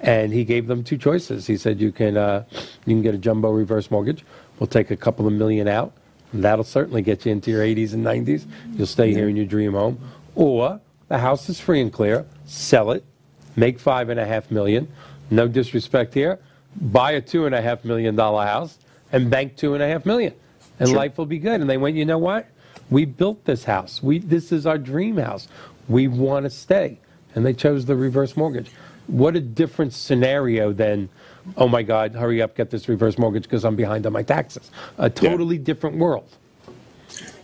and 0.00 0.32
he 0.32 0.44
gave 0.44 0.68
them 0.68 0.84
two 0.84 0.96
choices. 0.96 1.46
He 1.46 1.56
said, 1.56 1.80
you 1.80 1.90
can, 1.90 2.16
uh, 2.16 2.44
you 2.86 2.94
can 2.94 3.02
get 3.02 3.14
a 3.14 3.18
jumbo 3.18 3.50
reverse 3.50 3.90
mortgage. 3.90 4.24
We'll 4.58 4.68
take 4.68 4.90
a 4.90 4.96
couple 4.96 5.26
of 5.26 5.32
million 5.32 5.66
out. 5.66 5.92
That'll 6.32 6.64
certainly 6.64 7.02
get 7.02 7.26
you 7.26 7.32
into 7.32 7.50
your 7.50 7.62
80s 7.62 7.94
and 7.94 8.04
90s. 8.04 8.46
You'll 8.74 8.86
stay 8.86 9.12
here 9.12 9.28
in 9.28 9.36
your 9.36 9.46
dream 9.46 9.72
home. 9.72 9.98
Or 10.34 10.80
the 11.08 11.18
house 11.18 11.48
is 11.48 11.58
free 11.58 11.80
and 11.80 11.92
clear. 11.92 12.26
Sell 12.44 12.92
it. 12.92 13.04
Make 13.56 13.80
five 13.80 14.08
and 14.08 14.20
a 14.20 14.26
half 14.26 14.50
million. 14.50 14.88
No 15.30 15.48
disrespect 15.48 16.14
here. 16.14 16.38
Buy 16.76 17.12
a 17.12 17.20
two 17.20 17.46
and 17.46 17.54
a 17.54 17.62
half 17.62 17.84
million 17.84 18.14
dollar 18.14 18.46
house 18.46 18.78
and 19.12 19.30
bank 19.30 19.56
two 19.56 19.74
and 19.74 19.82
a 19.82 19.88
half 19.88 20.06
million, 20.06 20.34
and 20.78 20.88
sure. 20.88 20.96
life 20.96 21.18
will 21.18 21.26
be 21.26 21.38
good. 21.38 21.60
And 21.60 21.68
they 21.68 21.76
went, 21.76 21.96
you 21.96 22.04
know 22.04 22.18
what? 22.18 22.48
We 22.90 23.04
built 23.04 23.44
this 23.44 23.64
house. 23.64 24.02
We 24.02 24.18
this 24.18 24.52
is 24.52 24.66
our 24.66 24.78
dream 24.78 25.16
house. 25.16 25.48
We 25.88 26.08
want 26.08 26.44
to 26.44 26.50
stay, 26.50 26.98
and 27.34 27.44
they 27.44 27.54
chose 27.54 27.84
the 27.84 27.96
reverse 27.96 28.36
mortgage. 28.36 28.70
What 29.06 29.36
a 29.36 29.40
different 29.40 29.94
scenario 29.94 30.72
than, 30.72 31.08
oh 31.56 31.66
my 31.66 31.82
God, 31.82 32.14
hurry 32.14 32.42
up, 32.42 32.54
get 32.54 32.70
this 32.70 32.88
reverse 32.90 33.16
mortgage 33.16 33.44
because 33.44 33.64
I'm 33.64 33.76
behind 33.76 34.04
on 34.04 34.12
my 34.12 34.22
taxes. 34.22 34.70
A 34.98 35.08
totally 35.08 35.56
yeah. 35.56 35.64
different 35.64 35.96
world. 35.96 36.28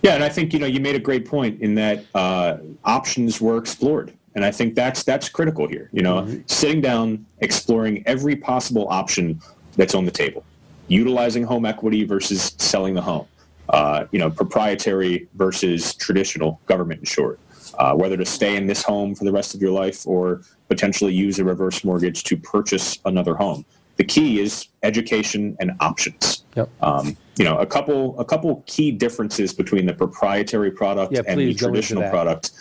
Yeah, 0.02 0.14
and 0.14 0.22
I 0.22 0.28
think 0.28 0.52
you 0.52 0.58
know 0.58 0.66
you 0.66 0.80
made 0.80 0.94
a 0.94 1.00
great 1.00 1.26
point 1.26 1.60
in 1.62 1.74
that 1.76 2.04
uh, 2.14 2.58
options 2.84 3.40
were 3.40 3.56
explored, 3.56 4.12
and 4.34 4.44
I 4.44 4.50
think 4.50 4.74
that's 4.74 5.02
that's 5.02 5.28
critical 5.30 5.66
here. 5.66 5.88
You 5.92 6.02
know, 6.02 6.16
mm-hmm. 6.16 6.42
sitting 6.46 6.82
down, 6.82 7.24
exploring 7.38 8.02
every 8.06 8.36
possible 8.36 8.86
option 8.90 9.40
that's 9.76 9.94
on 9.94 10.04
the 10.04 10.10
table 10.10 10.44
utilizing 10.88 11.44
home 11.44 11.64
equity 11.64 12.04
versus 12.04 12.54
selling 12.58 12.94
the 12.94 13.02
home, 13.02 13.26
uh, 13.68 14.04
you 14.12 14.18
know, 14.18 14.30
proprietary 14.30 15.28
versus 15.34 15.94
traditional 15.94 16.60
government 16.66 17.00
insured, 17.00 17.38
uh, 17.78 17.94
whether 17.94 18.16
to 18.16 18.24
stay 18.24 18.56
in 18.56 18.66
this 18.66 18.82
home 18.82 19.14
for 19.14 19.24
the 19.24 19.32
rest 19.32 19.54
of 19.54 19.62
your 19.62 19.70
life 19.70 20.06
or 20.06 20.42
potentially 20.68 21.12
use 21.12 21.38
a 21.38 21.44
reverse 21.44 21.84
mortgage 21.84 22.24
to 22.24 22.36
purchase 22.36 22.98
another 23.04 23.34
home. 23.34 23.64
The 23.96 24.04
key 24.04 24.40
is 24.40 24.68
education 24.82 25.56
and 25.60 25.72
options. 25.80 26.44
Yep. 26.56 26.68
Um, 26.82 27.16
you 27.36 27.44
know, 27.44 27.58
a 27.58 27.66
couple 27.66 28.18
a 28.18 28.24
couple 28.24 28.62
key 28.66 28.90
differences 28.90 29.52
between 29.52 29.86
the 29.86 29.94
proprietary 29.94 30.70
product 30.70 31.12
yeah, 31.12 31.22
and 31.26 31.40
the 31.40 31.54
traditional 31.54 32.08
product. 32.10 32.52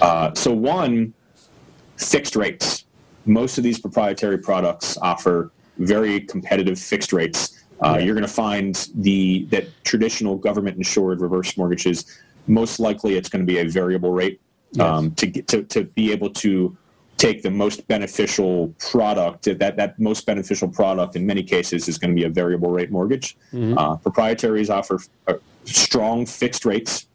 Uh, 0.00 0.32
so 0.34 0.52
one, 0.52 1.12
fixed 1.96 2.36
rates. 2.36 2.84
Most 3.26 3.58
of 3.58 3.64
these 3.64 3.78
proprietary 3.78 4.38
products 4.38 4.96
offer 4.98 5.52
very 5.78 6.20
competitive 6.20 6.78
fixed 6.78 7.12
rates 7.12 7.59
uh, 7.82 7.98
You're 7.98 8.14
going 8.14 8.26
to 8.26 8.32
find 8.32 8.88
the 8.94 9.46
that 9.46 9.66
traditional 9.84 10.36
government 10.36 10.76
insured 10.76 11.20
reverse 11.20 11.56
mortgages 11.56 12.04
most 12.46 12.80
likely 12.80 13.14
it's 13.14 13.28
going 13.28 13.44
to 13.44 13.50
be 13.50 13.58
a 13.58 13.64
variable 13.64 14.12
rate 14.12 14.40
yes. 14.72 14.84
um, 14.84 15.12
to 15.12 15.26
get 15.26 15.48
to, 15.48 15.62
to 15.64 15.84
be 15.84 16.12
able 16.12 16.30
to 16.30 16.76
take 17.16 17.42
the 17.42 17.50
most 17.50 17.86
beneficial 17.86 18.74
product. 18.78 19.44
That 19.44 19.76
that 19.76 19.98
most 19.98 20.26
beneficial 20.26 20.68
product 20.68 21.16
in 21.16 21.26
many 21.26 21.42
cases 21.42 21.88
is 21.88 21.98
going 21.98 22.10
to 22.10 22.14
be 22.14 22.24
a 22.24 22.30
variable 22.30 22.70
rate 22.70 22.90
mortgage. 22.90 23.36
Uh, 23.78 23.96
proprietaries 23.96 24.70
offer 24.70 25.00
uh, 25.26 25.34
strong 25.64 26.26
fixed 26.26 26.64
rates. 26.64 27.06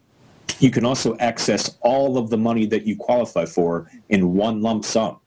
You 0.58 0.70
can 0.70 0.86
also 0.86 1.16
access 1.18 1.76
all 1.80 2.16
of 2.16 2.30
the 2.30 2.38
money 2.38 2.66
that 2.66 2.86
you 2.86 2.96
qualify 2.96 3.44
for 3.44 3.90
in 4.08 4.34
one 4.34 4.62
lump 4.62 4.84
sum. 4.84 5.18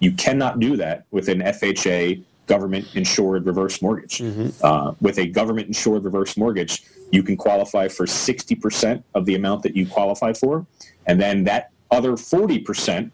You 0.00 0.12
cannot 0.12 0.58
do 0.58 0.76
that 0.78 1.04
with 1.12 1.28
an 1.28 1.40
FHA 1.40 2.24
government 2.46 2.86
insured 2.94 3.46
reverse 3.46 3.80
mortgage. 3.82 4.22
Uh, 4.62 4.92
with 5.00 5.18
a 5.18 5.26
government 5.26 5.68
insured 5.68 6.04
reverse 6.04 6.36
mortgage, 6.36 6.82
you 7.10 7.22
can 7.22 7.36
qualify 7.36 7.88
for 7.88 8.06
60% 8.06 9.02
of 9.14 9.26
the 9.26 9.34
amount 9.34 9.62
that 9.62 9.76
you 9.76 9.86
qualify 9.86 10.32
for. 10.32 10.66
And 11.06 11.20
then 11.20 11.44
that 11.44 11.70
other 11.90 12.12
40% 12.12 13.10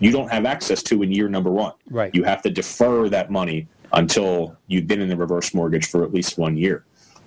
you 0.00 0.12
don't 0.12 0.30
have 0.30 0.44
access 0.46 0.80
to 0.84 1.02
in 1.02 1.10
year 1.10 1.28
number 1.28 1.50
one. 1.50 1.72
Right. 1.90 2.14
You 2.14 2.22
have 2.22 2.40
to 2.42 2.50
defer 2.50 3.08
that 3.08 3.30
money 3.32 3.66
until 3.92 4.56
you've 4.68 4.86
been 4.86 5.00
in 5.00 5.08
the 5.08 5.16
reverse 5.16 5.52
mortgage 5.54 5.86
for 5.86 6.04
at 6.04 6.12
least 6.14 6.38
one 6.38 6.56
year. 6.56 6.84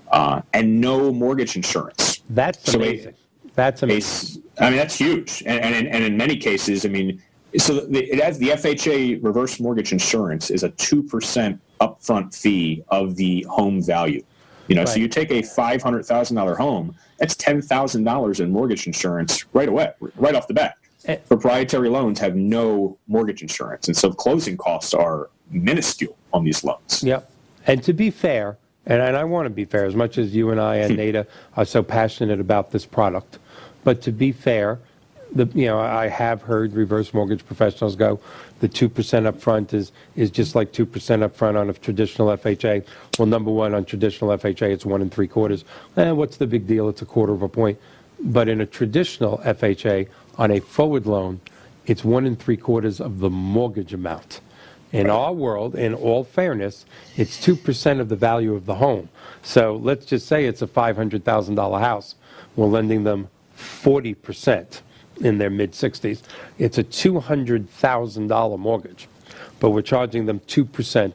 Uh, 0.09 0.41
and 0.53 0.79
no 0.79 1.11
mortgage 1.11 1.55
insurance. 1.57 2.21
That's 2.29 2.71
So 2.71 2.79
a- 2.79 2.83
amazing. 2.83 3.13
That's 3.55 3.83
amazing. 3.83 3.99
s- 4.01 4.37
I 4.59 4.69
mean, 4.69 4.77
that's 4.77 4.95
huge. 4.95 5.43
And, 5.45 5.59
and, 5.61 5.87
and 5.87 6.03
in 6.03 6.15
many 6.15 6.37
cases, 6.37 6.85
I 6.85 6.89
mean, 6.89 7.21
so 7.57 7.81
the, 7.81 8.03
it 8.03 8.23
has 8.23 8.37
the 8.37 8.49
FHA 8.49 9.23
reverse 9.23 9.59
mortgage 9.59 9.91
insurance 9.91 10.49
is 10.49 10.63
a 10.63 10.69
2% 10.69 11.59
upfront 11.81 12.35
fee 12.35 12.83
of 12.89 13.15
the 13.15 13.45
home 13.49 13.81
value. 13.81 14.23
You 14.67 14.75
know, 14.75 14.85
so 14.85 14.99
you 14.99 15.09
take 15.09 15.31
a 15.31 15.41
$500,000 15.41 16.57
home, 16.57 16.95
that's 17.17 17.35
$10,000 17.35 18.39
in 18.39 18.51
mortgage 18.51 18.87
insurance 18.87 19.45
right 19.53 19.67
away, 19.67 19.91
right 20.15 20.33
off 20.33 20.47
the 20.47 20.53
bat. 20.53 20.77
Eh. 21.05 21.17
Proprietary 21.27 21.89
loans 21.89 22.19
have 22.19 22.35
no 22.35 22.97
mortgage 23.07 23.41
insurance. 23.41 23.87
And 23.87 23.97
so 23.97 24.11
closing 24.11 24.55
costs 24.55 24.93
are 24.93 25.29
minuscule 25.49 26.15
on 26.31 26.45
these 26.45 26.63
loans. 26.63 27.03
Yep. 27.03 27.29
And 27.67 27.83
to 27.83 27.91
be 27.91 28.11
fair, 28.11 28.57
and, 28.85 29.01
and 29.01 29.17
I 29.17 29.23
want 29.23 29.45
to 29.45 29.49
be 29.49 29.65
fair, 29.65 29.85
as 29.85 29.95
much 29.95 30.17
as 30.17 30.33
you 30.33 30.51
and 30.51 30.61
I 30.61 30.77
and 30.77 30.95
Nada 30.97 31.27
are 31.57 31.65
so 31.65 31.83
passionate 31.83 32.39
about 32.39 32.71
this 32.71 32.85
product, 32.85 33.39
but 33.83 34.01
to 34.03 34.11
be 34.11 34.31
fair, 34.31 34.79
the 35.33 35.47
you 35.53 35.65
know 35.65 35.79
I 35.79 36.07
have 36.07 36.41
heard 36.41 36.73
reverse 36.73 37.13
mortgage 37.13 37.45
professionals 37.45 37.95
go, 37.95 38.19
the 38.59 38.67
two 38.67 38.89
percent 38.89 39.27
up 39.27 39.39
front 39.39 39.73
is 39.73 39.91
is 40.15 40.31
just 40.31 40.55
like 40.55 40.71
two 40.71 40.85
percent 40.85 41.23
up 41.23 41.35
front 41.35 41.57
on 41.57 41.69
a 41.69 41.73
traditional 41.73 42.27
FHA. 42.29 42.85
Well, 43.17 43.25
number 43.25 43.51
one 43.51 43.73
on 43.73 43.85
traditional 43.85 44.31
FHA, 44.37 44.71
it's 44.71 44.85
one 44.85 45.01
and 45.01 45.11
three 45.11 45.27
quarters. 45.27 45.65
Eh, 45.97 46.11
what's 46.11 46.37
the 46.37 46.47
big 46.47 46.67
deal? 46.67 46.89
It's 46.89 47.01
a 47.01 47.05
quarter 47.05 47.33
of 47.33 47.41
a 47.41 47.49
point. 47.49 47.79
But 48.23 48.47
in 48.47 48.61
a 48.61 48.65
traditional 48.65 49.39
FHA 49.39 50.07
on 50.37 50.51
a 50.51 50.59
forward 50.59 51.05
loan, 51.05 51.41
it's 51.87 52.03
one 52.03 52.25
and 52.25 52.37
three 52.37 52.57
quarters 52.57 52.99
of 52.99 53.19
the 53.19 53.29
mortgage 53.29 53.93
amount. 53.93 54.41
In 54.91 55.09
our 55.09 55.31
world, 55.31 55.75
in 55.75 55.93
all 55.93 56.25
fairness, 56.25 56.85
it's 57.15 57.37
2% 57.45 58.01
of 58.01 58.09
the 58.09 58.15
value 58.17 58.53
of 58.53 58.65
the 58.65 58.75
home. 58.75 59.07
So 59.41 59.77
let's 59.77 60.05
just 60.05 60.27
say 60.27 60.45
it's 60.45 60.61
a 60.61 60.67
$500,000 60.67 61.79
house. 61.79 62.15
We're 62.57 62.67
lending 62.67 63.05
them 63.05 63.29
40% 63.57 64.81
in 65.23 65.37
their 65.37 65.49
mid 65.49 65.71
60s. 65.71 66.21
It's 66.57 66.77
a 66.77 66.83
$200,000 66.83 68.59
mortgage, 68.59 69.07
but 69.59 69.69
we're 69.71 69.81
charging 69.81 70.25
them 70.25 70.39
2% 70.41 71.13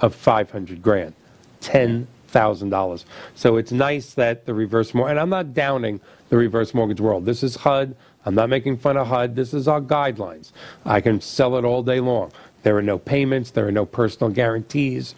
of 0.00 0.14
500 0.14 0.82
grand, 0.82 1.14
$10,000. 1.60 3.04
So 3.34 3.56
it's 3.56 3.72
nice 3.72 4.14
that 4.14 4.46
the 4.46 4.54
reverse 4.54 4.94
mortgage, 4.94 5.12
and 5.12 5.20
I'm 5.20 5.30
not 5.30 5.54
downing 5.54 6.00
the 6.28 6.36
reverse 6.36 6.74
mortgage 6.74 7.00
world. 7.00 7.24
This 7.24 7.42
is 7.42 7.56
HUD. 7.56 7.94
I'm 8.24 8.34
not 8.34 8.48
making 8.48 8.78
fun 8.78 8.96
of 8.96 9.08
HUD. 9.08 9.36
This 9.36 9.52
is 9.52 9.68
our 9.68 9.80
guidelines. 9.80 10.52
I 10.84 11.00
can 11.00 11.20
sell 11.20 11.56
it 11.56 11.64
all 11.64 11.82
day 11.82 12.00
long. 12.00 12.32
There 12.62 12.76
are 12.76 12.82
no 12.82 12.98
payments, 12.98 13.50
there 13.50 13.66
are 13.66 13.72
no 13.72 13.84
personal 13.84 14.32
guarantees. 14.32 15.14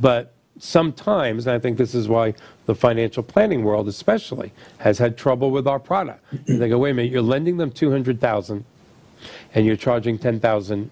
But 0.00 0.33
sometimes, 0.64 1.46
and 1.46 1.54
I 1.54 1.58
think 1.58 1.76
this 1.78 1.94
is 1.94 2.08
why 2.08 2.34
the 2.66 2.74
financial 2.74 3.22
planning 3.22 3.62
world 3.64 3.86
especially 3.86 4.52
has 4.78 4.98
had 4.98 5.16
trouble 5.16 5.50
with 5.50 5.66
our 5.68 5.78
product. 5.78 6.24
they 6.46 6.68
go, 6.68 6.78
wait 6.78 6.90
a 6.90 6.94
minute, 6.94 7.12
you're 7.12 7.22
lending 7.22 7.58
them 7.58 7.70
200,000 7.70 8.64
and 9.54 9.66
you're 9.66 9.76
charging 9.76 10.18
10,000 10.18 10.90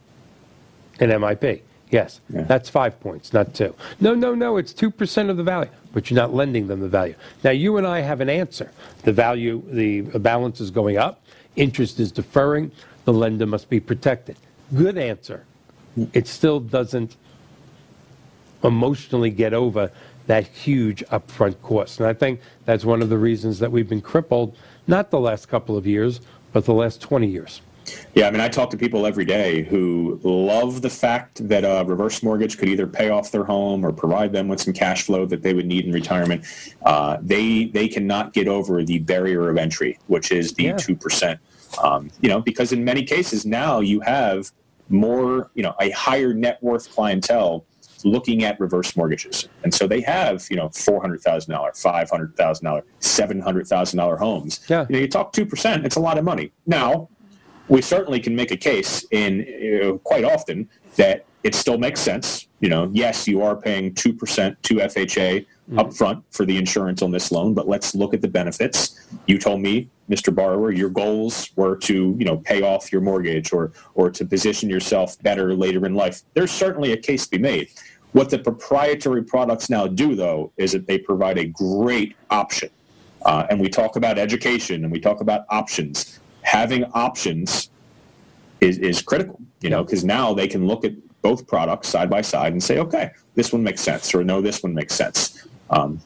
in 1.01 1.11
MIP. 1.11 1.63
Yes, 1.91 2.21
Yeah. 2.33 2.43
that's 2.43 2.69
five 2.71 2.99
points, 3.01 3.33
not 3.33 3.53
two. 3.55 3.75
No, 4.01 4.15
no, 4.15 4.35
no, 4.35 4.57
it's 4.57 4.73
2% 4.73 5.29
of 5.31 5.37
the 5.37 5.43
value, 5.43 5.71
but 5.93 6.11
you're 6.11 6.17
not 6.17 6.33
lending 6.35 6.67
them 6.67 6.81
the 6.81 6.89
value. 6.89 7.15
Now, 7.45 7.51
you 7.51 7.77
and 7.77 7.87
I 7.87 8.01
have 8.01 8.21
an 8.21 8.31
answer. 8.31 8.71
The 9.03 9.13
value, 9.13 9.63
the 9.71 10.03
balance 10.19 10.61
is 10.61 10.71
going 10.71 10.97
up, 10.97 11.23
interest 11.57 12.01
is 12.01 12.11
deferring, 12.13 12.71
the 13.05 13.13
lender 13.13 13.47
must 13.47 13.69
be 13.69 13.81
protected. 13.81 14.37
Good 14.75 14.97
answer. 14.97 15.45
It 16.15 16.27
still 16.29 16.61
doesn't 16.61 17.17
emotionally 18.65 19.31
get 19.31 19.53
over 19.55 19.91
that 20.27 20.47
huge 20.47 21.03
upfront 21.11 21.61
cost. 21.63 21.99
And 21.99 22.07
I 22.09 22.13
think 22.13 22.41
that's 22.65 22.85
one 22.85 23.03
of 23.03 23.09
the 23.09 23.19
reasons 23.19 23.59
that 23.59 23.73
we've 23.73 23.89
been 23.89 24.01
crippled, 24.01 24.57
not 24.87 25.11
the 25.11 25.21
last 25.21 25.49
couple 25.49 25.77
of 25.77 25.87
years, 25.87 26.21
but 26.53 26.65
the 26.65 26.75
last 26.75 27.01
20 27.01 27.27
years. 27.27 27.61
Yeah, 28.15 28.29
I 28.29 28.31
mean, 28.31 28.41
I 28.41 28.49
talk 28.49 28.71
to 28.71 28.77
people 28.77 29.07
every 29.07 29.25
day 29.25 29.63
who 29.63 30.21
love 30.23 30.83
the 30.83 30.89
fact 30.91 31.47
that 31.49 31.65
a 31.65 31.85
reverse 31.85 32.23
mortgage 32.23 32.57
could 32.57 32.69
either 32.69 32.87
pay 32.87 33.11
off 33.11 33.33
their 33.33 33.43
home 33.43 33.85
or 33.85 33.91
provide 33.93 34.33
them 34.33 34.47
with 34.47 34.61
some 34.61 34.73
cash 34.73 35.03
flow 35.03 35.27
that 35.27 35.43
they 35.43 35.53
would 35.53 35.67
need 35.67 35.85
in 35.87 35.93
retirement. 35.93 36.45
Uh, 36.83 37.17
they 37.21 37.65
they 37.65 37.89
cannot 37.89 38.33
get 38.33 38.47
over 38.47 38.85
the 38.85 39.01
barrier 39.01 39.51
of 39.51 39.57
entry, 39.59 39.99
which 40.07 40.31
is 40.31 40.53
the 40.55 40.65
Yeah. 40.65 40.77
two 40.77 40.95
percent. 40.95 41.41
Um, 41.83 42.11
you 42.21 42.29
know, 42.29 42.41
because 42.41 42.71
in 42.73 42.85
many 42.85 43.03
cases 43.03 43.45
now 43.45 43.81
you 43.81 43.99
have 44.01 44.53
more, 44.89 45.51
you 45.55 45.63
know, 45.65 45.75
a 45.81 45.91
higher 45.91 46.33
net 46.33 46.63
worth 46.63 46.89
clientele 46.95 47.65
looking 48.05 48.45
at 48.45 48.59
reverse 48.61 48.97
mortgages, 48.97 49.49
and 49.65 49.73
so 49.73 49.87
they 49.87 50.01
have, 50.03 50.47
you 50.51 50.57
know, 50.57 50.69
four 50.71 51.01
hundred 51.01 51.21
thousand 51.21 51.53
dollar, 51.53 51.73
five 51.75 52.11
hundred 52.11 52.37
thousand 52.37 52.65
dollar, 52.65 52.85
seven 53.01 53.41
hundred 53.41 53.67
thousand 53.67 53.99
dollar 53.99 54.17
homes. 54.17 54.61
Yeah. 54.69 54.87
You 54.89 54.95
know, 54.95 54.99
you 55.01 55.09
talk 55.09 55.33
two 55.33 55.47
percent; 55.47 55.85
it's 55.85 55.97
a 55.97 56.01
lot 56.01 56.19
of 56.19 56.25
money. 56.25 56.53
Now, 56.67 57.09
we 57.69 57.83
certainly 57.83 58.21
can 58.21 58.35
make 58.35 58.51
a 58.51 58.57
case 58.57 59.05
in 59.11 59.47
uh, 59.83 59.97
quite 59.99 60.25
often 60.25 60.69
that 60.97 61.25
it 61.43 61.55
still 61.55 61.79
makes 61.79 62.01
sense. 62.01 62.47
You 62.61 62.69
know, 62.69 62.91
yes, 62.93 63.27
you 63.27 63.43
are 63.43 63.57
paying 63.57 63.95
two 63.95 64.13
percent 64.13 64.63
to 64.65 64.75
FHA 64.75 65.47
upfront 65.73 66.23
for 66.31 66.45
the 66.45 66.57
insurance 66.57 67.03
on 67.03 67.11
this 67.11 67.33
loan, 67.33 67.55
but 67.55 67.67
let's 67.67 67.95
look 67.95 68.15
at 68.15 68.21
the 68.21 68.29
benefits. 68.29 69.01
You 69.27 69.39
told 69.39 69.61
me, 69.61 69.89
Mr. 70.11 70.35
Borrower, 70.35 70.73
your 70.73 70.91
goals 70.91 71.51
were 71.57 71.77
to 71.77 72.15
you 72.19 72.25
know 72.25 72.37
pay 72.39 72.63
off 72.63 72.93
your 72.93 73.01
mortgage 73.01 73.53
or 73.53 73.73
or 73.95 74.11
to 74.11 74.25
position 74.25 74.69
yourself 74.69 75.21
better 75.23 75.55
later 75.55 75.87
in 75.87 75.95
life. 75.95 76.23
There's 76.35 76.51
certainly 76.51 76.93
a 76.93 76.97
case 76.97 77.25
to 77.25 77.31
be 77.31 77.39
made. 77.39 77.71
What 78.13 78.29
the 78.29 78.39
proprietary 78.39 79.25
products 79.25 79.71
now 79.71 79.87
do, 79.87 80.15
though, 80.15 80.53
is 80.57 80.73
that 80.73 80.87
they 80.87 80.99
provide 80.99 81.39
a 81.39 81.47
great 81.47 82.15
option. 82.31 82.69
Uh, 83.25 83.47
and 83.49 83.61
we 83.61 83.69
talk 83.69 83.97
about 83.97 84.19
education 84.19 84.85
and 84.85 84.93
we 84.93 85.01
talk 85.01 85.21
about 85.21 85.45
options. 85.49 86.19
Having 86.43 86.85
options 86.93 87.71
is, 88.61 88.79
is 88.79 89.01
critical, 89.01 89.41
you 89.61 89.71
know, 89.71 89.83
because 89.83 90.05
now 90.05 90.35
they 90.35 90.49
can 90.49 90.67
look 90.67 90.85
at 90.85 90.93
both 91.23 91.47
products 91.47 91.89
side 91.89 92.11
by 92.11 92.21
side 92.21 92.53
and 92.53 92.63
say, 92.63 92.79
okay, 92.79 93.11
this 93.35 93.53
one 93.53 93.63
makes 93.63 93.81
sense, 93.81 94.15
or 94.15 94.25
no, 94.25 94.41
this 94.41 94.63
one 94.63 94.75
makes 94.75 94.95
sense. 94.95 95.47
Um, 95.71 96.01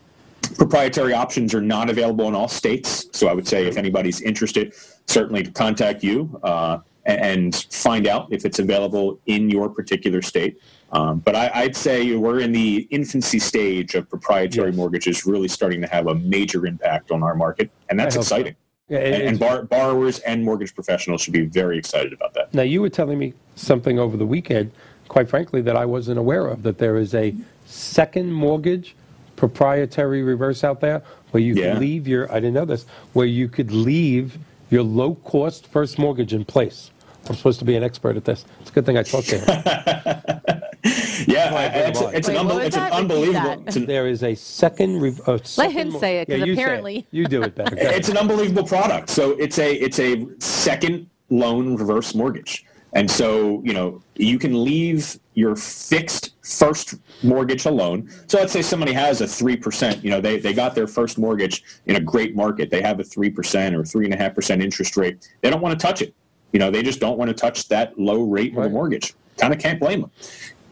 proprietary 0.57 1.13
options 1.13 1.55
are 1.55 1.63
not 1.63 1.91
available 1.91 2.29
in 2.29 2.35
all 2.35 2.49
states. 2.49 3.07
So 3.13 3.27
I 3.29 3.33
would 3.33 3.49
say 3.49 3.67
if 3.67 3.77
anybody's 3.77 4.21
interested, 4.21 4.75
certainly 5.07 5.45
contact 5.45 6.05
you 6.05 6.39
uh, 6.43 6.79
and 7.07 7.55
find 7.71 8.07
out 8.07 8.29
if 8.31 8.45
it's 8.45 8.59
available 8.59 9.19
in 9.27 9.49
your 9.49 9.69
particular 9.71 10.23
state. 10.23 10.61
Um, 10.93 11.19
but 11.19 11.35
I, 11.35 11.51
I'd 11.55 11.77
say 11.77 12.15
we're 12.15 12.41
in 12.41 12.53
the 12.53 12.87
infancy 12.91 13.39
stage 13.39 13.95
of 13.95 14.09
proprietary 14.09 14.69
Yes. 14.71 14.77
mortgages 14.77 15.27
really 15.27 15.49
starting 15.49 15.81
to 15.81 15.89
have 15.89 16.07
a 16.07 16.15
major 16.15 16.67
impact 16.67 17.11
on 17.11 17.23
our 17.23 17.35
market, 17.35 17.71
and 17.91 17.99
that's 17.99 18.15
hope 18.15 18.25
so. 18.25 18.37
exciting. 18.37 18.57
Yeah, 18.89 18.99
it- 18.99 19.15
And, 19.15 19.23
and 19.31 19.39
bar- 19.39 19.63
borrowers 19.65 20.21
and 20.21 20.45
mortgage 20.45 20.75
professionals 20.75 21.23
should 21.23 21.33
be 21.33 21.45
very 21.45 21.77
excited 21.77 22.13
about 22.13 22.35
that. 22.35 22.55
Now, 22.55 22.63
you 22.63 22.81
were 22.81 22.89
telling 22.89 23.19
me 23.19 23.35
something 23.57 23.99
over 23.99 24.17
the 24.17 24.27
weekend, 24.27 24.71
quite 25.09 25.29
frankly, 25.29 25.61
that 25.63 25.77
I 25.77 25.85
wasn't 25.85 26.19
aware 26.19 26.47
of, 26.47 26.63
that 26.63 26.79
there 26.79 26.97
is 26.97 27.15
a 27.15 27.35
second 27.67 28.33
mortgage 28.33 28.95
proprietary 29.35 30.23
reverse 30.23 30.63
out 30.63 30.81
there 30.81 31.03
where 31.33 31.43
you 31.43 31.55
Yeah. 31.55 31.73
could 31.73 31.81
leave 31.81 32.07
your, 32.09 32.31
I 32.31 32.37
didn't 32.37 32.55
know 32.55 32.65
this, 32.65 32.87
where 33.13 33.27
you 33.27 33.49
could 33.49 33.73
leave 33.73 34.39
your 34.71 34.83
low 34.85 35.17
cost 35.17 35.67
first 35.67 35.99
mortgage 35.99 36.33
in 36.33 36.45
place. 36.45 36.91
I'm 37.29 37.35
supposed 37.35 37.59
to 37.59 37.65
be 37.65 37.75
an 37.75 37.83
expert 37.83 38.17
at 38.17 38.25
this. 38.25 38.45
It's 38.61 38.71
a 38.71 38.73
good 38.73 38.87
thing 38.87 38.97
I 38.97 39.03
talked 39.03 39.29
to 39.31 39.39
him. 39.41 40.53
Yeah, 41.27 41.53
Why, 41.53 41.67
why, 41.69 41.75
it's, 41.75 42.01
it's, 42.01 42.29
an, 42.29 42.35
Wait, 42.35 42.45
what 42.45 42.53
unbel- 42.53 42.57
was 42.59 42.67
it's 42.67 42.77
an 42.77 42.93
unbelievable. 42.93 43.41
that. 43.49 43.59
It's 43.67 43.77
an, 43.77 43.87
There 43.87 44.07
is 44.09 44.23
a 44.23 44.35
second. 44.35 45.01
re- 45.01 45.19
a 45.27 45.41
second 45.45 45.73
him 45.77 45.89
mo- 45.93 46.01
say 46.01 46.19
it, 46.19 46.29
'cause 46.29 46.39
Yeah, 46.39 46.45
you 46.45 46.55
say 46.55 46.61
it. 46.61 46.65
apparently- 46.65 47.07
You 47.11 47.27
do 47.27 47.43
it 47.43 47.55
better. 47.55 47.77
It's 47.81 48.09
an 48.09 48.17
unbelievable 48.17 48.65
product. 48.65 49.11
So 49.11 49.33
it's 49.33 49.59
a 49.59 49.75
it's 49.75 49.99
a 49.99 50.27
second 50.39 51.09
loan 51.31 51.77
reverse 51.77 52.15
mortgage, 52.15 52.65
and 52.93 53.11
so 53.11 53.63
you 53.65 53.73
know 53.73 54.03
you 54.17 54.39
can 54.39 54.65
leave 54.65 55.19
your 55.35 55.55
fixed 55.57 56.33
first 56.43 56.95
mortgage 57.23 57.67
alone. 57.67 58.09
So 58.29 58.39
let's 58.39 58.53
say 58.53 58.63
somebody 58.63 58.93
has 58.93 59.21
a 59.21 59.27
three 59.27 59.57
percent. 59.57 60.03
You 60.05 60.11
know 60.11 60.21
they 60.21 60.39
they 60.39 60.53
got 60.53 60.75
their 60.75 60.87
first 60.87 61.19
mortgage 61.19 61.63
in 61.87 61.97
a 61.97 62.01
great 62.01 62.35
market. 62.37 62.71
They 62.71 62.83
have 62.83 63.01
a 63.01 63.05
three 63.05 63.31
percent 63.31 63.75
or 63.75 63.85
three 63.85 64.05
and 64.05 64.15
a 64.15 64.17
half 64.17 64.35
percent 64.35 64.63
interest 64.63 64.97
rate. 64.97 65.29
They 65.43 65.51
don't 65.51 65.61
want 65.63 65.79
to 65.79 65.87
touch 65.87 66.03
it. 66.03 66.15
You 66.53 66.59
know, 66.61 66.71
they 66.71 66.83
just 66.83 67.01
don't 67.01 67.19
want 67.19 67.29
to 67.29 67.35
touch 67.35 67.69
that 67.69 67.99
low 67.99 68.23
rate 68.23 68.57
of 68.57 68.65
a 68.65 68.69
mortgage. 68.71 69.15
Kind 69.37 69.53
of 69.53 69.59
can't 69.61 69.79
blame 69.79 70.01
them. 70.01 70.11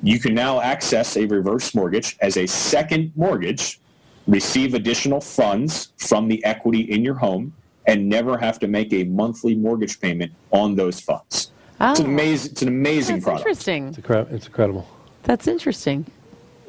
You 0.02 0.18
can 0.18 0.34
now 0.34 0.60
access 0.60 1.16
a 1.16 1.24
reverse 1.26 1.74
mortgage 1.74 2.16
as 2.20 2.36
a 2.36 2.46
second 2.46 3.12
mortgage, 3.16 3.80
receive 4.26 4.74
additional 4.74 5.20
funds 5.20 5.92
from 5.98 6.28
the 6.28 6.44
equity 6.44 6.80
in 6.80 7.04
your 7.04 7.14
home, 7.14 7.54
and 7.86 8.08
never 8.08 8.36
have 8.38 8.58
to 8.60 8.68
make 8.68 8.92
a 8.92 9.04
monthly 9.04 9.54
mortgage 9.54 10.00
payment 10.00 10.32
on 10.50 10.74
those 10.74 11.00
funds. 11.00 11.50
It's 11.80 11.80
an 11.80 11.80
ah. 11.80 11.94
Oh. 11.98 12.04
amazing, 12.04 12.52
it's 12.52 12.62
an 12.62 12.68
amazing 12.68 13.16
That's 13.16 13.24
product. 13.24 13.46
interesting. 13.46 13.88
It's 13.88 13.98
incre- 13.98 14.32
It's 14.32 14.46
incredible. 14.46 14.88
That's 15.24 15.46
interesting. 15.46 16.06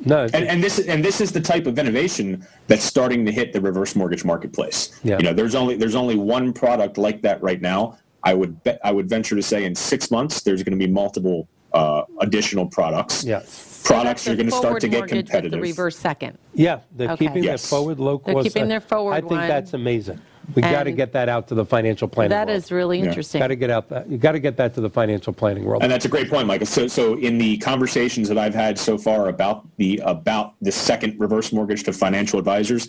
No, 0.03 0.23
And, 0.33 0.45
and 0.45 0.63
this 0.63 0.79
and 0.79 1.03
this 1.03 1.21
is 1.21 1.31
the 1.31 1.39
type 1.39 1.67
of 1.67 1.79
innovation 1.79 2.45
that's 2.67 2.83
starting 2.83 3.25
to 3.25 3.31
hit 3.31 3.53
the 3.53 3.61
reverse 3.61 3.95
mortgage 3.95 4.25
marketplace. 4.25 4.99
Yeah. 5.03 5.17
You 5.17 5.23
know, 5.23 5.33
there's 5.33 5.55
only 5.55 5.77
there's 5.77 5.95
only 5.95 6.17
one 6.17 6.51
product 6.51 6.97
like 6.97 7.21
that 7.21 7.41
right 7.41 7.61
now. 7.61 7.97
I 8.23 8.33
would 8.33 8.61
bet 8.63 8.79
I 8.83 8.91
would 8.91 9.07
venture 9.07 9.35
to 9.35 9.41
say 9.41 9.63
in 9.63 9.73
six 9.73 10.11
months 10.11 10.41
there's 10.41 10.63
going 10.63 10.77
to 10.77 10.85
be 10.85 10.91
multiple 10.91 11.47
uh, 11.75 12.05
additional 12.21 12.65
products. 12.65 13.23
yeah. 13.23 13.41
Products 13.83 14.23
So 14.23 14.31
are 14.31 14.35
going 14.35 14.47
to 14.49 14.51
start 14.55 14.81
to 14.81 14.87
get 14.87 14.97
mortgage 15.01 15.17
competitive. 15.29 15.51
The 15.51 15.61
reverse 15.61 15.95
second. 15.95 16.39
Yeah, 16.55 16.79
they're 16.95 17.11
Okay. 17.11 17.27
keeping 17.27 17.43
their 17.43 17.57
forward 17.59 17.99
low 17.99 18.17
cost. 18.17 18.33
They're 18.33 18.43
keeping 18.43 18.67
their 18.67 18.79
forward 18.81 19.13
I 19.13 19.19
think 19.19 19.31
one. 19.31 19.47
that's 19.47 19.73
amazing. 19.75 20.19
We 20.55 20.61
got 20.63 20.83
to 20.83 20.89
And- 20.89 20.97
get 20.97 21.11
that 21.13 21.29
out 21.29 21.47
to 21.49 21.55
the 21.55 21.65
financial 21.65 22.07
planning 22.07 22.29
That 22.31 22.47
world. 22.47 22.57
is 22.57 22.71
really 22.71 22.99
Yeah. 22.99 23.05
interesting. 23.05 23.39
Got 23.39 23.47
to 23.47 23.55
get 23.55 23.69
out 23.69 23.89
that. 23.89 24.09
You 24.09 24.17
got 24.17 24.31
to 24.31 24.39
get 24.39 24.57
that 24.57 24.73
to 24.75 24.81
the 24.81 24.89
financial 24.89 25.33
planning 25.33 25.65
world. 25.65 25.83
And 25.83 25.91
that's 25.91 26.05
a 26.05 26.07
great 26.07 26.29
point, 26.31 26.47
Michael. 26.47 26.65
So, 26.65 26.87
so 26.87 27.15
in 27.19 27.37
the 27.37 27.57
conversations 27.57 28.27
that 28.29 28.37
I've 28.39 28.55
had 28.55 28.79
so 28.79 28.97
far 28.97 29.27
about 29.29 29.67
the 29.77 30.01
about 30.03 30.53
the 30.61 30.71
second 30.71 31.19
reverse 31.19 31.51
mortgage 31.53 31.83
to 31.83 31.93
financial 31.93 32.39
advisors, 32.39 32.87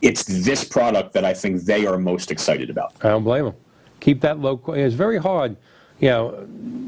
it's 0.00 0.24
this 0.24 0.64
product 0.64 1.12
that 1.14 1.24
I 1.24 1.34
think 1.34 1.62
they 1.64 1.84
are 1.86 1.98
most 1.98 2.30
excited 2.30 2.70
about. 2.70 2.92
I 3.02 3.08
don't 3.08 3.24
blame 3.24 3.44
them. 3.46 3.54
Keep 4.00 4.20
that 4.22 4.38
low. 4.40 4.56
co- 4.58 4.72
It's 4.72 4.94
very 4.94 5.18
hard, 5.18 5.56
you 6.00 6.08
know, 6.08 6.46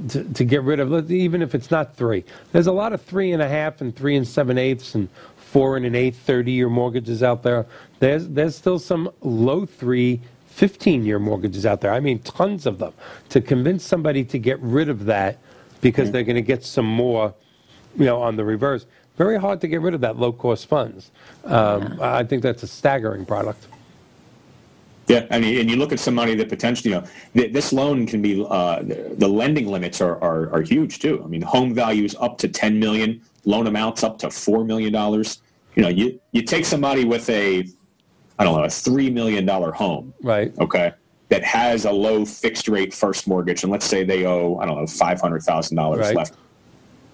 to, 0.08 0.24
to 0.24 0.44
get 0.44 0.62
rid 0.62 0.80
of 0.80 1.10
even 1.10 1.42
if 1.42 1.54
it's 1.54 1.70
not 1.70 1.96
three. 1.96 2.24
There's 2.52 2.66
a 2.66 2.72
lot 2.72 2.92
of 2.92 3.02
three 3.02 3.32
and 3.32 3.42
a 3.42 3.48
half 3.48 3.80
and 3.80 3.94
three 3.94 4.16
and 4.16 4.26
seven 4.26 4.58
eighths 4.58 4.94
and 4.94 5.08
four 5.36 5.76
and 5.76 5.86
an 5.86 5.94
eighth 5.94 6.26
30-year 6.26 6.68
mortgages 6.68 7.22
out 7.22 7.42
there. 7.42 7.66
There's 8.00 8.28
there's 8.28 8.56
still 8.56 8.78
some 8.78 9.10
low 9.22 9.64
three 9.64 10.20
15-year 10.56 11.18
mortgages 11.18 11.66
out 11.66 11.80
there. 11.80 11.92
I 11.92 12.00
mean, 12.00 12.18
tons 12.20 12.66
of 12.66 12.78
them. 12.78 12.92
To 13.30 13.40
convince 13.40 13.84
somebody 13.84 14.24
to 14.24 14.38
get 14.38 14.58
rid 14.60 14.88
of 14.88 15.04
that 15.04 15.38
because 15.80 16.10
they're 16.10 16.24
going 16.24 16.36
to 16.36 16.42
get 16.42 16.64
some 16.64 16.86
more, 16.86 17.34
you 17.96 18.06
know, 18.06 18.20
on 18.20 18.36
the 18.36 18.44
reverse. 18.44 18.86
Very 19.16 19.38
hard 19.38 19.60
to 19.60 19.68
get 19.68 19.80
rid 19.80 19.94
of 19.94 20.00
that 20.00 20.16
low-cost 20.16 20.66
funds. 20.66 21.10
Um, 21.44 21.98
I 22.00 22.24
think 22.24 22.42
that's 22.42 22.62
a 22.62 22.66
staggering 22.66 23.24
product. 23.24 23.66
Yeah, 25.08 25.24
I 25.30 25.38
mean, 25.38 25.60
and 25.60 25.70
you 25.70 25.76
look 25.76 25.92
at 25.92 26.00
some 26.00 26.14
money 26.14 26.34
that 26.34 26.48
potentially, 26.48 26.92
you 26.92 27.00
know, 27.00 27.06
th- 27.34 27.52
this 27.52 27.72
loan 27.72 28.06
can 28.06 28.20
be 28.20 28.44
uh, 28.48 28.82
the, 28.82 29.14
the 29.18 29.28
lending 29.28 29.68
limits 29.68 30.00
are, 30.00 30.20
are 30.22 30.52
are 30.52 30.62
huge 30.62 30.98
too. 30.98 31.22
I 31.24 31.28
mean, 31.28 31.42
home 31.42 31.72
values 31.74 32.16
up 32.18 32.38
to 32.38 32.48
ten 32.48 32.78
million, 32.80 33.22
loan 33.44 33.68
amounts 33.68 34.02
up 34.02 34.18
to 34.20 34.30
four 34.30 34.64
million 34.64 34.92
dollars. 34.92 35.40
You 35.76 35.82
know, 35.82 35.88
you 35.88 36.20
you 36.32 36.42
take 36.42 36.64
somebody 36.64 37.04
with 37.04 37.28
a, 37.30 37.66
I 38.38 38.44
don't 38.44 38.56
know, 38.58 38.64
a 38.64 38.70
three 38.70 39.08
million 39.10 39.46
dollar 39.46 39.70
home, 39.70 40.12
Right. 40.22 40.52
okay, 40.58 40.92
that 41.28 41.44
has 41.44 41.84
a 41.84 41.92
low 41.92 42.24
fixed 42.24 42.66
rate 42.66 42.92
first 42.92 43.28
mortgage, 43.28 43.62
and 43.62 43.70
let's 43.70 43.86
say 43.86 44.02
they 44.02 44.26
owe, 44.26 44.56
I 44.58 44.66
don't 44.66 44.76
know, 44.76 44.86
five 44.88 45.20
hundred 45.20 45.42
thousand 45.44 45.76
dollars 45.76 46.00
left, 46.16 46.34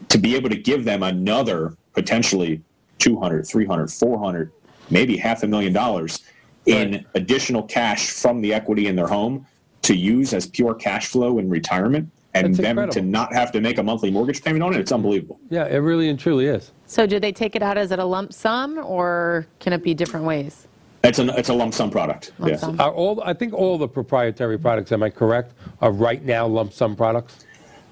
to 0.09 0.17
be 0.19 0.35
able 0.35 0.49
to 0.49 0.57
give 0.57 0.85
them 0.85 1.03
another 1.03 1.77
potentially 1.93 2.63
200, 3.01 3.47
300, 3.47 3.91
400, 3.93 4.51
maybe 4.89 5.17
half 5.19 5.43
a 5.43 5.47
million 5.47 5.73
dollars 5.75 6.21
in 6.67 6.93
Right. 6.93 7.07
additional 7.15 7.63
cash 7.63 8.11
from 8.11 8.41
the 8.41 8.55
equity 8.55 8.87
in 8.87 8.97
their 8.97 9.07
home 9.07 9.47
to 9.83 9.97
use 9.97 10.33
as 10.33 10.47
pure 10.47 10.75
cash 10.75 11.09
flow 11.09 11.39
in 11.39 11.49
retirement 11.49 12.09
and 12.35 12.55
That's 12.55 12.63
them 12.63 12.91
to 12.91 13.03
not 13.03 13.35
have 13.35 13.53
to 13.53 13.61
make 13.61 13.79
a 13.79 13.83
monthly 13.83 14.11
mortgage 14.11 14.43
payment 14.43 14.63
on 14.63 14.73
it, 14.73 14.81
it's 14.81 14.93
unbelievable. 14.93 15.39
Yeah, 15.51 15.67
it 15.67 15.79
really 15.79 16.09
and 16.09 16.19
truly 16.19 16.47
is. 16.47 16.73
So 16.87 17.07
do 17.07 17.21
they 17.21 17.33
take 17.33 17.57
it 17.57 17.63
out 17.63 17.77
as 17.77 17.93
at 17.93 17.99
a 17.99 18.05
lump 18.05 18.33
sum, 18.33 18.79
or 18.79 19.47
can 19.61 19.73
it 19.73 19.83
be 19.83 19.93
different 19.93 20.25
ways? 20.25 20.67
It's 21.05 21.19
a, 21.19 21.27
it's 21.37 21.51
a 21.51 21.55
lump 21.55 21.75
sum 21.75 21.91
product. 21.91 22.33
Lump 22.39 22.53
yes. 22.53 22.61
sum. 22.61 22.81
Are 22.81 22.93
all, 22.93 23.23
I 23.23 23.35
think 23.35 23.53
all 23.53 23.77
the 23.77 23.89
proprietary 23.89 24.59
products, 24.59 24.93
am 24.93 25.03
I 25.03 25.11
correct, 25.11 25.53
are 25.81 25.93
right 25.93 26.25
now 26.25 26.47
lump 26.47 26.73
sum 26.73 26.97
products? 26.97 27.45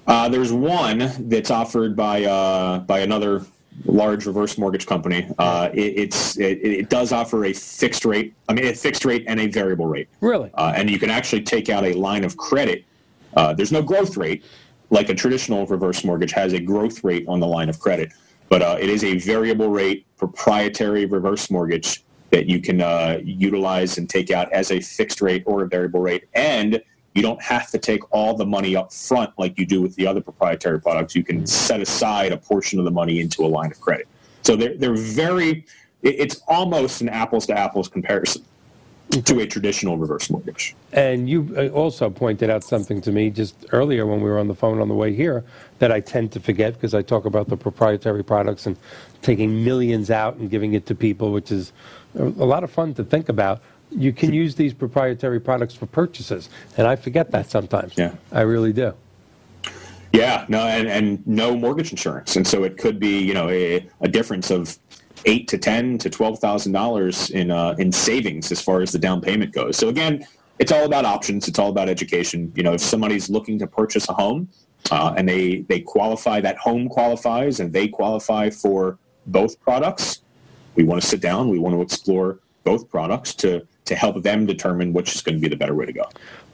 Uh, 0.07 0.27
there's 0.27 0.51
one 0.51 1.11
that's 1.29 1.51
offered 1.51 1.95
by 1.95 2.23
uh, 2.23 2.79
by 2.79 3.01
another 3.01 3.45
large 3.85 4.25
reverse 4.25 4.57
mortgage 4.57 4.85
company. 4.85 5.29
Uh, 5.37 5.69
it, 5.73 5.79
it's 5.97 6.37
it, 6.37 6.59
it 6.63 6.89
does 6.89 7.11
offer 7.11 7.45
a 7.45 7.53
fixed 7.53 8.05
rate. 8.05 8.33
I 8.47 8.53
mean, 8.53 8.65
a 8.65 8.73
fixed 8.73 9.05
rate 9.05 9.25
and 9.27 9.39
a 9.39 9.47
variable 9.47 9.87
rate. 9.87 10.07
Really? 10.19 10.51
Uh, 10.53 10.73
and 10.75 10.89
you 10.89 10.99
can 10.99 11.09
actually 11.09 11.41
take 11.41 11.69
out 11.69 11.83
a 11.83 11.93
line 11.93 12.23
of 12.23 12.37
credit. 12.37 12.83
Uh, 13.35 13.53
there's 13.53 13.71
no 13.71 13.81
growth 13.81 14.17
rate 14.17 14.43
like 14.91 15.09
a 15.09 15.15
traditional 15.15 15.65
reverse 15.65 16.03
mortgage 16.03 16.31
has 16.33 16.53
a 16.53 16.59
growth 16.59 17.03
rate 17.03 17.25
on 17.27 17.39
the 17.39 17.47
line 17.47 17.69
of 17.69 17.79
credit, 17.79 18.11
but 18.49 18.61
uh, 18.61 18.77
it 18.79 18.89
is 18.89 19.03
a 19.03 19.17
variable 19.17 19.69
rate 19.69 20.05
proprietary 20.17 21.05
reverse 21.05 21.49
mortgage 21.49 22.03
that 22.29 22.45
you 22.45 22.61
can 22.61 22.81
uh, 22.81 23.19
utilize 23.23 23.97
and 23.97 24.09
take 24.09 24.31
out 24.31 24.51
as 24.51 24.71
a 24.71 24.79
fixed 24.79 25.21
rate 25.21 25.43
or 25.45 25.63
a 25.63 25.67
variable 25.67 26.01
rate. 26.01 26.25
And 26.33 26.81
you 27.13 27.21
don't 27.21 27.41
have 27.41 27.69
to 27.71 27.77
take 27.77 28.01
all 28.13 28.35
the 28.35 28.45
money 28.45 28.75
up 28.75 28.93
front 28.93 29.31
like 29.37 29.57
you 29.59 29.65
do 29.65 29.81
with 29.81 29.95
the 29.95 30.07
other 30.07 30.21
proprietary 30.21 30.79
products. 30.79 31.15
You 31.15 31.23
can 31.23 31.45
set 31.45 31.81
aside 31.81 32.31
a 32.31 32.37
portion 32.37 32.79
of 32.79 32.85
the 32.85 32.91
money 32.91 33.19
into 33.19 33.45
a 33.45 33.47
line 33.47 33.71
of 33.71 33.81
credit. 33.81 34.07
So 34.43 34.55
they're, 34.55 34.77
they're 34.77 34.95
very, 34.95 35.65
it's 36.01 36.41
almost 36.47 37.01
an 37.01 37.09
apples 37.09 37.45
to 37.47 37.57
apples 37.57 37.87
comparison 37.87 38.43
to 39.11 39.41
a 39.41 39.45
traditional 39.45 39.97
reverse 39.97 40.29
mortgage. 40.29 40.73
And 40.93 41.29
you 41.29 41.53
uh, 41.57 41.67
also 41.69 42.09
pointed 42.09 42.49
out 42.49 42.63
something 42.63 43.01
to 43.01 43.11
me 43.11 43.29
just 43.29 43.55
earlier 43.73 44.05
when 44.05 44.21
we 44.21 44.29
were 44.29 44.39
on 44.39 44.47
the 44.47 44.55
phone 44.55 44.79
on 44.79 44.87
the 44.87 44.93
way 44.93 45.13
here 45.13 45.43
that 45.79 45.91
I 45.91 45.99
tend 45.99 46.31
to 46.33 46.39
forget 46.39 46.75
because 46.75 46.93
I 46.93 47.01
talk 47.01 47.25
about 47.25 47.49
the 47.49 47.57
proprietary 47.57 48.23
products 48.23 48.65
and 48.67 48.77
taking 49.21 49.65
millions 49.65 50.09
out 50.11 50.35
and 50.37 50.49
giving 50.49 50.73
it 50.73 50.85
to 50.85 50.95
people, 50.95 51.33
which 51.33 51.51
is 51.51 51.73
a 52.17 52.23
a 52.23 52.45
lot 52.45 52.63
of 52.63 52.71
fun 52.71 52.93
to 52.93 53.03
think 53.03 53.27
about. 53.27 53.61
You 53.91 54.13
can 54.13 54.33
use 54.33 54.55
these 54.55 54.73
proprietary 54.73 55.39
products 55.39 55.73
for 55.73 55.85
purchases, 55.85 56.49
and 56.77 56.87
I 56.87 56.95
forget 56.95 57.31
that 57.31 57.49
sometimes. 57.49 57.93
Yeah. 57.97 58.15
I 58.31 58.41
really 58.41 58.73
do. 58.73 58.93
Yeah, 60.13 60.45
no, 60.49 60.67
and, 60.67 60.87
and 60.87 61.25
no 61.25 61.55
mortgage 61.55 61.91
insurance, 61.91 62.35
and 62.35 62.45
so 62.45 62.63
it 62.63 62.77
could 62.77 62.99
be 62.99 63.19
you 63.19 63.33
know 63.33 63.49
a, 63.49 63.87
a 64.01 64.07
difference 64.07 64.51
of 64.51 64.77
eight 65.25 65.47
to 65.49 65.57
ten 65.57 65.97
to 65.99 66.09
twelve 66.09 66.39
thousand 66.39 66.73
dollars 66.73 67.29
in 67.29 67.49
uh, 67.49 67.75
in 67.79 67.91
savings 67.91 68.51
as 68.51 68.61
far 68.61 68.81
as 68.81 68.91
the 68.91 68.99
down 68.99 69.21
payment 69.21 69.53
goes. 69.53 69.77
So 69.77 69.87
again, 69.87 70.25
it's 70.59 70.71
all 70.71 70.85
about 70.85 71.05
options. 71.05 71.47
It's 71.47 71.59
all 71.59 71.69
about 71.69 71.87
education. 71.87 72.51
You 72.55 72.63
know, 72.63 72.73
if 72.73 72.81
somebody's 72.81 73.29
looking 73.29 73.57
to 73.59 73.67
purchase 73.67 74.09
a 74.09 74.13
home 74.13 74.49
uh, 74.91 75.13
and 75.15 75.27
they 75.27 75.61
they 75.61 75.79
qualify, 75.79 76.41
that 76.41 76.57
home 76.57 76.89
qualifies, 76.89 77.59
and 77.59 77.71
they 77.71 77.87
qualify 77.87 78.49
for 78.49 78.97
both 79.27 79.59
products, 79.61 80.23
we 80.75 80.83
want 80.83 81.01
to 81.01 81.07
sit 81.07 81.21
down. 81.21 81.49
We 81.49 81.59
want 81.59 81.75
to 81.75 81.81
explore 81.81 82.39
both 82.63 82.89
products 82.89 83.33
to 83.35 83.65
to 83.91 83.95
help 83.97 84.23
them 84.23 84.45
determine 84.45 84.93
which 84.93 85.13
is 85.13 85.21
going 85.21 85.35
to 85.35 85.41
be 85.41 85.49
the 85.49 85.57
better 85.57 85.75
way 85.75 85.85
to 85.85 85.91
go. 85.91 86.07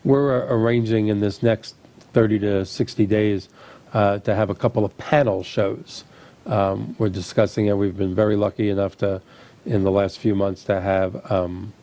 We're 0.03 0.41
uh, 0.41 0.51
arranging 0.51 1.09
in 1.09 1.19
this 1.19 1.43
next 1.43 1.75
30 2.13 2.39
to 2.39 2.65
60 2.65 3.05
days 3.05 3.49
uh, 3.93 4.17
to 4.19 4.33
have 4.33 4.49
a 4.49 4.55
couple 4.55 4.83
of 4.83 4.97
panel 4.97 5.43
shows. 5.43 6.03
Um, 6.47 6.95
we're 6.97 7.09
discussing 7.09 7.67
it. 7.67 7.77
We've 7.77 7.95
been 7.95 8.15
very 8.15 8.35
lucky 8.35 8.71
enough 8.71 8.97
to, 8.97 9.21
in 9.67 9.83
the 9.83 9.91
last 9.91 10.17
few 10.17 10.33
months, 10.33 10.63
to 10.63 10.81
have 10.81 11.31
um, 11.31 11.73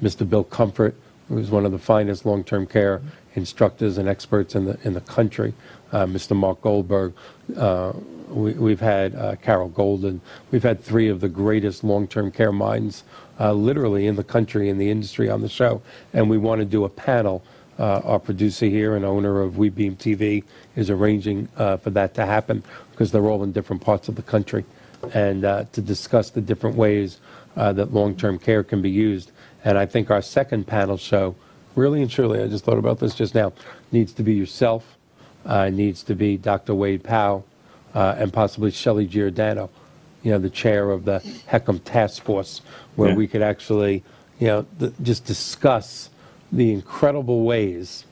Mr. 0.00 0.28
Bill 0.28 0.44
Comfort, 0.44 0.94
who's 1.28 1.50
one 1.50 1.66
of 1.66 1.72
the 1.72 1.80
finest 1.80 2.24
long-term 2.24 2.68
care 2.68 3.02
instructors 3.34 3.98
and 3.98 4.08
experts 4.08 4.54
in 4.54 4.66
the 4.66 4.78
in 4.84 4.94
the 4.94 5.00
country. 5.00 5.52
Uh, 5.92 6.06
Mr. 6.06 6.36
Mark 6.36 6.60
Goldberg. 6.62 7.12
Uh, 7.56 7.92
we, 8.28 8.52
we've 8.54 8.80
had 8.80 9.14
uh, 9.14 9.36
Carol 9.36 9.68
Golden. 9.68 10.20
We've 10.50 10.62
had 10.62 10.82
three 10.82 11.08
of 11.08 11.20
the 11.20 11.28
greatest 11.28 11.84
long-term 11.84 12.32
care 12.32 12.52
minds, 12.52 13.04
uh, 13.38 13.52
literally 13.52 14.06
in 14.06 14.16
the 14.16 14.24
country, 14.24 14.68
in 14.68 14.78
the 14.78 14.90
industry, 14.90 15.28
on 15.28 15.40
the 15.40 15.48
show. 15.48 15.82
And 16.12 16.30
we 16.30 16.38
want 16.38 16.60
to 16.60 16.64
do 16.64 16.84
a 16.84 16.88
panel. 16.88 17.42
Uh, 17.78 18.00
our 18.04 18.18
producer 18.18 18.66
here 18.66 18.96
and 18.96 19.04
owner 19.04 19.42
of 19.42 19.54
WeBeam 19.54 19.96
TV 19.96 20.42
is 20.76 20.88
arranging 20.88 21.46
uh, 21.58 21.76
for 21.76 21.90
that 21.90 22.14
to 22.14 22.24
happen 22.24 22.62
because 22.90 23.12
they're 23.12 23.26
all 23.26 23.42
in 23.42 23.52
different 23.52 23.82
parts 23.82 24.08
of 24.08 24.14
the 24.14 24.22
country, 24.22 24.64
and 25.12 25.44
uh, 25.44 25.64
to 25.72 25.82
discuss 25.82 26.30
the 26.30 26.40
different 26.40 26.74
ways 26.74 27.20
uh, 27.56 27.74
that 27.74 27.92
long-term 27.92 28.38
care 28.38 28.64
can 28.64 28.80
be 28.80 28.88
used. 28.88 29.30
And 29.62 29.76
I 29.76 29.84
think 29.84 30.10
our 30.10 30.22
second 30.22 30.66
panel 30.66 30.96
show, 30.96 31.36
really 31.74 32.00
and 32.00 32.10
truly, 32.10 32.42
I 32.42 32.46
just 32.46 32.64
thought 32.64 32.78
about 32.78 32.98
this 32.98 33.14
just 33.14 33.34
now, 33.34 33.52
needs 33.92 34.14
to 34.14 34.22
be 34.22 34.32
yourself, 34.32 34.96
uh, 35.44 35.68
needs 35.68 36.02
to 36.04 36.14
be 36.14 36.38
Dr. 36.38 36.74
Wade 36.74 37.02
Pfau, 37.02 37.42
and 37.92 38.32
possibly 38.32 38.70
Shelley 38.70 39.06
Giordano, 39.06 39.68
you 40.26 40.32
know, 40.32 40.38
the 40.38 40.50
chair 40.50 40.90
of 40.90 41.04
the 41.04 41.20
HECM 41.48 41.80
Task 41.84 42.20
Force, 42.24 42.60
where 42.96 43.10
Yeah. 43.10 43.14
we 43.14 43.28
could 43.28 43.42
actually, 43.42 44.02
you 44.40 44.48
know, 44.48 44.66
th- 44.80 44.92
just 45.00 45.24
discuss 45.24 46.10
the 46.50 46.72
incredible 46.72 47.44
ways 47.44 48.04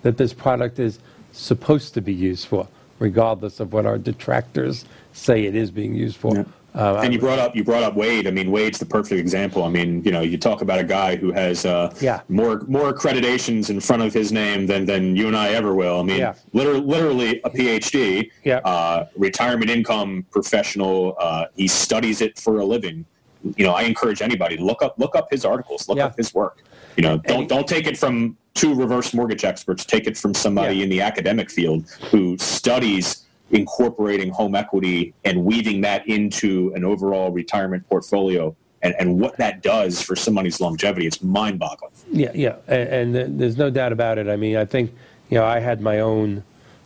that 0.00 0.16
this 0.16 0.32
product 0.32 0.78
is 0.78 0.98
supposed 1.32 1.92
to 1.92 2.00
be 2.00 2.14
used 2.14 2.46
for, 2.46 2.66
regardless 2.98 3.60
of 3.60 3.74
what 3.74 3.84
our 3.84 3.98
detractors 3.98 4.86
say 5.12 5.44
it 5.44 5.54
is 5.54 5.70
being 5.70 5.94
used 5.94 6.16
for. 6.16 6.34
Yeah. 6.34 6.44
Uh, 6.74 7.00
And 7.04 7.12
you 7.12 7.20
brought 7.20 7.38
up 7.38 7.54
you 7.54 7.62
brought 7.62 7.82
up 7.84 7.94
Wade. 7.94 8.26
I 8.26 8.30
mean, 8.32 8.50
Wade's 8.50 8.78
the 8.78 8.86
perfect 8.86 9.20
example. 9.20 9.62
I 9.62 9.68
mean, 9.68 10.02
you 10.04 10.10
know, 10.10 10.22
you 10.22 10.36
talk 10.36 10.60
about 10.60 10.80
a 10.80 10.84
guy 10.84 11.14
who 11.14 11.30
has 11.32 11.64
uh, 11.64 11.94
Yeah. 12.00 12.20
more 12.28 12.62
more 12.66 12.92
accreditations 12.92 13.70
in 13.70 13.78
front 13.80 14.02
of 14.02 14.12
his 14.12 14.32
name 14.32 14.66
than 14.66 14.84
than 14.84 15.14
you 15.14 15.28
and 15.28 15.36
I 15.36 15.50
ever 15.50 15.74
will. 15.74 16.00
I 16.00 16.02
mean, 16.02 16.18
Yeah. 16.18 16.34
literally, 16.52 16.80
literally 16.80 17.40
a 17.44 17.50
PhD, 17.50 18.30
Yeah. 18.42 18.58
uh, 18.64 19.06
retirement 19.16 19.70
income 19.70 20.26
professional. 20.32 21.16
Uh, 21.20 21.44
he 21.56 21.68
studies 21.68 22.20
it 22.20 22.38
for 22.38 22.58
a 22.58 22.64
living. 22.64 23.04
You 23.56 23.64
know, 23.66 23.72
I 23.74 23.82
encourage 23.82 24.20
anybody 24.20 24.56
look 24.56 24.82
up 24.82 24.94
look 24.98 25.14
up 25.14 25.28
his 25.30 25.44
articles, 25.44 25.88
look 25.88 26.00
up 26.00 26.16
his 26.16 26.34
work. 26.34 26.58
You 26.96 27.02
know, 27.04 27.18
don't 27.18 27.48
don't 27.48 27.68
take 27.68 27.86
it 27.86 27.96
from 27.96 28.36
two 28.54 28.74
reverse 28.74 29.14
mortgage 29.14 29.44
experts. 29.44 29.84
Take 29.84 30.06
it 30.08 30.16
from 30.16 30.34
somebody 30.34 30.82
in 30.82 30.88
the 30.88 31.00
academic 31.00 31.50
field 31.50 31.84
who 32.10 32.36
studies 32.38 33.26
incorporating 33.50 34.30
home 34.30 34.54
equity 34.54 35.14
and 35.24 35.44
weaving 35.44 35.80
that 35.82 36.06
into 36.08 36.72
an 36.74 36.84
overall 36.84 37.30
retirement 37.30 37.86
portfolio 37.88 38.54
and, 38.82 38.94
and 38.98 39.18
what 39.18 39.36
that 39.38 39.62
does 39.62 40.02
for 40.02 40.14
somebody's 40.14 40.60
longevity. 40.60 41.06
It's 41.06 41.22
mind 41.22 41.58
boggling. 41.58 41.92
Yeah, 42.12 42.30
yeah, 42.34 42.56
and, 42.68 43.16
and 43.16 43.40
there's 43.40 43.56
no 43.56 43.70
doubt 43.70 43.92
about 43.92 44.18
it. 44.18 44.28
I 44.28 44.36
mean, 44.36 44.56
I 44.56 44.64
think, 44.66 44.92
you 45.30 45.38
know, 45.38 45.44
I 45.44 45.58
had 45.58 45.80
my 45.80 46.00
own, 46.00 46.44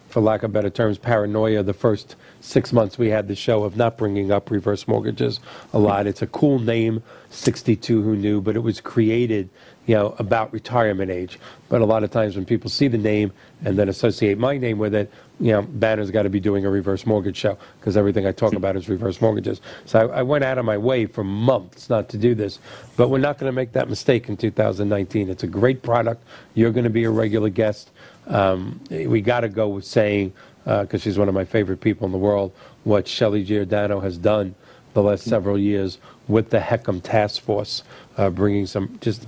for 0.08 0.20
lack 0.20 0.44
of 0.44 0.52
better 0.52 0.70
terms, 0.70 0.96
paranoia 0.96 1.62
the 1.62 1.74
first 1.74 2.14
six 2.40 2.72
months 2.72 2.98
we 2.98 3.08
had 3.08 3.26
the 3.26 3.34
show 3.34 3.64
of 3.64 3.76
not 3.76 3.98
bringing 3.98 4.30
up 4.30 4.50
reverse 4.50 4.86
mortgages 4.86 5.40
a 5.72 5.78
lot. 5.78 6.06
It's 6.06 6.22
a 6.22 6.28
cool 6.28 6.60
name, 6.60 7.02
62 7.30 8.00
Who 8.02 8.16
Knew, 8.16 8.40
but 8.40 8.54
it 8.54 8.60
was 8.60 8.80
created, 8.80 9.50
you 9.88 9.94
know, 9.94 10.14
about 10.18 10.52
retirement 10.52 11.10
age. 11.10 11.38
But 11.70 11.80
a 11.80 11.86
lot 11.86 12.04
of 12.04 12.10
times 12.10 12.36
when 12.36 12.44
people 12.44 12.68
see 12.68 12.88
the 12.88 12.98
name 12.98 13.32
and 13.64 13.78
then 13.78 13.88
associate 13.88 14.36
my 14.36 14.58
name 14.58 14.78
with 14.78 14.94
it, 14.94 15.10
you 15.40 15.50
know, 15.50 15.62
Banner's 15.62 16.10
got 16.10 16.24
to 16.24 16.28
be 16.28 16.40
doing 16.40 16.66
a 16.66 16.70
reverse 16.70 17.06
mortgage 17.06 17.38
show 17.38 17.56
because 17.80 17.96
everything 17.96 18.26
I 18.26 18.32
talk 18.32 18.52
about 18.52 18.76
is 18.76 18.88
reverse 18.90 19.20
mortgages. 19.22 19.62
So 19.86 20.10
I, 20.10 20.18
I 20.18 20.22
went 20.22 20.44
out 20.44 20.58
of 20.58 20.66
my 20.66 20.76
way 20.76 21.06
for 21.06 21.24
months 21.24 21.88
not 21.88 22.10
to 22.10 22.18
do 22.18 22.34
this, 22.34 22.58
but 22.96 23.08
we're 23.08 23.18
not 23.18 23.38
going 23.38 23.50
to 23.50 23.54
make 23.54 23.72
that 23.72 23.88
mistake 23.88 24.28
in 24.28 24.36
2019. 24.36 25.30
It's 25.30 25.42
a 25.42 25.46
great 25.48 25.82
product. 25.82 26.22
You're 26.52 26.72
going 26.72 26.84
to 26.84 26.90
be 26.90 27.04
a 27.04 27.10
regular 27.10 27.48
guest. 27.48 27.90
Um, 28.26 28.80
we 28.90 29.22
got 29.22 29.40
to 29.40 29.48
go 29.48 29.68
with 29.68 29.86
saying, 29.86 30.34
because 30.64 31.00
she's 31.00 31.18
one 31.18 31.28
of 31.28 31.34
my 31.34 31.46
favorite 31.46 31.80
people 31.80 32.04
in 32.04 32.12
the 32.12 32.18
world, 32.18 32.52
what 32.84 33.08
Shelley 33.08 33.42
Giordano 33.42 34.00
has 34.00 34.18
done 34.18 34.54
the 34.92 35.02
last 35.02 35.24
several 35.24 35.58
years 35.58 35.96
with 36.26 36.50
the 36.50 36.58
HECM 36.58 37.02
Task 37.02 37.40
Force, 37.40 37.84
uh, 38.18 38.28
bringing 38.28 38.66
some 38.66 38.98
just 39.00 39.26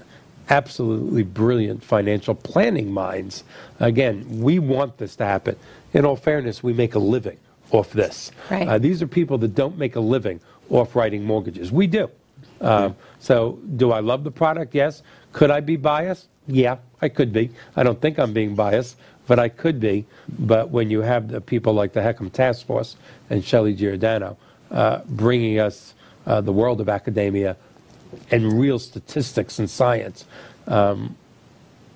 absolutely 0.50 1.22
brilliant 1.22 1.82
financial 1.82 2.34
planning 2.34 2.92
minds. 2.92 3.44
Again, 3.78 4.40
we 4.40 4.58
want 4.58 4.98
this 4.98 5.16
to 5.16 5.24
happen. 5.24 5.56
In 5.92 6.04
all 6.04 6.16
fairness, 6.16 6.62
we 6.62 6.72
make 6.72 6.94
a 6.94 6.98
living 6.98 7.38
off 7.70 7.92
this. 7.92 8.32
Right. 8.50 8.68
Uh, 8.68 8.78
these 8.78 9.00
are 9.00 9.06
people 9.06 9.38
that 9.38 9.54
don't 9.54 9.78
make 9.78 9.96
a 9.96 10.00
living 10.00 10.40
off 10.68 10.94
writing 10.96 11.24
mortgages. 11.24 11.72
We 11.72 11.86
do. 11.86 12.10
Um, 12.60 12.96
so, 13.20 13.58
do 13.76 13.92
I 13.92 14.00
love 14.00 14.24
the 14.24 14.30
product? 14.30 14.74
Yes. 14.74 15.02
Could 15.32 15.50
I 15.50 15.60
be 15.60 15.76
biased? 15.76 16.28
Yeah, 16.46 16.78
I 17.00 17.08
could 17.08 17.32
be. 17.32 17.50
I 17.76 17.82
don't 17.82 18.00
think 18.00 18.18
I'm 18.18 18.32
being 18.32 18.54
biased, 18.54 18.96
but 19.26 19.38
I 19.38 19.48
could 19.48 19.78
be. 19.80 20.04
But 20.38 20.70
when 20.70 20.90
you 20.90 21.00
have 21.00 21.28
the 21.28 21.40
people 21.40 21.72
like 21.72 21.92
the 21.92 22.00
HECM 22.00 22.32
Task 22.32 22.66
Force 22.66 22.96
and 23.30 23.44
Shelley 23.44 23.74
Giordano 23.74 24.36
uh, 24.70 25.00
bringing 25.08 25.58
us 25.58 25.94
uh, 26.26 26.40
the 26.40 26.52
world 26.52 26.80
of 26.80 26.88
academia 26.88 27.56
and 28.30 28.60
real 28.60 28.78
statistics 28.78 29.58
and 29.58 29.68
science, 29.68 30.24
um, 30.66 31.16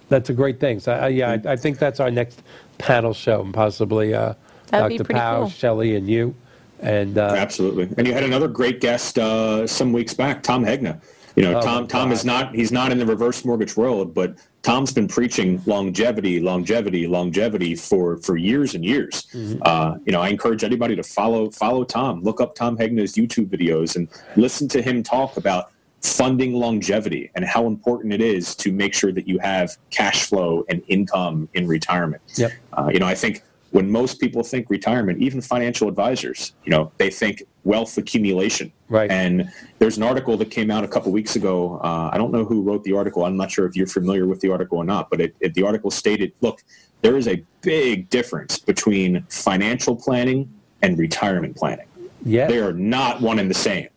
that's 0.09 0.31
a 0.31 0.35
great 0.35 0.61
thing. 0.61 0.81
So, 0.81 0.93
I, 0.93 1.09
yeah, 1.09 1.31
I, 1.31 1.53
I 1.53 1.57
think 1.57 1.79
that's 1.79 2.01
our 2.01 2.11
next 2.11 2.43
panel 2.79 3.15
show, 3.15 3.41
and 3.43 3.55
possibly 3.55 4.15
uh, 4.15 4.35
Dr. 4.69 5.05
Pfau, 5.05 5.41
cool. 5.41 5.49
Shelley, 5.51 5.97
and 5.97 6.09
you. 6.09 6.35
And 6.81 7.17
uh, 7.17 7.35
Absolutely. 7.37 7.89
And 7.97 8.07
you 8.07 8.13
had 8.13 8.25
another 8.25 8.49
great 8.49 8.81
guest 8.81 9.19
uh, 9.19 9.67
some 9.67 9.93
weeks 9.93 10.13
back, 10.13 10.43
Tom 10.43 10.65
Hegna. 10.65 11.01
You 11.37 11.43
know, 11.43 11.59
Oh, 11.59 11.61
Tom 11.61 11.83
my 11.83 11.89
Tom 11.89 12.13
is 12.13 12.25
not 12.25 12.55
he's 12.55 12.71
not 12.71 12.93
in 12.93 12.99
the 12.99 13.07
reverse 13.07 13.45
mortgage 13.45 13.77
world, 13.77 14.15
but 14.15 14.37
Tom's 14.63 14.93
been 14.93 15.09
preaching 15.09 15.61
longevity, 15.67 16.41
longevity, 16.41 17.07
longevity 17.09 17.75
for 17.75 18.19
for 18.19 18.37
years 18.37 18.75
and 18.75 18.85
years. 18.85 19.27
Mm-hmm. 19.33 19.61
Uh, 19.63 19.97
you 20.05 20.13
know, 20.13 20.21
I 20.21 20.29
encourage 20.29 20.63
anybody 20.63 20.95
to 20.95 21.03
follow 21.03 21.51
follow 21.51 21.85
Tom. 21.85 22.23
Look 22.23 22.41
up 22.41 22.55
Tom 22.55 22.77
Hegna's 22.77 23.15
YouTube 23.15 23.49
videos 23.49 23.97
and 23.97 24.09
listen 24.37 24.69
to 24.69 24.83
him 24.83 25.03
talk 25.03 25.37
about 25.37 25.73
funding 26.05 26.53
longevity 26.53 27.31
and 27.35 27.45
how 27.47 27.67
important 27.67 28.13
it 28.13 28.21
is 28.21 28.55
to 28.55 28.71
make 28.71 28.93
sure 28.93 29.11
that 29.11 29.27
you 29.27 29.39
have 29.39 29.77
cash 29.91 30.25
flow 30.25 30.65
and 30.69 30.83
income 30.89 31.49
in 31.55 31.67
retirement. 31.67 32.23
Yep. 32.37 32.53
Uh, 32.75 32.91
you 32.93 32.99
know, 32.99 33.07
I 33.07 33.15
think 33.15 33.43
when 33.71 33.91
most 33.91 34.21
people 34.21 34.45
think 34.45 34.69
retirement, 34.69 35.21
even 35.21 35.41
financial 35.41 35.89
advisors, 35.89 36.53
you 36.65 36.71
know, 36.71 36.93
they 36.99 37.11
think 37.11 37.43
wealth 37.65 37.97
accumulation. 37.97 38.71
Right. 38.91 39.11
And 39.11 39.51
there's 39.79 39.97
an 39.97 40.03
article 40.03 40.37
that 40.37 40.51
came 40.51 40.71
out 40.71 40.85
a 40.85 40.89
couple 40.89 41.11
weeks 41.11 41.37
ago. 41.37 41.81
Uh, 41.83 42.11
I 42.13 42.19
don't 42.19 42.31
know 42.31 42.45
who 42.45 42.63
wrote 42.63 42.85
the 42.85 42.93
article. 42.93 43.25
I'm 43.25 43.39
not 43.39 43.51
sure 43.51 43.65
if 43.65 43.75
you're 43.75 43.87
familiar 43.87 44.27
with 44.27 44.41
the 44.41 44.51
article 44.53 44.79
or 44.79 44.85
not, 44.85 45.09
but 45.09 45.23
it, 45.23 45.35
it, 45.41 45.55
the 45.55 45.65
article 45.65 45.91
stated, 45.91 46.33
look, 46.43 46.63
there 47.01 47.17
is 47.17 47.27
a 47.27 47.43
big 47.63 48.11
difference 48.11 48.59
between 48.59 49.25
financial 49.31 49.97
planning 49.97 50.53
and 50.83 50.99
retirement 50.99 51.57
planning. 51.57 51.87
yeah, 52.25 52.47
They 52.47 52.59
are 52.59 52.75
not 52.75 53.23
one 53.23 53.39
and 53.39 53.51
the 53.51 53.55
same. 53.55 53.89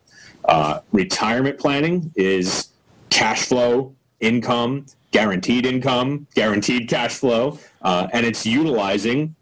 Uh, 0.48 0.80
retirement 0.92 1.58
planning 1.58 2.10
is 2.16 2.70
cash 3.10 3.42
flow, 3.42 3.94
income, 4.20 4.86
guaranteed 5.10 5.66
income, 5.66 6.26
guaranteed 6.34 6.88
cash 6.88 7.14
flow, 7.14 7.58
uh, 7.82 8.08
and 8.12 8.24
it's 8.24 8.46
utilizing 8.46 9.34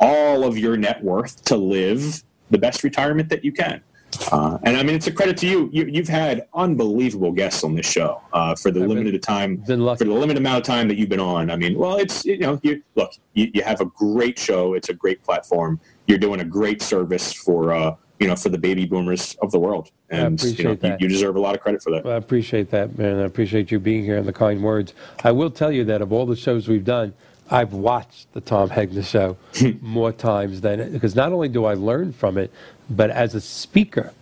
all 0.00 0.44
of 0.44 0.56
your 0.56 0.76
net 0.76 1.02
worth 1.02 1.44
to 1.44 1.56
live 1.56 2.22
the 2.50 2.58
best 2.58 2.84
retirement 2.84 3.28
that 3.28 3.44
you 3.44 3.52
can. 3.52 3.82
Uh, 4.30 4.58
and 4.62 4.76
I 4.76 4.84
mean, 4.84 4.94
it's 4.94 5.08
a 5.08 5.12
credit 5.12 5.36
to 5.38 5.46
you. 5.48 5.68
you 5.72 5.86
you've 5.86 6.08
had 6.08 6.46
unbelievable 6.54 7.32
guests 7.32 7.64
on 7.64 7.74
this 7.74 7.86
show 7.86 8.20
uh, 8.32 8.54
for 8.54 8.70
the 8.70 8.78
been- 8.78 8.88
limited 8.88 9.22
time, 9.22 9.56
been 9.56 9.80
for 9.96 10.04
the 10.04 10.12
limited 10.12 10.38
amount 10.38 10.58
of 10.58 10.64
time 10.64 10.86
that 10.86 10.96
you've 10.96 11.08
been 11.08 11.18
on. 11.18 11.50
I 11.50 11.56
mean, 11.56 11.76
well, 11.76 11.96
it's 11.96 12.24
you 12.24 12.38
know, 12.38 12.60
you 12.62 12.80
look, 12.94 13.12
you, 13.32 13.50
you 13.52 13.62
have 13.62 13.80
a 13.80 13.86
great 13.86 14.38
show. 14.38 14.74
It's 14.74 14.88
a 14.88 14.94
great 14.94 15.24
platform. 15.24 15.80
You're 16.06 16.18
doing 16.18 16.40
a 16.40 16.44
great 16.44 16.80
service 16.80 17.32
for 17.32 17.72
uh, 17.72 17.96
you 18.20 18.26
know 18.28 18.36
for 18.36 18.48
the 18.48 18.58
baby 18.58 18.84
boomers 18.86 19.36
of 19.42 19.50
the 19.50 19.58
world, 19.58 19.90
and 20.10 20.40
you 20.42 20.64
know 20.64 20.78
you, 20.82 20.96
you 21.00 21.08
deserve 21.08 21.36
a 21.36 21.40
lot 21.40 21.54
of 21.54 21.60
credit 21.60 21.82
for 21.82 21.90
that. 21.92 22.04
Well, 22.04 22.14
I 22.14 22.16
appreciate 22.16 22.70
that, 22.70 22.96
man. 22.96 23.18
I 23.18 23.22
appreciate 23.24 23.70
you 23.70 23.78
being 23.78 24.04
here 24.04 24.16
and 24.16 24.26
the 24.26 24.32
kind 24.32 24.62
words. 24.62 24.94
I 25.24 25.32
will 25.32 25.50
tell 25.50 25.72
you 25.72 25.84
that 25.84 26.00
of 26.02 26.12
all 26.12 26.26
the 26.26 26.36
shows 26.36 26.68
we've 26.68 26.84
done, 26.84 27.12
I've 27.50 27.72
watched 27.72 28.32
the 28.32 28.40
Tom 28.40 28.70
Hegna 28.70 29.02
show 29.04 29.36
more 29.80 30.12
times 30.12 30.60
than 30.60 30.92
because 30.92 31.14
not 31.16 31.32
only 31.32 31.48
do 31.48 31.64
I 31.64 31.74
learn 31.74 32.12
from 32.12 32.38
it, 32.38 32.52
but 32.90 33.10
as 33.10 33.34
a 33.34 33.40
speaker, 33.40 34.12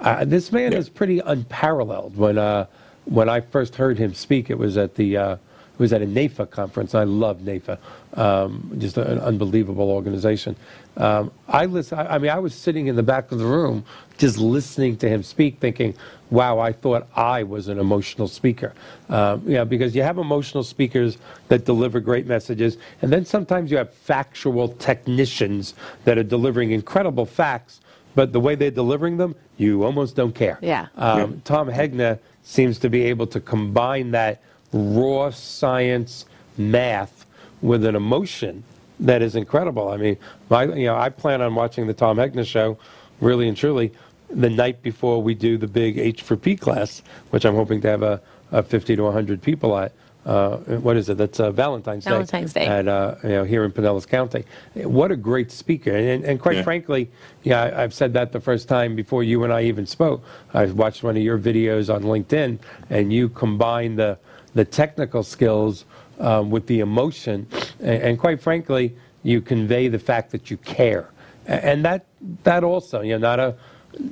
uh, 0.00 0.24
this 0.24 0.52
man 0.52 0.72
Yeah. 0.72 0.78
is 0.78 0.88
pretty 0.88 1.18
unparalleled. 1.18 2.16
When 2.16 2.38
uh, 2.38 2.66
when 3.06 3.28
I 3.28 3.40
first 3.40 3.74
heard 3.76 3.98
him 3.98 4.14
speak, 4.14 4.48
it 4.50 4.58
was 4.58 4.76
at 4.76 4.94
the 4.94 5.16
uh, 5.16 5.36
was 5.80 5.92
at 5.92 6.02
a 6.02 6.06
NAFA 6.06 6.50
conference. 6.50 6.94
I 6.94 7.04
love 7.04 7.38
NAFA, 7.38 7.78
um, 8.14 8.72
just 8.78 8.98
an 8.98 9.18
unbelievable 9.18 9.90
organization. 9.90 10.54
Um, 10.96 11.32
I 11.48 11.64
listen. 11.64 11.98
I, 11.98 12.14
I 12.14 12.18
mean, 12.18 12.30
I 12.30 12.38
was 12.38 12.54
sitting 12.54 12.86
in 12.86 12.96
the 12.96 13.02
back 13.02 13.32
of 13.32 13.38
the 13.38 13.46
room 13.46 13.84
just 14.18 14.38
listening 14.38 14.96
to 14.98 15.08
him 15.08 15.22
speak, 15.22 15.58
thinking, 15.58 15.94
"Wow, 16.30 16.58
I 16.58 16.72
thought 16.72 17.08
I 17.16 17.42
was 17.42 17.68
an 17.68 17.78
emotional 17.78 18.28
speaker." 18.28 18.74
Um, 19.08 19.42
you 19.46 19.54
know, 19.54 19.64
because 19.64 19.96
you 19.96 20.02
have 20.02 20.18
emotional 20.18 20.62
speakers 20.62 21.16
that 21.48 21.64
deliver 21.64 21.98
great 21.98 22.26
messages, 22.26 22.76
and 23.00 23.10
then 23.10 23.24
sometimes 23.24 23.70
you 23.70 23.78
have 23.78 23.92
factual 23.92 24.68
technicians 24.68 25.74
that 26.04 26.18
are 26.18 26.22
delivering 26.22 26.72
incredible 26.72 27.24
facts, 27.24 27.80
but 28.14 28.32
the 28.32 28.40
way 28.40 28.54
they're 28.54 28.70
delivering 28.70 29.16
them, 29.16 29.34
you 29.56 29.84
almost 29.84 30.14
don't 30.14 30.34
care. 30.34 30.58
Yeah. 30.60 30.88
Um, 30.96 31.40
Tom 31.44 31.68
Hegna 31.68 32.18
seems 32.42 32.78
to 32.80 32.90
be 32.90 33.02
able 33.04 33.26
to 33.28 33.40
combine 33.40 34.10
that 34.10 34.42
raw 34.72 35.30
science 35.30 36.26
math 36.56 37.26
with 37.62 37.84
an 37.84 37.94
emotion 37.96 38.62
that 39.00 39.22
is 39.22 39.34
incredible. 39.34 39.88
I 39.88 39.96
mean, 39.96 40.16
my, 40.48 40.64
you 40.64 40.86
know, 40.86 40.96
I 40.96 41.08
plan 41.08 41.40
on 41.40 41.54
watching 41.54 41.86
the 41.86 41.94
Tom 41.94 42.18
Hegna 42.18 42.44
show, 42.46 42.78
really 43.20 43.48
and 43.48 43.56
truly, 43.56 43.92
the 44.28 44.50
night 44.50 44.82
before 44.82 45.22
we 45.22 45.34
do 45.34 45.56
the 45.58 45.66
big 45.66 45.98
H 45.98 46.22
for 46.22 46.36
P 46.36 46.54
class, 46.56 47.02
which 47.30 47.44
I'm 47.44 47.54
hoping 47.54 47.80
to 47.82 47.88
have 47.88 48.02
a, 48.02 48.20
a 48.52 48.62
50 48.62 48.96
to 48.96 49.02
100 49.02 49.42
people 49.42 49.76
at. 49.78 49.92
Uh, 50.26 50.58
what 50.58 50.98
is 50.98 51.08
it? 51.08 51.16
That's 51.16 51.40
uh, 51.40 51.50
Valentine's 51.50 52.04
Day. 52.04 52.10
Valentine's 52.10 52.52
Day. 52.52 52.66
At, 52.66 52.86
uh, 52.86 53.14
you 53.22 53.30
know, 53.30 53.44
here 53.44 53.64
in 53.64 53.72
Pinellas 53.72 54.06
County. 54.06 54.44
What 54.74 55.10
a 55.10 55.16
great 55.16 55.50
speaker. 55.50 55.96
And, 55.96 56.22
and 56.24 56.38
quite 56.38 56.56
Yeah. 56.56 56.62
frankly, 56.62 57.10
yeah, 57.42 57.62
I- 57.62 57.82
I've 57.84 57.94
said 57.94 58.12
that 58.12 58.30
the 58.32 58.40
first 58.40 58.68
time 58.68 58.94
before 58.94 59.24
you 59.24 59.44
and 59.44 59.52
I 59.52 59.62
even 59.62 59.86
spoke. 59.86 60.22
I've 60.52 60.74
watched 60.74 61.02
one 61.02 61.16
of 61.16 61.22
your 61.22 61.38
videos 61.38 61.92
on 61.92 62.02
LinkedIn, 62.02 62.58
and 62.90 63.10
you 63.14 63.30
combine 63.30 63.96
the, 63.96 64.18
the 64.54 64.64
technical 64.64 65.22
skills 65.22 65.84
um, 66.18 66.50
with 66.50 66.66
the 66.66 66.80
emotion. 66.80 67.46
And, 67.80 68.02
and 68.02 68.18
quite 68.18 68.40
frankly, 68.40 68.94
you 69.22 69.40
convey 69.40 69.88
the 69.88 69.98
fact 69.98 70.30
that 70.32 70.50
you 70.50 70.56
care. 70.58 71.10
And 71.46 71.84
that, 71.84 72.06
that 72.44 72.64
also, 72.64 73.00
you're 73.00 73.18
not 73.18 73.40
a, 73.40 73.56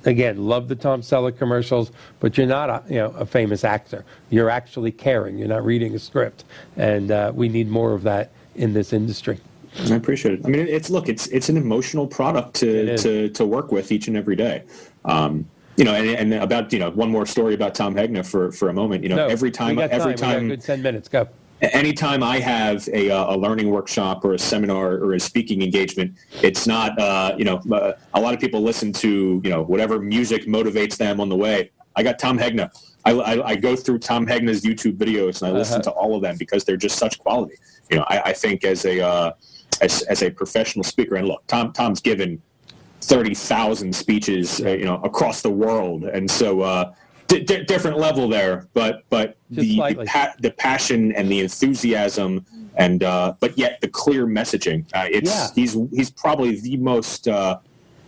again, 0.05 0.45
love 0.47 0.69
the 0.69 0.75
Tom 0.75 1.03
Selleck 1.03 1.39
commercials, 1.39 1.93
but 2.21 2.37
you're 2.37 2.47
not 2.47 2.69
a, 2.69 2.83
you 2.89 2.99
know, 2.99 3.11
a 3.11 3.27
famous 3.27 3.65
actor. 3.65 4.05
You're 4.31 4.51
actually 4.51 4.93
caring. 4.93 5.39
You're 5.39 5.49
not 5.49 5.65
reading 5.65 5.95
a 5.95 5.99
script. 5.99 6.45
And 6.77 7.11
uh, 7.11 7.33
we 7.35 7.49
need 7.49 7.69
more 7.69 7.93
of 7.93 8.03
that 8.03 8.31
in 8.55 8.73
this 8.73 8.93
industry. 8.93 9.41
I 9.91 9.95
appreciate 9.95 10.35
it. 10.35 10.41
I 10.45 10.49
mean, 10.49 10.67
it's 10.67 10.91
look, 10.91 11.09
it's 11.09 11.27
it's 11.29 11.49
an 11.49 11.57
emotional 11.57 12.07
product 12.07 12.55
to 12.57 12.97
to 12.99 13.29
to 13.29 13.47
work 13.47 13.71
with 13.71 13.93
each 13.93 14.09
and 14.09 14.17
every 14.17 14.35
day. 14.35 14.65
Um, 15.05 15.47
you 15.79 15.85
know, 15.85 15.95
and, 15.95 16.33
and 16.33 16.43
about 16.43 16.73
you 16.73 16.81
know 16.81 16.91
one 16.91 17.09
more 17.11 17.25
story 17.25 17.55
about 17.55 17.73
Tom 17.75 17.95
Hegna 17.95 18.27
for 18.27 18.51
for 18.51 18.69
a 18.69 18.73
moment. 18.75 19.03
You 19.05 19.09
know, 19.11 19.17
No, 19.17 19.27
every 19.29 19.51
time, 19.53 19.79
every 19.79 19.97
We 19.99 19.99
got 19.99 20.11
a 20.11 20.15
time, 20.15 20.49
good 20.49 20.61
10 20.63 20.83
minutes. 20.83 21.09
Go. 21.09 21.29
anytime 21.61 22.23
I 22.23 22.39
have 22.41 22.89
a, 22.93 23.11
uh, 23.11 23.35
a 23.35 23.37
learning 23.37 23.71
workshop 23.71 24.25
or 24.25 24.35
a 24.35 24.39
seminar 24.39 24.93
or 24.95 25.15
a 25.15 25.21
speaking 25.21 25.63
engagement, 25.63 26.17
it's 26.43 26.67
not, 26.67 26.99
uh, 27.01 27.35
you 27.39 27.45
know, 27.45 27.59
uh, 27.73 27.93
a 28.15 28.21
lot 28.21 28.35
of 28.35 28.41
people 28.41 28.61
listen 28.61 28.93
to, 28.95 29.41
you 29.45 29.51
know, 29.51 29.63
whatever 29.63 29.99
music 30.01 30.47
motivates 30.47 30.97
them 30.97 31.21
on 31.21 31.29
the 31.29 31.37
way. 31.37 31.71
I 31.97 32.03
got 32.05 32.19
Tom 32.19 32.39
Hegna. 32.39 32.71
I, 33.05 33.13
I, 33.13 33.47
I 33.51 33.57
go 33.57 33.75
through 33.75 33.99
Tom 34.01 34.25
Hegna's 34.27 34.63
YouTube 34.63 34.97
videos 34.99 35.43
and 35.43 35.51
I 35.51 35.59
listen 35.59 35.77
Uh-huh. 35.81 35.91
to 35.91 35.91
all 35.93 36.15
of 36.17 36.23
them 36.23 36.37
because 36.39 36.63
they're 36.65 36.77
just 36.77 36.97
such 36.99 37.19
quality. 37.19 37.57
You 37.91 37.97
know, 37.99 38.05
I, 38.09 38.17
I 38.27 38.33
think 38.33 38.65
as 38.65 38.85
a, 38.85 39.01
uh, 39.01 39.33
as, 39.81 40.03
as 40.03 40.23
a 40.23 40.31
professional 40.31 40.85
speaker, 40.85 41.15
and 41.17 41.27
look, 41.27 41.45
Tom, 41.49 41.73
Tom's 41.73 42.01
given 42.01 42.41
30,000 43.09 43.95
speeches, 43.95 44.61
uh, 44.61 44.69
you 44.69 44.85
know, 44.85 44.97
across 45.03 45.41
the 45.43 45.51
world. 45.51 46.05
And 46.05 46.31
so, 46.31 46.61
uh, 46.61 46.93
di- 47.27 47.43
di- 47.43 47.65
different 47.65 47.99
level 47.99 48.29
there, 48.29 48.69
but, 48.75 49.03
but 49.09 49.37
Just 49.51 49.61
the, 49.61 49.95
the, 49.95 50.05
pa- 50.05 50.35
the 50.41 50.51
passion 50.53 51.13
and 51.13 51.31
the 51.31 51.41
enthusiasm 51.41 52.45
and, 52.77 53.03
uh, 53.03 53.35
but 53.41 53.57
yet 53.59 53.81
the 53.81 53.89
clear 53.89 54.27
messaging, 54.27 54.85
uh, 54.95 55.07
it's, 55.11 55.31
Yeah. 55.31 55.49
he's, 55.55 55.73
he's 55.93 56.11
probably 56.11 56.61
the 56.61 56.77
most, 56.77 57.27
uh, 57.29 57.59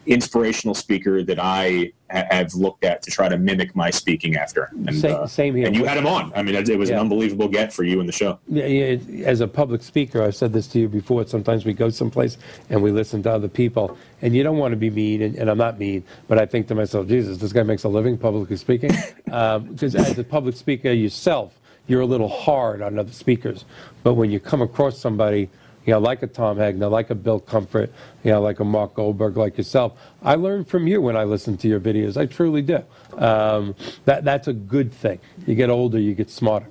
inspirational 0.06 0.74
speaker 0.74 1.22
that 1.22 1.38
I 1.38 1.92
ha- 2.10 2.24
have 2.30 2.54
looked 2.54 2.84
at 2.84 3.02
to 3.02 3.10
try 3.10 3.28
to 3.28 3.36
mimic 3.38 3.76
my 3.76 3.90
speaking 3.90 4.36
after. 4.36 4.70
And, 4.86 4.94
Same- 4.96 5.14
uh, 5.16 5.26
same 5.26 5.54
here. 5.54 5.66
And 5.66 5.76
you 5.76 5.84
had 5.84 5.96
him 5.98 6.06
on. 6.06 6.32
I 6.34 6.42
mean, 6.42 6.54
it, 6.54 6.68
it 6.68 6.78
was 6.78 6.88
Yeah. 6.88 6.96
an 6.96 7.02
unbelievable 7.02 7.48
get 7.48 7.72
for 7.72 7.84
you 7.84 8.00
in 8.00 8.06
the 8.06 8.12
show. 8.12 8.38
Yeah, 8.48 8.66
yeah, 8.66 9.26
as 9.26 9.40
a 9.40 9.48
public 9.48 9.82
speaker, 9.82 10.22
I've 10.22 10.34
said 10.36 10.52
this 10.52 10.66
to 10.68 10.78
you 10.80 10.88
before. 10.88 11.26
Sometimes 11.26 11.64
we 11.64 11.72
go 11.72 11.90
someplace 11.90 12.38
and 12.70 12.82
we 12.82 12.90
listen 12.92 13.22
to 13.24 13.30
other 13.30 13.48
people, 13.48 13.96
and 14.22 14.34
you 14.34 14.42
don't 14.42 14.58
want 14.58 14.72
to 14.72 14.76
be 14.76 14.90
mean, 14.90 15.22
and, 15.22 15.36
and 15.36 15.50
I'm 15.50 15.58
not 15.58 15.78
mean, 15.78 16.02
but 16.28 16.38
I 16.38 16.46
think 16.46 16.66
to 16.68 16.74
myself, 16.74 17.06
Jesus, 17.06 17.38
this 17.38 17.52
guy 17.52 17.62
makes 17.62 17.84
a 17.84 17.88
living 17.88 18.16
publicly 18.18 18.56
speaking. 18.56 18.92
Because 19.24 19.94
as 19.94 20.18
a 20.18 20.24
public 20.24 20.56
speaker 20.56 20.90
yourself, 20.90 21.58
you're 21.86 22.00
a 22.00 22.06
little 22.06 22.28
hard 22.28 22.82
on 22.82 22.98
other 22.98 23.12
speakers. 23.12 23.64
But 24.02 24.14
when 24.14 24.30
you 24.30 24.40
come 24.40 24.60
across 24.60 24.98
somebody, 24.98 25.48
you 25.86 25.92
know, 25.92 25.98
like 25.98 26.22
a 26.22 26.26
Tom 26.26 26.58
Hegna, 26.58 26.90
like 26.90 27.10
a 27.10 27.14
Bill 27.14 27.40
Comfort, 27.40 27.90
you 28.22 28.30
know, 28.32 28.40
like 28.42 28.60
a 28.60 28.64
Mark 28.64 28.94
Goldberg, 28.94 29.36
like 29.36 29.56
yourself, 29.56 29.98
I 30.22 30.34
learn 30.34 30.64
from 30.64 30.86
you 30.86 31.00
when 31.00 31.16
I 31.16 31.24
listen 31.24 31.56
to 31.58 31.68
your 31.68 31.80
videos. 31.80 32.16
I 32.16 32.26
truly 32.26 32.62
do. 32.62 32.82
Um, 33.16 33.74
that 34.04 34.24
that's 34.24 34.48
a 34.48 34.52
good 34.52 34.92
thing. 34.92 35.18
You 35.46 35.54
get 35.54 35.70
older, 35.70 35.98
you 35.98 36.14
get 36.14 36.30
smarter. 36.30 36.66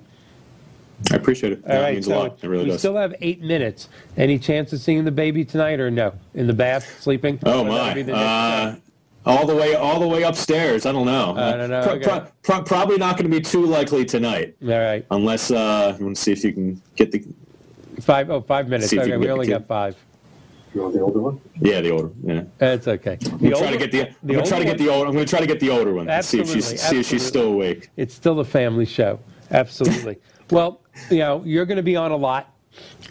I 1.12 1.16
appreciate 1.16 1.54
it. 1.54 1.62
All 1.64 1.70
that 1.70 1.82
right, 1.82 1.94
means 1.94 2.06
so 2.08 2.14
a 2.14 2.20
lot. 2.20 2.40
It 2.44 2.48
really 2.48 2.66
we 2.66 2.70
does. 2.72 2.80
still 2.80 2.96
have 2.98 3.16
eight 3.22 3.42
minutes. 3.42 3.88
Any 4.18 4.38
chance 4.38 4.74
of 4.74 4.82
seeing 4.82 5.06
the 5.06 5.12
baby 5.12 5.46
tonight, 5.46 5.80
or 5.80 5.90
no? 5.90 6.14
In 6.34 6.46
the 6.46 6.54
bath, 6.54 7.02
sleeping? 7.02 7.40
Oh 7.46 7.64
my! 7.64 7.94
be 7.94 8.02
the 8.04 8.12
next 8.12 8.22
Uh, 8.22 8.76
all 9.26 9.46
the 9.46 9.56
way, 9.56 9.76
all 9.76 10.00
the 10.00 10.08
way 10.08 10.24
upstairs. 10.24 10.86
I 10.86 10.92
don't 10.92 11.06
know. 11.06 11.36
I 11.38 11.56
don't 11.56 11.70
know, 11.70 11.84
Pro- 11.84 11.94
okay. 11.94 12.04
pro- 12.04 12.28
pro- 12.44 12.64
probably 12.64 12.98
not 12.98 13.16
going 13.18 13.30
to 13.30 13.36
be 13.38 13.42
too 13.42 13.66
likely 13.66 14.04
tonight, 14.04 14.56
All 14.62 14.70
right, 14.70 15.06
unless 15.12 15.52
uh, 15.52 15.96
I 15.98 16.04
want 16.04 16.16
to 16.18 16.22
see 16.22 16.32
if 16.34 16.44
you 16.44 16.52
can 16.54 16.82
get 16.96 17.12
the. 17.12 17.24
Five. 18.02 18.30
Oh, 18.30 18.42
five 18.42 18.68
minutes. 18.68 18.90
See 18.90 18.98
if 18.98 19.08
you 19.08 19.14
Okay, 19.14 19.14
can 19.14 19.20
we 19.20 19.26
get 19.26 19.28
the 19.28 19.34
only 19.34 19.48
kid. 19.48 19.52
got 19.54 19.68
five. 19.68 19.96
You 20.74 20.82
want 20.82 20.94
the 20.94 21.02
older 21.02 21.20
one? 21.20 21.42
Yeah, 21.60 21.82
the 21.82 21.90
older. 21.92 22.12
Yeah. 22.24 22.44
That's 22.60 22.88
okay. 22.88 23.18
I'm 23.26 23.38
gonna 23.38 23.56
try 23.56 23.72
to 23.72 23.78
get 23.78 23.92
the. 23.92 24.08
I'm 24.08 24.16
gonna 24.28 24.46
try 24.46 24.60
to 24.60 24.66
get 24.66 24.78
the 24.78 24.90
older. 24.90 25.08
I'm 25.08 25.14
gonna 25.14 25.26
try 25.26 25.40
to 25.40 25.48
get 25.48 25.60
the 25.60 25.70
older 25.70 25.94
one. 25.94 26.06
See 26.06 26.12
if 26.12 26.18
Absolutely, 26.42 26.54
she's 26.54 26.82
see 26.82 27.00
if 27.00 27.08
she's 27.08 27.26
still 27.26 27.54
awake. 27.54 27.90
It's 27.98 28.14
still 28.14 28.40
a 28.40 28.46
family 28.46 28.86
show. 28.86 29.20
Absolutely. 29.52 30.18
well, 30.52 30.82
you 31.10 31.20
know, 31.20 31.44
you're 31.46 31.66
going 31.66 31.78
to 31.78 31.84
be 31.84 31.96
on 31.96 32.12
a 32.12 32.16
lot. 32.16 32.54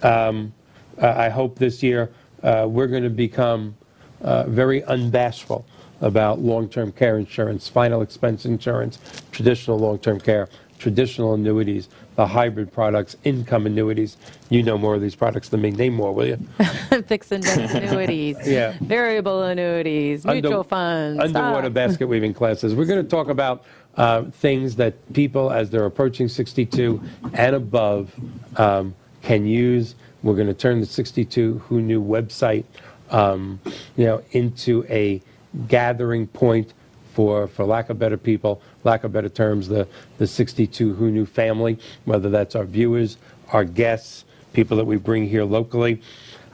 Um, 0.02 0.52
uh, 1.00 1.14
I 1.16 1.28
hope 1.28 1.58
this 1.58 1.82
year 1.82 2.12
uh, 2.42 2.66
we're 2.68 2.86
going 2.86 3.02
to 3.02 3.10
become 3.10 3.76
uh, 4.22 4.44
very 4.44 4.82
unbashful 4.82 5.64
about 6.00 6.38
long-term 6.38 6.92
care 6.92 7.18
insurance, 7.18 7.68
final 7.68 8.02
expense 8.02 8.44
insurance, 8.44 8.98
traditional 9.32 9.78
long-term 9.78 10.20
care, 10.20 10.48
traditional 10.78 11.34
annuities, 11.34 11.88
the 12.18 12.26
hybrid 12.26 12.72
products, 12.72 13.14
income 13.22 13.64
annuities. 13.64 14.16
You 14.50 14.64
know 14.64 14.76
more 14.76 14.96
of 14.96 15.00
these 15.00 15.14
products 15.14 15.50
than 15.50 15.60
me. 15.60 15.70
Name 15.70 15.94
more, 15.94 16.12
will 16.12 16.26
you? 16.26 16.36
Fixed 17.06 17.30
index 17.30 17.56
annuities, 17.72 18.36
Yeah. 18.44 18.74
variable 18.80 19.44
annuities, 19.44 20.24
mutual 20.24 20.52
Under- 20.54 20.64
funds. 20.68 21.20
underwater 21.22 21.70
basket 21.70 22.08
weaving 22.08 22.34
classes. 22.34 22.74
We're 22.74 22.86
going 22.86 23.04
to 23.04 23.08
talk 23.08 23.28
about 23.28 23.64
uh, 23.96 24.24
things 24.32 24.74
that 24.76 24.94
people, 25.12 25.52
as 25.52 25.70
they're 25.70 25.84
approaching 25.84 26.26
62 26.26 27.00
and 27.34 27.54
above, 27.54 28.12
um, 28.56 28.96
can 29.22 29.46
use. 29.46 29.94
We're 30.24 30.34
going 30.34 30.48
to 30.48 30.54
turn 30.54 30.80
the 30.80 30.86
62 30.86 31.58
Who 31.68 31.80
Knew 31.80 32.02
website, 32.02 32.64
um, 33.10 33.60
you 33.96 34.06
know, 34.06 34.22
into 34.32 34.84
a 34.88 35.22
gathering 35.68 36.26
point 36.26 36.72
for, 37.14 37.46
for 37.46 37.64
lack 37.64 37.90
of 37.90 37.98
better 38.00 38.16
people, 38.16 38.60
lack 38.84 39.04
of 39.04 39.12
better 39.12 39.28
terms, 39.28 39.68
the, 39.68 39.86
the 40.18 40.26
62 40.26 40.94
Who 40.94 41.10
Knew 41.10 41.26
family, 41.26 41.78
whether 42.04 42.30
that's 42.30 42.54
our 42.54 42.64
viewers, 42.64 43.16
our 43.52 43.64
guests, 43.64 44.24
people 44.52 44.76
that 44.76 44.84
we 44.84 44.96
bring 44.96 45.28
here 45.28 45.44
locally. 45.44 46.00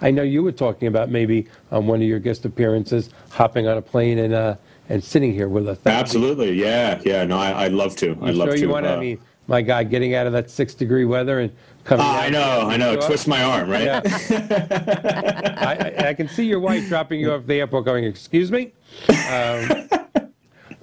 I 0.01 0.11
know 0.11 0.23
you 0.23 0.43
were 0.43 0.53
talking 0.53 0.89
about 0.89 1.09
maybe 1.11 1.47
on 1.71 1.87
one 1.87 2.03
of 2.03 2.09
your 2.09 2.19
guest 2.19 2.45
appearances 2.45 3.11
hopping 3.31 3.67
on 3.69 3.79
a 3.79 3.83
plane 3.83 4.19
and 4.19 4.35
uh, 4.35 4.57
and 4.89 5.03
sitting 5.03 5.33
here 5.33 5.49
with 5.49 5.67
us. 5.69 5.79
Be- 5.79 5.91
Absolutely. 5.91 6.53
Yeah. 6.53 7.01
Yeah. 7.05 7.25
No, 7.25 7.39
I, 7.39 7.65
I'd 7.65 7.73
love 7.73 7.97
to. 7.97 8.11
I'd 8.21 8.35
love 8.35 8.49
sure 8.49 8.57
to. 8.57 8.61
you 8.61 8.69
want 8.69 8.85
to? 8.85 8.93
uh, 8.93 8.97
I 8.97 9.01
mean, 9.01 9.19
my 9.47 9.63
God, 9.63 9.89
getting 9.89 10.15
out 10.15 10.27
of 10.27 10.33
that 10.35 10.51
six 10.51 10.75
degree 10.75 11.05
weather 11.05 11.41
and 11.41 11.53
coming. 11.85 12.05
ah, 12.07 12.21
I 12.23 12.29
know. 12.29 12.67
I 12.69 12.77
know. 12.77 12.97
Twist 12.97 13.29
my 13.29 13.43
arm, 13.43 13.71
right? 13.71 13.85
Yeah. 13.85 14.01
I, 15.59 16.05
I, 16.05 16.09
I 16.09 16.15
can 16.15 16.29
see 16.29 16.45
your 16.45 16.61
wife 16.61 16.87
dropping 16.89 17.21
you 17.21 17.33
off 17.33 17.47
the 17.47 17.55
airport, 17.61 17.85
going, 17.87 18.05
"Excuse 18.05 18.51
me." 18.51 18.73
Um, 19.09 19.89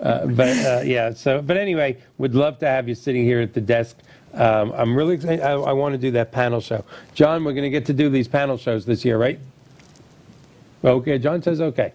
uh, 0.02 0.26
but 0.28 0.58
uh, 0.66 0.82
yeah, 0.84 1.14
so 1.14 1.41
but 1.41 1.58
anyway, 1.58 1.97
would 2.18 2.36
love 2.36 2.60
to 2.60 2.68
have 2.68 2.89
you 2.89 2.95
sitting 2.95 3.24
here 3.24 3.39
at 3.41 3.54
the 3.54 3.62
desk. 3.62 3.97
Um, 4.34 4.72
I'm 4.76 4.95
really 4.95 5.16
excited. 5.16 5.41
I, 5.41 5.52
I 5.52 5.74
want 5.74 5.93
to 5.93 5.97
do 5.97 6.12
that 6.12 6.32
panel 6.32 6.62
show. 6.62 6.84
John, 7.14 7.43
we're 7.43 7.54
going 7.54 7.64
to 7.64 7.70
get 7.70 7.86
to 7.88 7.93
do 7.93 8.10
these 8.10 8.28
panel 8.28 8.58
shows 8.58 8.86
this 8.86 9.04
year, 9.04 9.18
right? 9.18 9.39
Okay, 10.84 11.20
John 11.20 11.41
says 11.41 11.62
okay. 11.62 11.93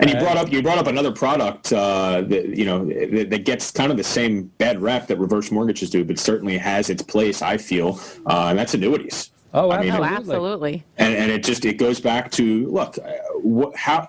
And 0.00 0.10
you 0.10 0.16
brought 0.16 0.36
up 0.36 0.52
you 0.52 0.62
brought 0.62 0.78
up 0.78 0.86
another 0.86 1.10
product 1.10 1.72
uh, 1.72 2.22
that 2.22 2.56
you 2.56 2.64
know 2.64 2.84
that, 2.86 3.30
that 3.30 3.44
gets 3.44 3.70
kind 3.72 3.90
of 3.90 3.96
the 3.96 4.04
same 4.04 4.44
bad 4.58 4.80
rep 4.80 5.08
that 5.08 5.18
reverse 5.18 5.50
mortgages 5.50 5.90
do, 5.90 6.04
but 6.04 6.18
certainly 6.18 6.56
has 6.56 6.88
its 6.88 7.02
place. 7.02 7.42
I 7.42 7.56
feel, 7.58 8.00
uh, 8.26 8.46
and 8.50 8.58
that's 8.58 8.74
annuities. 8.74 9.30
Oh, 9.54 9.70
I 9.72 9.80
mean, 9.80 9.90
Oh, 9.90 10.04
absolutely. 10.04 10.14
absolutely. 10.14 10.84
and 10.98 11.14
and 11.14 11.32
it 11.32 11.42
just 11.42 11.64
it 11.64 11.78
goes 11.78 12.00
back 12.00 12.30
to 12.32 12.66
look 12.70 12.96
uh, 12.98 13.10
what, 13.42 13.74
how 13.76 14.08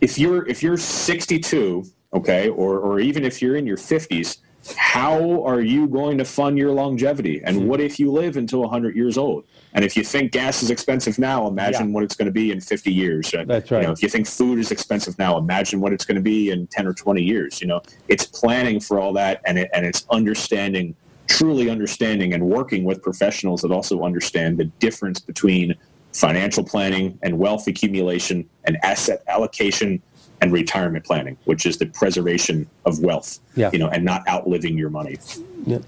if 0.00 0.18
you're 0.18 0.44
if 0.46 0.60
you're 0.62 0.76
62 0.76 1.84
okay 2.12 2.48
or 2.48 2.78
or 2.78 3.00
even 3.00 3.24
if 3.24 3.42
you're 3.42 3.56
in 3.56 3.66
your 3.66 3.76
50s 3.76 4.38
how 4.76 5.42
are 5.44 5.60
you 5.60 5.86
going 5.86 6.18
to 6.18 6.24
fund 6.24 6.58
your 6.58 6.72
longevity 6.72 7.40
and 7.44 7.56
Hmm. 7.56 7.66
what 7.68 7.80
if 7.80 7.98
you 7.98 8.10
live 8.10 8.36
until 8.36 8.62
100 8.62 8.96
years 8.96 9.16
old 9.16 9.44
and 9.74 9.84
if 9.84 9.96
you 9.96 10.02
think 10.02 10.32
gas 10.32 10.62
is 10.62 10.70
expensive 10.70 11.18
now 11.18 11.46
imagine 11.46 11.88
Yeah. 11.88 11.94
what 11.94 12.02
it's 12.02 12.14
going 12.16 12.26
to 12.26 12.32
be 12.32 12.50
in 12.50 12.60
50 12.60 12.92
years 12.92 13.32
And, 13.34 13.48
That's 13.48 13.70
you 13.70 13.76
right. 13.76 13.84
know, 13.86 13.92
if 13.92 14.02
you 14.02 14.08
think 14.08 14.26
food 14.26 14.58
is 14.58 14.70
expensive 14.70 15.18
now 15.18 15.38
imagine 15.38 15.80
what 15.80 15.92
it's 15.92 16.04
going 16.04 16.16
to 16.16 16.22
be 16.22 16.50
in 16.50 16.66
10 16.68 16.86
or 16.86 16.94
20 16.94 17.22
years 17.22 17.60
you 17.60 17.66
know 17.66 17.80
it's 18.08 18.26
planning 18.26 18.80
for 18.80 18.98
all 19.00 19.12
that 19.14 19.40
and 19.46 19.58
it, 19.58 19.70
and 19.74 19.84
it's 19.86 20.06
understanding 20.10 20.94
truly 21.28 21.68
understanding 21.68 22.32
and 22.32 22.42
working 22.42 22.84
with 22.84 23.02
professionals 23.02 23.60
that 23.60 23.70
also 23.70 24.02
understand 24.02 24.56
the 24.58 24.64
difference 24.80 25.20
between 25.20 25.74
financial 26.14 26.64
planning 26.64 27.18
and 27.22 27.38
wealth 27.38 27.66
accumulation 27.68 28.48
and 28.64 28.78
asset 28.82 29.22
allocation 29.28 30.02
and 30.40 30.52
retirement 30.52 31.04
planning, 31.04 31.36
which 31.44 31.66
is 31.66 31.78
the 31.78 31.86
preservation 31.86 32.68
of 32.84 33.00
wealth, 33.00 33.40
Yeah. 33.56 33.70
you 33.72 33.78
know, 33.78 33.88
and 33.88 34.04
not 34.04 34.26
outliving 34.28 34.78
your 34.78 34.90
money. 34.90 35.18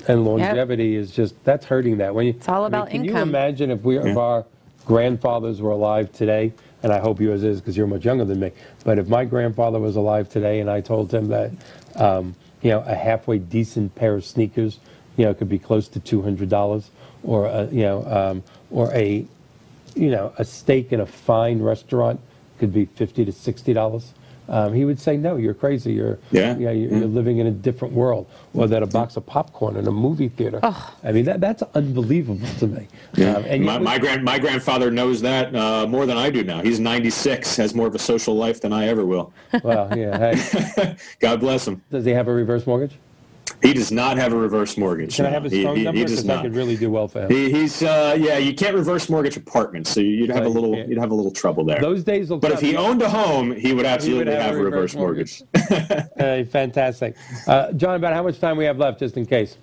And 0.09 0.25
longevity 0.25 0.97
is 0.97 1.13
just 1.13 1.43
that's 1.45 1.65
hurting 1.67 1.99
that. 1.99 2.15
When 2.15 2.27
you, 2.27 2.33
It's 2.33 2.49
all 2.49 2.63
I 2.65 2.67
mean, 2.67 2.75
about 2.75 2.91
can 2.91 3.05
you 3.05 3.17
imagine 3.17 3.71
if 3.71 3.83
we 3.83 3.99
if 3.99 4.17
our 4.17 4.45
grandfathers 4.87 5.61
were 5.61 5.71
alive 5.71 6.13
today? 6.13 6.53
And 6.83 6.93
I 6.93 6.99
hope 6.99 7.21
yours 7.21 7.45
is 7.45 7.61
because 7.61 7.77
you're 7.77 7.87
much 7.87 8.07
younger 8.07 8.25
than 8.25 8.41
me. 8.41 8.53
But 8.85 8.99
if 8.99 9.07
my 9.07 9.27
grandfather 9.27 9.79
was 9.79 9.97
alive 9.97 10.31
today, 10.31 10.61
and 10.61 10.71
I 10.71 10.81
told 10.81 11.13
him 11.13 11.29
that, 11.29 11.51
um, 11.97 12.35
you 12.63 12.71
know, 12.71 12.81
a 12.87 12.95
halfway 12.95 13.39
decent 13.39 13.95
pair 13.95 14.15
of 14.15 14.25
sneakers, 14.25 14.79
you 15.19 15.27
know, 15.27 15.35
could 15.35 15.51
be 15.51 15.59
close 15.59 15.89
to 15.89 16.01
two 16.01 16.23
hundred 16.23 16.49
dollars, 16.49 16.91
or 17.23 17.47
a, 17.47 17.67
you 17.67 17.83
know, 17.83 18.05
um, 18.07 18.43
or 18.71 18.91
a, 18.95 19.27
you 19.95 20.11
know, 20.11 20.33
a 20.39 20.45
steak 20.45 20.91
in 20.93 21.01
a 21.01 21.07
fine 21.07 21.61
restaurant 21.63 22.19
could 22.59 22.73
be 22.73 22.87
fifty 22.87 23.25
to 23.27 23.33
sixty 23.33 23.73
dollars. 23.75 24.15
Um, 24.51 24.75
he 24.75 24.85
would 24.85 24.99
say, 25.01 25.17
"No, 25.17 25.37
you're 25.37 25.55
crazy. 25.55 25.93
You're 25.93 26.19
Yeah. 26.33 26.57
yeah, 26.59 26.71
you're, 26.73 26.91
you're 26.99 27.07
living 27.07 27.39
in 27.39 27.47
a 27.47 27.51
different 27.51 27.95
world." 27.95 28.27
Or 28.53 28.67
that 28.67 28.83
a 28.83 28.87
box 28.87 29.17
of 29.17 29.25
popcorn 29.25 29.77
in 29.77 29.87
a 29.87 29.93
movie 29.93 30.29
theater. 30.29 30.59
I 30.63 31.13
mean, 31.13 31.25
that 31.25 31.41
that's 31.41 31.63
unbelievable 31.75 32.47
to 32.59 32.67
me. 32.67 32.89
Um, 33.17 33.45
and 33.47 33.65
my, 33.65 33.75
yet 33.75 33.83
my 33.83 33.99
grand 33.99 34.25
my 34.25 34.39
grandfather 34.39 34.91
knows 34.91 35.21
that 35.23 35.55
uh, 35.55 35.87
more 35.87 36.05
than 36.05 36.17
I 36.17 36.31
do 36.31 36.43
now. 36.43 36.61
He's 36.63 36.81
96, 36.81 37.57
has 37.57 37.75
more 37.75 37.87
of 37.87 37.95
a 37.95 37.99
social 37.99 38.35
life 38.37 38.61
than 38.61 38.73
I 38.73 38.89
ever 38.89 39.07
will. 39.07 39.33
well, 39.63 39.97
yeah. 39.97 40.35
Hey, 40.35 40.97
God 41.21 41.41
bless 41.41 41.67
him. 41.69 41.83
does 41.91 42.05
he 42.05 42.11
have 42.11 42.27
a 42.29 42.33
reverse 42.35 42.67
mortgage? 42.67 42.97
He 43.63 43.75
does 43.75 43.93
not 43.93 44.17
have 44.17 44.33
a 44.33 44.37
reverse 44.37 44.77
mortgage. 44.79 45.17
Can 45.17 45.27
I 45.27 45.31
have 45.31 45.45
his 45.45 45.53
He- 45.53 45.65
phone 45.65 45.75
he- 45.77 45.81
he 45.81 45.85
number? 45.85 46.01
does 46.05 46.23
Because 46.23 46.39
I 46.39 46.43
could 46.43 46.55
really 46.55 46.77
do 46.77 46.91
well 46.91 47.09
for 47.09 47.23
him. 47.23 47.31
He, 47.31 47.51
he's 47.51 47.83
uh, 47.83 48.17
yeah. 48.19 48.39
You 48.39 48.55
can't 48.55 48.75
reverse 48.75 49.11
mortgage 49.11 49.37
apartments, 49.37 49.91
so 49.91 50.01
you'd 50.01 50.31
have 50.31 50.39
Right, 50.39 50.47
a 50.47 50.49
little 50.49 50.77
you'd 50.77 50.99
have 50.99 51.11
a 51.11 51.15
little 51.15 51.31
trouble 51.31 51.65
there. 51.65 51.81
Those 51.81 52.03
days 52.03 52.31
will 52.31 52.39
but 52.39 52.53
if 52.53 52.61
he 52.61 52.77
owned 52.77 53.03
a 53.03 53.09
home, 53.09 53.55
he 53.55 53.73
would 53.75 53.85
absolutely 53.87 54.33
have 54.33 54.43
have, 54.43 54.55
a 54.57 54.63
reverse 54.63 54.95
reverse 54.95 54.97
mortgage. 54.97 55.43
Uh, 56.19 56.45
fantastic. 56.51 57.17
Uh, 57.47 57.73
John, 57.73 57.97
about 57.97 58.15
how 58.15 58.23
much 58.23 58.39
time 58.41 58.57
we 58.57 58.65
have 58.65 58.79
left, 58.79 58.99
just 59.01 59.17
in 59.17 59.27
case? 59.27 59.59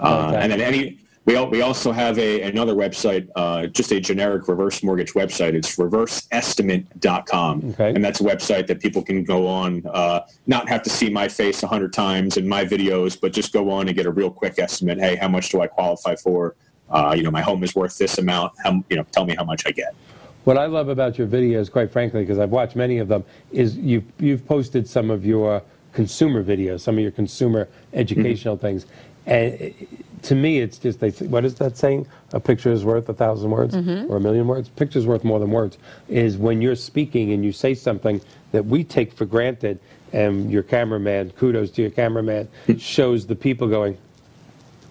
Uh, 0.00 0.28
Okay. 0.28 0.38
and 0.42 0.52
then 0.52 0.60
any, 0.60 0.98
we, 1.24 1.38
we 1.46 1.60
also 1.60 1.90
have 1.92 2.16
a, 2.18 2.42
another 2.42 2.74
website, 2.74 3.28
uh, 3.36 3.66
just 3.66 3.90
a 3.92 4.00
generic 4.00 4.46
reverse 4.48 4.82
mortgage 4.82 5.12
website. 5.14 5.54
It's 5.54 5.76
reverseestimate.com. 5.76 7.70
Okay. 7.74 7.92
And 7.94 8.04
that's 8.04 8.20
a 8.20 8.24
website 8.24 8.66
that 8.68 8.80
people 8.80 9.02
can 9.02 9.24
go 9.24 9.46
on, 9.48 9.82
uh, 9.92 10.20
not 10.46 10.68
have 10.68 10.82
to 10.84 10.90
see 10.90 11.10
my 11.10 11.26
face 11.28 11.62
a 11.64 11.66
hundred 11.66 11.92
times 11.92 12.36
in 12.36 12.46
my 12.48 12.64
videos, 12.64 13.20
but 13.20 13.32
just 13.32 13.52
go 13.52 13.70
on 13.70 13.88
and 13.88 13.96
get 13.96 14.06
a 14.06 14.10
real 14.10 14.30
quick 14.30 14.54
estimate. 14.58 14.98
Hey, 15.00 15.16
how 15.16 15.28
much 15.28 15.50
do 15.50 15.60
I 15.60 15.66
qualify 15.66 16.14
for? 16.14 16.54
Uh, 16.88 17.12
you 17.16 17.22
know, 17.24 17.30
my 17.30 17.42
home 17.42 17.62
is 17.64 17.74
worth 17.74 17.98
this 17.98 18.16
amount. 18.18 18.52
How, 18.64 18.82
you 18.88 18.96
know, 18.96 19.04
tell 19.12 19.26
me 19.26 19.34
how 19.34 19.44
much 19.44 19.64
I 19.66 19.72
get. 19.72 19.94
What 20.48 20.56
I 20.56 20.64
love 20.64 20.88
about 20.88 21.18
your 21.18 21.26
videos, 21.26 21.70
quite 21.70 21.90
frankly, 21.90 22.22
because 22.22 22.38
I've 22.38 22.48
watched 22.48 22.74
many 22.74 22.96
of 22.96 23.08
them, 23.08 23.22
is 23.52 23.76
you've, 23.76 24.04
you've 24.18 24.46
posted 24.46 24.88
some 24.88 25.10
of 25.10 25.26
your 25.26 25.62
consumer 25.92 26.42
videos, 26.42 26.80
some 26.80 26.96
of 26.96 27.02
your 27.02 27.10
consumer 27.10 27.68
educational 27.92 28.56
mm-hmm. 28.56 28.64
things. 28.64 28.86
And 29.26 29.74
to 30.22 30.34
me, 30.34 30.60
it's 30.60 30.78
just, 30.78 31.00
they 31.00 31.10
what 31.26 31.44
is 31.44 31.56
that 31.56 31.76
saying? 31.76 32.06
A 32.32 32.40
picture 32.40 32.72
is 32.72 32.82
worth 32.82 33.10
a 33.10 33.12
thousand 33.12 33.50
words 33.50 33.74
mm-hmm. 33.74 34.10
or 34.10 34.16
a 34.16 34.20
million 34.20 34.46
words? 34.46 34.70
Picture's 34.70 35.06
worth 35.06 35.22
more 35.22 35.38
than 35.38 35.50
words. 35.50 35.76
Is 36.08 36.38
when 36.38 36.62
you're 36.62 36.76
speaking 36.76 37.32
and 37.32 37.44
you 37.44 37.52
say 37.52 37.74
something 37.74 38.18
that 38.52 38.64
we 38.64 38.84
take 38.84 39.12
for 39.12 39.26
granted, 39.26 39.78
and 40.14 40.50
your 40.50 40.62
cameraman, 40.62 41.28
kudos 41.32 41.70
to 41.72 41.82
your 41.82 41.90
cameraman, 41.90 42.48
mm. 42.66 42.80
shows 42.80 43.26
the 43.26 43.36
people 43.36 43.68
going, 43.68 43.98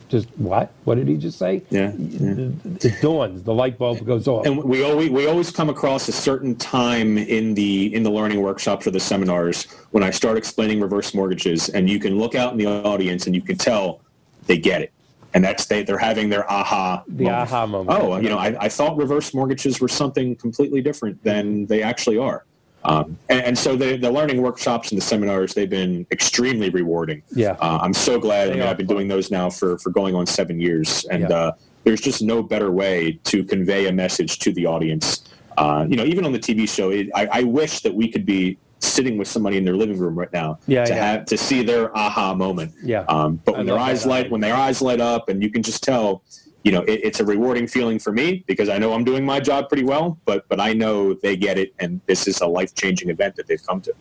just 0.09 0.29
what? 0.37 0.71
What 0.85 0.95
did 0.95 1.07
he 1.07 1.17
just 1.17 1.37
say? 1.37 1.63
Yeah, 1.69 1.91
yeah. 1.97 2.49
It 2.81 3.01
dawns, 3.01 3.43
the 3.43 3.53
light 3.53 3.77
bulb 3.77 4.05
goes 4.05 4.27
off. 4.27 4.45
and 4.45 4.63
we 4.63 4.83
always 4.83 5.09
we 5.09 5.27
always 5.27 5.51
come 5.51 5.69
across 5.69 6.07
a 6.07 6.11
certain 6.11 6.55
time 6.55 7.17
in 7.17 7.53
the 7.53 7.93
in 7.93 8.03
the 8.03 8.09
learning 8.11 8.41
workshops 8.41 8.87
or 8.87 8.91
the 8.91 8.99
seminars 8.99 9.65
when 9.91 10.03
I 10.03 10.11
start 10.11 10.37
explaining 10.37 10.79
reverse 10.81 11.13
mortgages, 11.13 11.69
and 11.69 11.89
you 11.89 11.99
can 11.99 12.17
look 12.17 12.35
out 12.35 12.51
in 12.51 12.57
the 12.57 12.67
audience 12.67 13.25
and 13.27 13.35
you 13.35 13.41
can 13.41 13.57
tell 13.57 14.01
they 14.45 14.57
get 14.57 14.81
it, 14.81 14.93
and 15.33 15.43
that's 15.43 15.65
they 15.65 15.83
they're 15.83 15.97
having 15.97 16.29
their 16.29 16.49
aha 16.49 17.03
The 17.07 17.29
aha 17.29 17.65
moment. 17.67 17.99
Oh, 18.01 18.17
you 18.17 18.29
know, 18.29 18.37
I, 18.37 18.55
I 18.65 18.69
thought 18.69 18.97
reverse 18.97 19.33
mortgages 19.33 19.79
were 19.81 19.89
something 19.89 20.35
completely 20.37 20.81
different 20.81 21.21
than 21.23 21.65
they 21.65 21.83
actually 21.83 22.17
are. 22.17 22.45
Um, 22.87 23.17
and, 23.29 23.41
and 23.41 23.57
so 23.57 23.75
the, 23.75 23.97
the 23.97 24.09
learning 24.09 24.41
workshops 24.41 24.91
and 24.91 24.97
the 24.97 25.03
seminars, 25.03 25.53
they've 25.53 25.69
been 25.69 26.07
extremely 26.11 26.69
rewarding. 26.69 27.21
Yeah. 27.35 27.57
Uh, 27.59 27.79
I'm 27.81 27.93
so 27.93 28.17
glad. 28.19 28.49
I 28.49 28.53
mean, 28.53 28.61
I've 28.63 28.77
been 28.77 28.87
fun. 28.87 28.95
doing 28.95 29.07
those 29.09 29.29
now 29.29 29.49
for, 29.49 29.77
for 29.79 29.89
going 29.89 30.15
on 30.15 30.25
seven 30.25 30.59
years. 30.59 31.03
And 31.11 31.23
Yeah. 31.23 31.35
uh, 31.35 31.51
there's 31.83 31.99
just 32.01 32.21
no 32.21 32.41
better 32.41 32.71
way 32.71 33.19
to 33.25 33.43
convey 33.43 33.87
a 33.87 33.91
message 33.91 34.39
to 34.39 34.53
the 34.53 34.65
audience. 34.65 35.23
Uh, 35.57 35.85
you 35.89 35.97
know, 35.97 36.05
even 36.05 36.25
on 36.25 36.31
the 36.31 36.39
TV 36.39 36.67
show, 36.67 36.89
it, 36.91 37.09
I, 37.13 37.27
I 37.31 37.43
wish 37.43 37.81
that 37.81 37.93
we 37.93 38.09
could 38.09 38.25
be 38.25 38.57
sitting 38.79 39.17
with 39.17 39.27
somebody 39.27 39.57
in 39.57 39.65
their 39.65 39.75
living 39.75 39.97
room 39.97 40.15
right 40.17 40.31
now 40.31 40.59
Yeah, 40.67 40.85
to 40.85 40.93
yeah. 40.93 41.05
have 41.11 41.25
to 41.25 41.37
see 41.37 41.63
their 41.63 41.95
aha 41.97 42.33
moment. 42.35 42.73
Yeah. 42.83 43.05
Um, 43.09 43.41
but 43.43 43.57
when 43.57 43.65
their 43.65 43.75
love 43.75 43.85
that 43.85 43.91
eyes 43.91 44.05
light, 44.05 44.31
when 44.31 44.39
their 44.39 44.55
eyes 44.55 44.81
light 44.81 45.01
up, 45.01 45.29
and 45.29 45.41
you 45.43 45.49
can 45.49 45.61
just 45.63 45.83
tell, 45.83 46.23
you 46.63 46.71
know, 46.71 46.81
it, 46.81 46.99
it's 47.03 47.19
a 47.19 47.25
rewarding 47.25 47.67
feeling 47.67 47.99
for 47.99 48.11
me 48.11 48.43
because 48.47 48.67
I 48.69 48.77
know 48.77 48.93
I'm 48.93 49.03
doing 49.03 49.25
my 49.25 49.39
job 49.39 49.69
pretty 49.69 49.83
well. 49.83 50.17
But 50.25 50.47
but 50.49 50.59
I 50.59 50.73
know 50.73 51.13
they 51.13 51.35
get 51.37 51.57
it, 51.57 51.73
and 51.79 52.01
this 52.07 52.27
is 52.27 52.41
a 52.41 52.47
life 52.47 52.73
changing 52.75 53.09
event 53.09 53.35
that 53.37 53.47
they've 53.47 53.65
come 53.65 53.81
to. 53.81 53.93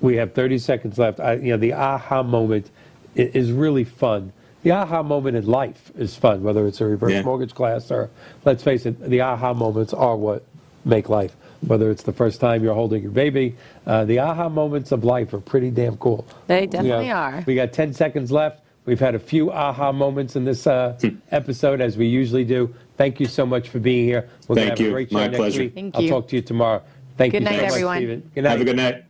We 0.00 0.16
have 0.16 0.32
30 0.32 0.58
seconds 0.58 0.98
left. 0.98 1.18
I, 1.18 1.34
you 1.34 1.50
know, 1.50 1.56
the 1.56 1.72
aha 1.72 2.22
moment 2.22 2.70
is 3.16 3.50
really 3.50 3.82
fun. 3.84 4.32
The 4.62 4.70
aha 4.72 5.02
moment 5.02 5.36
in 5.36 5.46
life 5.46 5.90
is 5.98 6.14
fun, 6.14 6.42
whether 6.42 6.66
it's 6.66 6.80
a 6.80 6.84
reverse 6.84 7.12
Yeah. 7.12 7.22
mortgage 7.22 7.54
class 7.54 7.90
or, 7.90 8.10
let's 8.44 8.62
face 8.62 8.86
it, 8.86 9.00
the 9.00 9.20
aha 9.22 9.52
moments 9.54 9.92
are 9.92 10.16
what 10.16 10.44
make 10.84 11.08
life. 11.08 11.34
Whether 11.66 11.90
it's 11.90 12.04
the 12.04 12.12
first 12.12 12.40
time 12.40 12.62
you're 12.62 12.74
holding 12.74 13.02
your 13.02 13.10
baby, 13.10 13.56
uh, 13.86 14.04
the 14.04 14.20
aha 14.20 14.48
moments 14.48 14.92
of 14.92 15.02
life 15.04 15.32
are 15.34 15.40
pretty 15.40 15.70
damn 15.72 15.96
cool. 15.96 16.24
They 16.46 16.62
You 16.62 16.66
definitely 16.68 17.08
know, 17.08 17.14
are. 17.14 17.44
We 17.46 17.56
got 17.56 17.72
10 17.72 17.92
seconds 17.92 18.30
left. 18.30 18.60
We've 18.88 18.98
had 18.98 19.14
a 19.14 19.18
few 19.18 19.52
aha 19.52 19.92
moments 19.92 20.34
in 20.34 20.46
this 20.46 20.66
uh, 20.66 20.96
Hmm. 21.02 21.08
episode, 21.30 21.82
as 21.82 21.98
we 21.98 22.06
usually 22.06 22.42
do. 22.46 22.74
Thank 22.96 23.20
you 23.20 23.26
so 23.26 23.44
much 23.44 23.68
for 23.68 23.78
being 23.78 24.06
here. 24.06 24.30
We're 24.48 24.54
gonna 24.56 24.68
Thank 24.68 24.78
have 24.78 24.80
a 24.80 24.82
you. 24.84 24.90
great 24.92 25.10
show 25.10 25.14
My 25.16 25.26
next 25.26 25.36
pleasure. 25.36 25.60
week. 25.60 25.74
Thank 25.74 25.94
I'll 25.94 26.00
you. 26.02 26.08
talk 26.08 26.28
to 26.28 26.36
you 26.36 26.40
tomorrow. 26.40 26.80
Thank 27.18 27.32
Good 27.32 27.42
you 27.42 27.48
so 27.48 27.52
night, 27.52 27.62
much, 27.64 27.70
everyone. 27.72 27.96
Steven. 27.98 28.30
Good 28.34 28.44
night. 28.44 28.50
Have 28.50 28.60
a 28.62 28.64
good 28.64 28.76
night. 28.76 29.04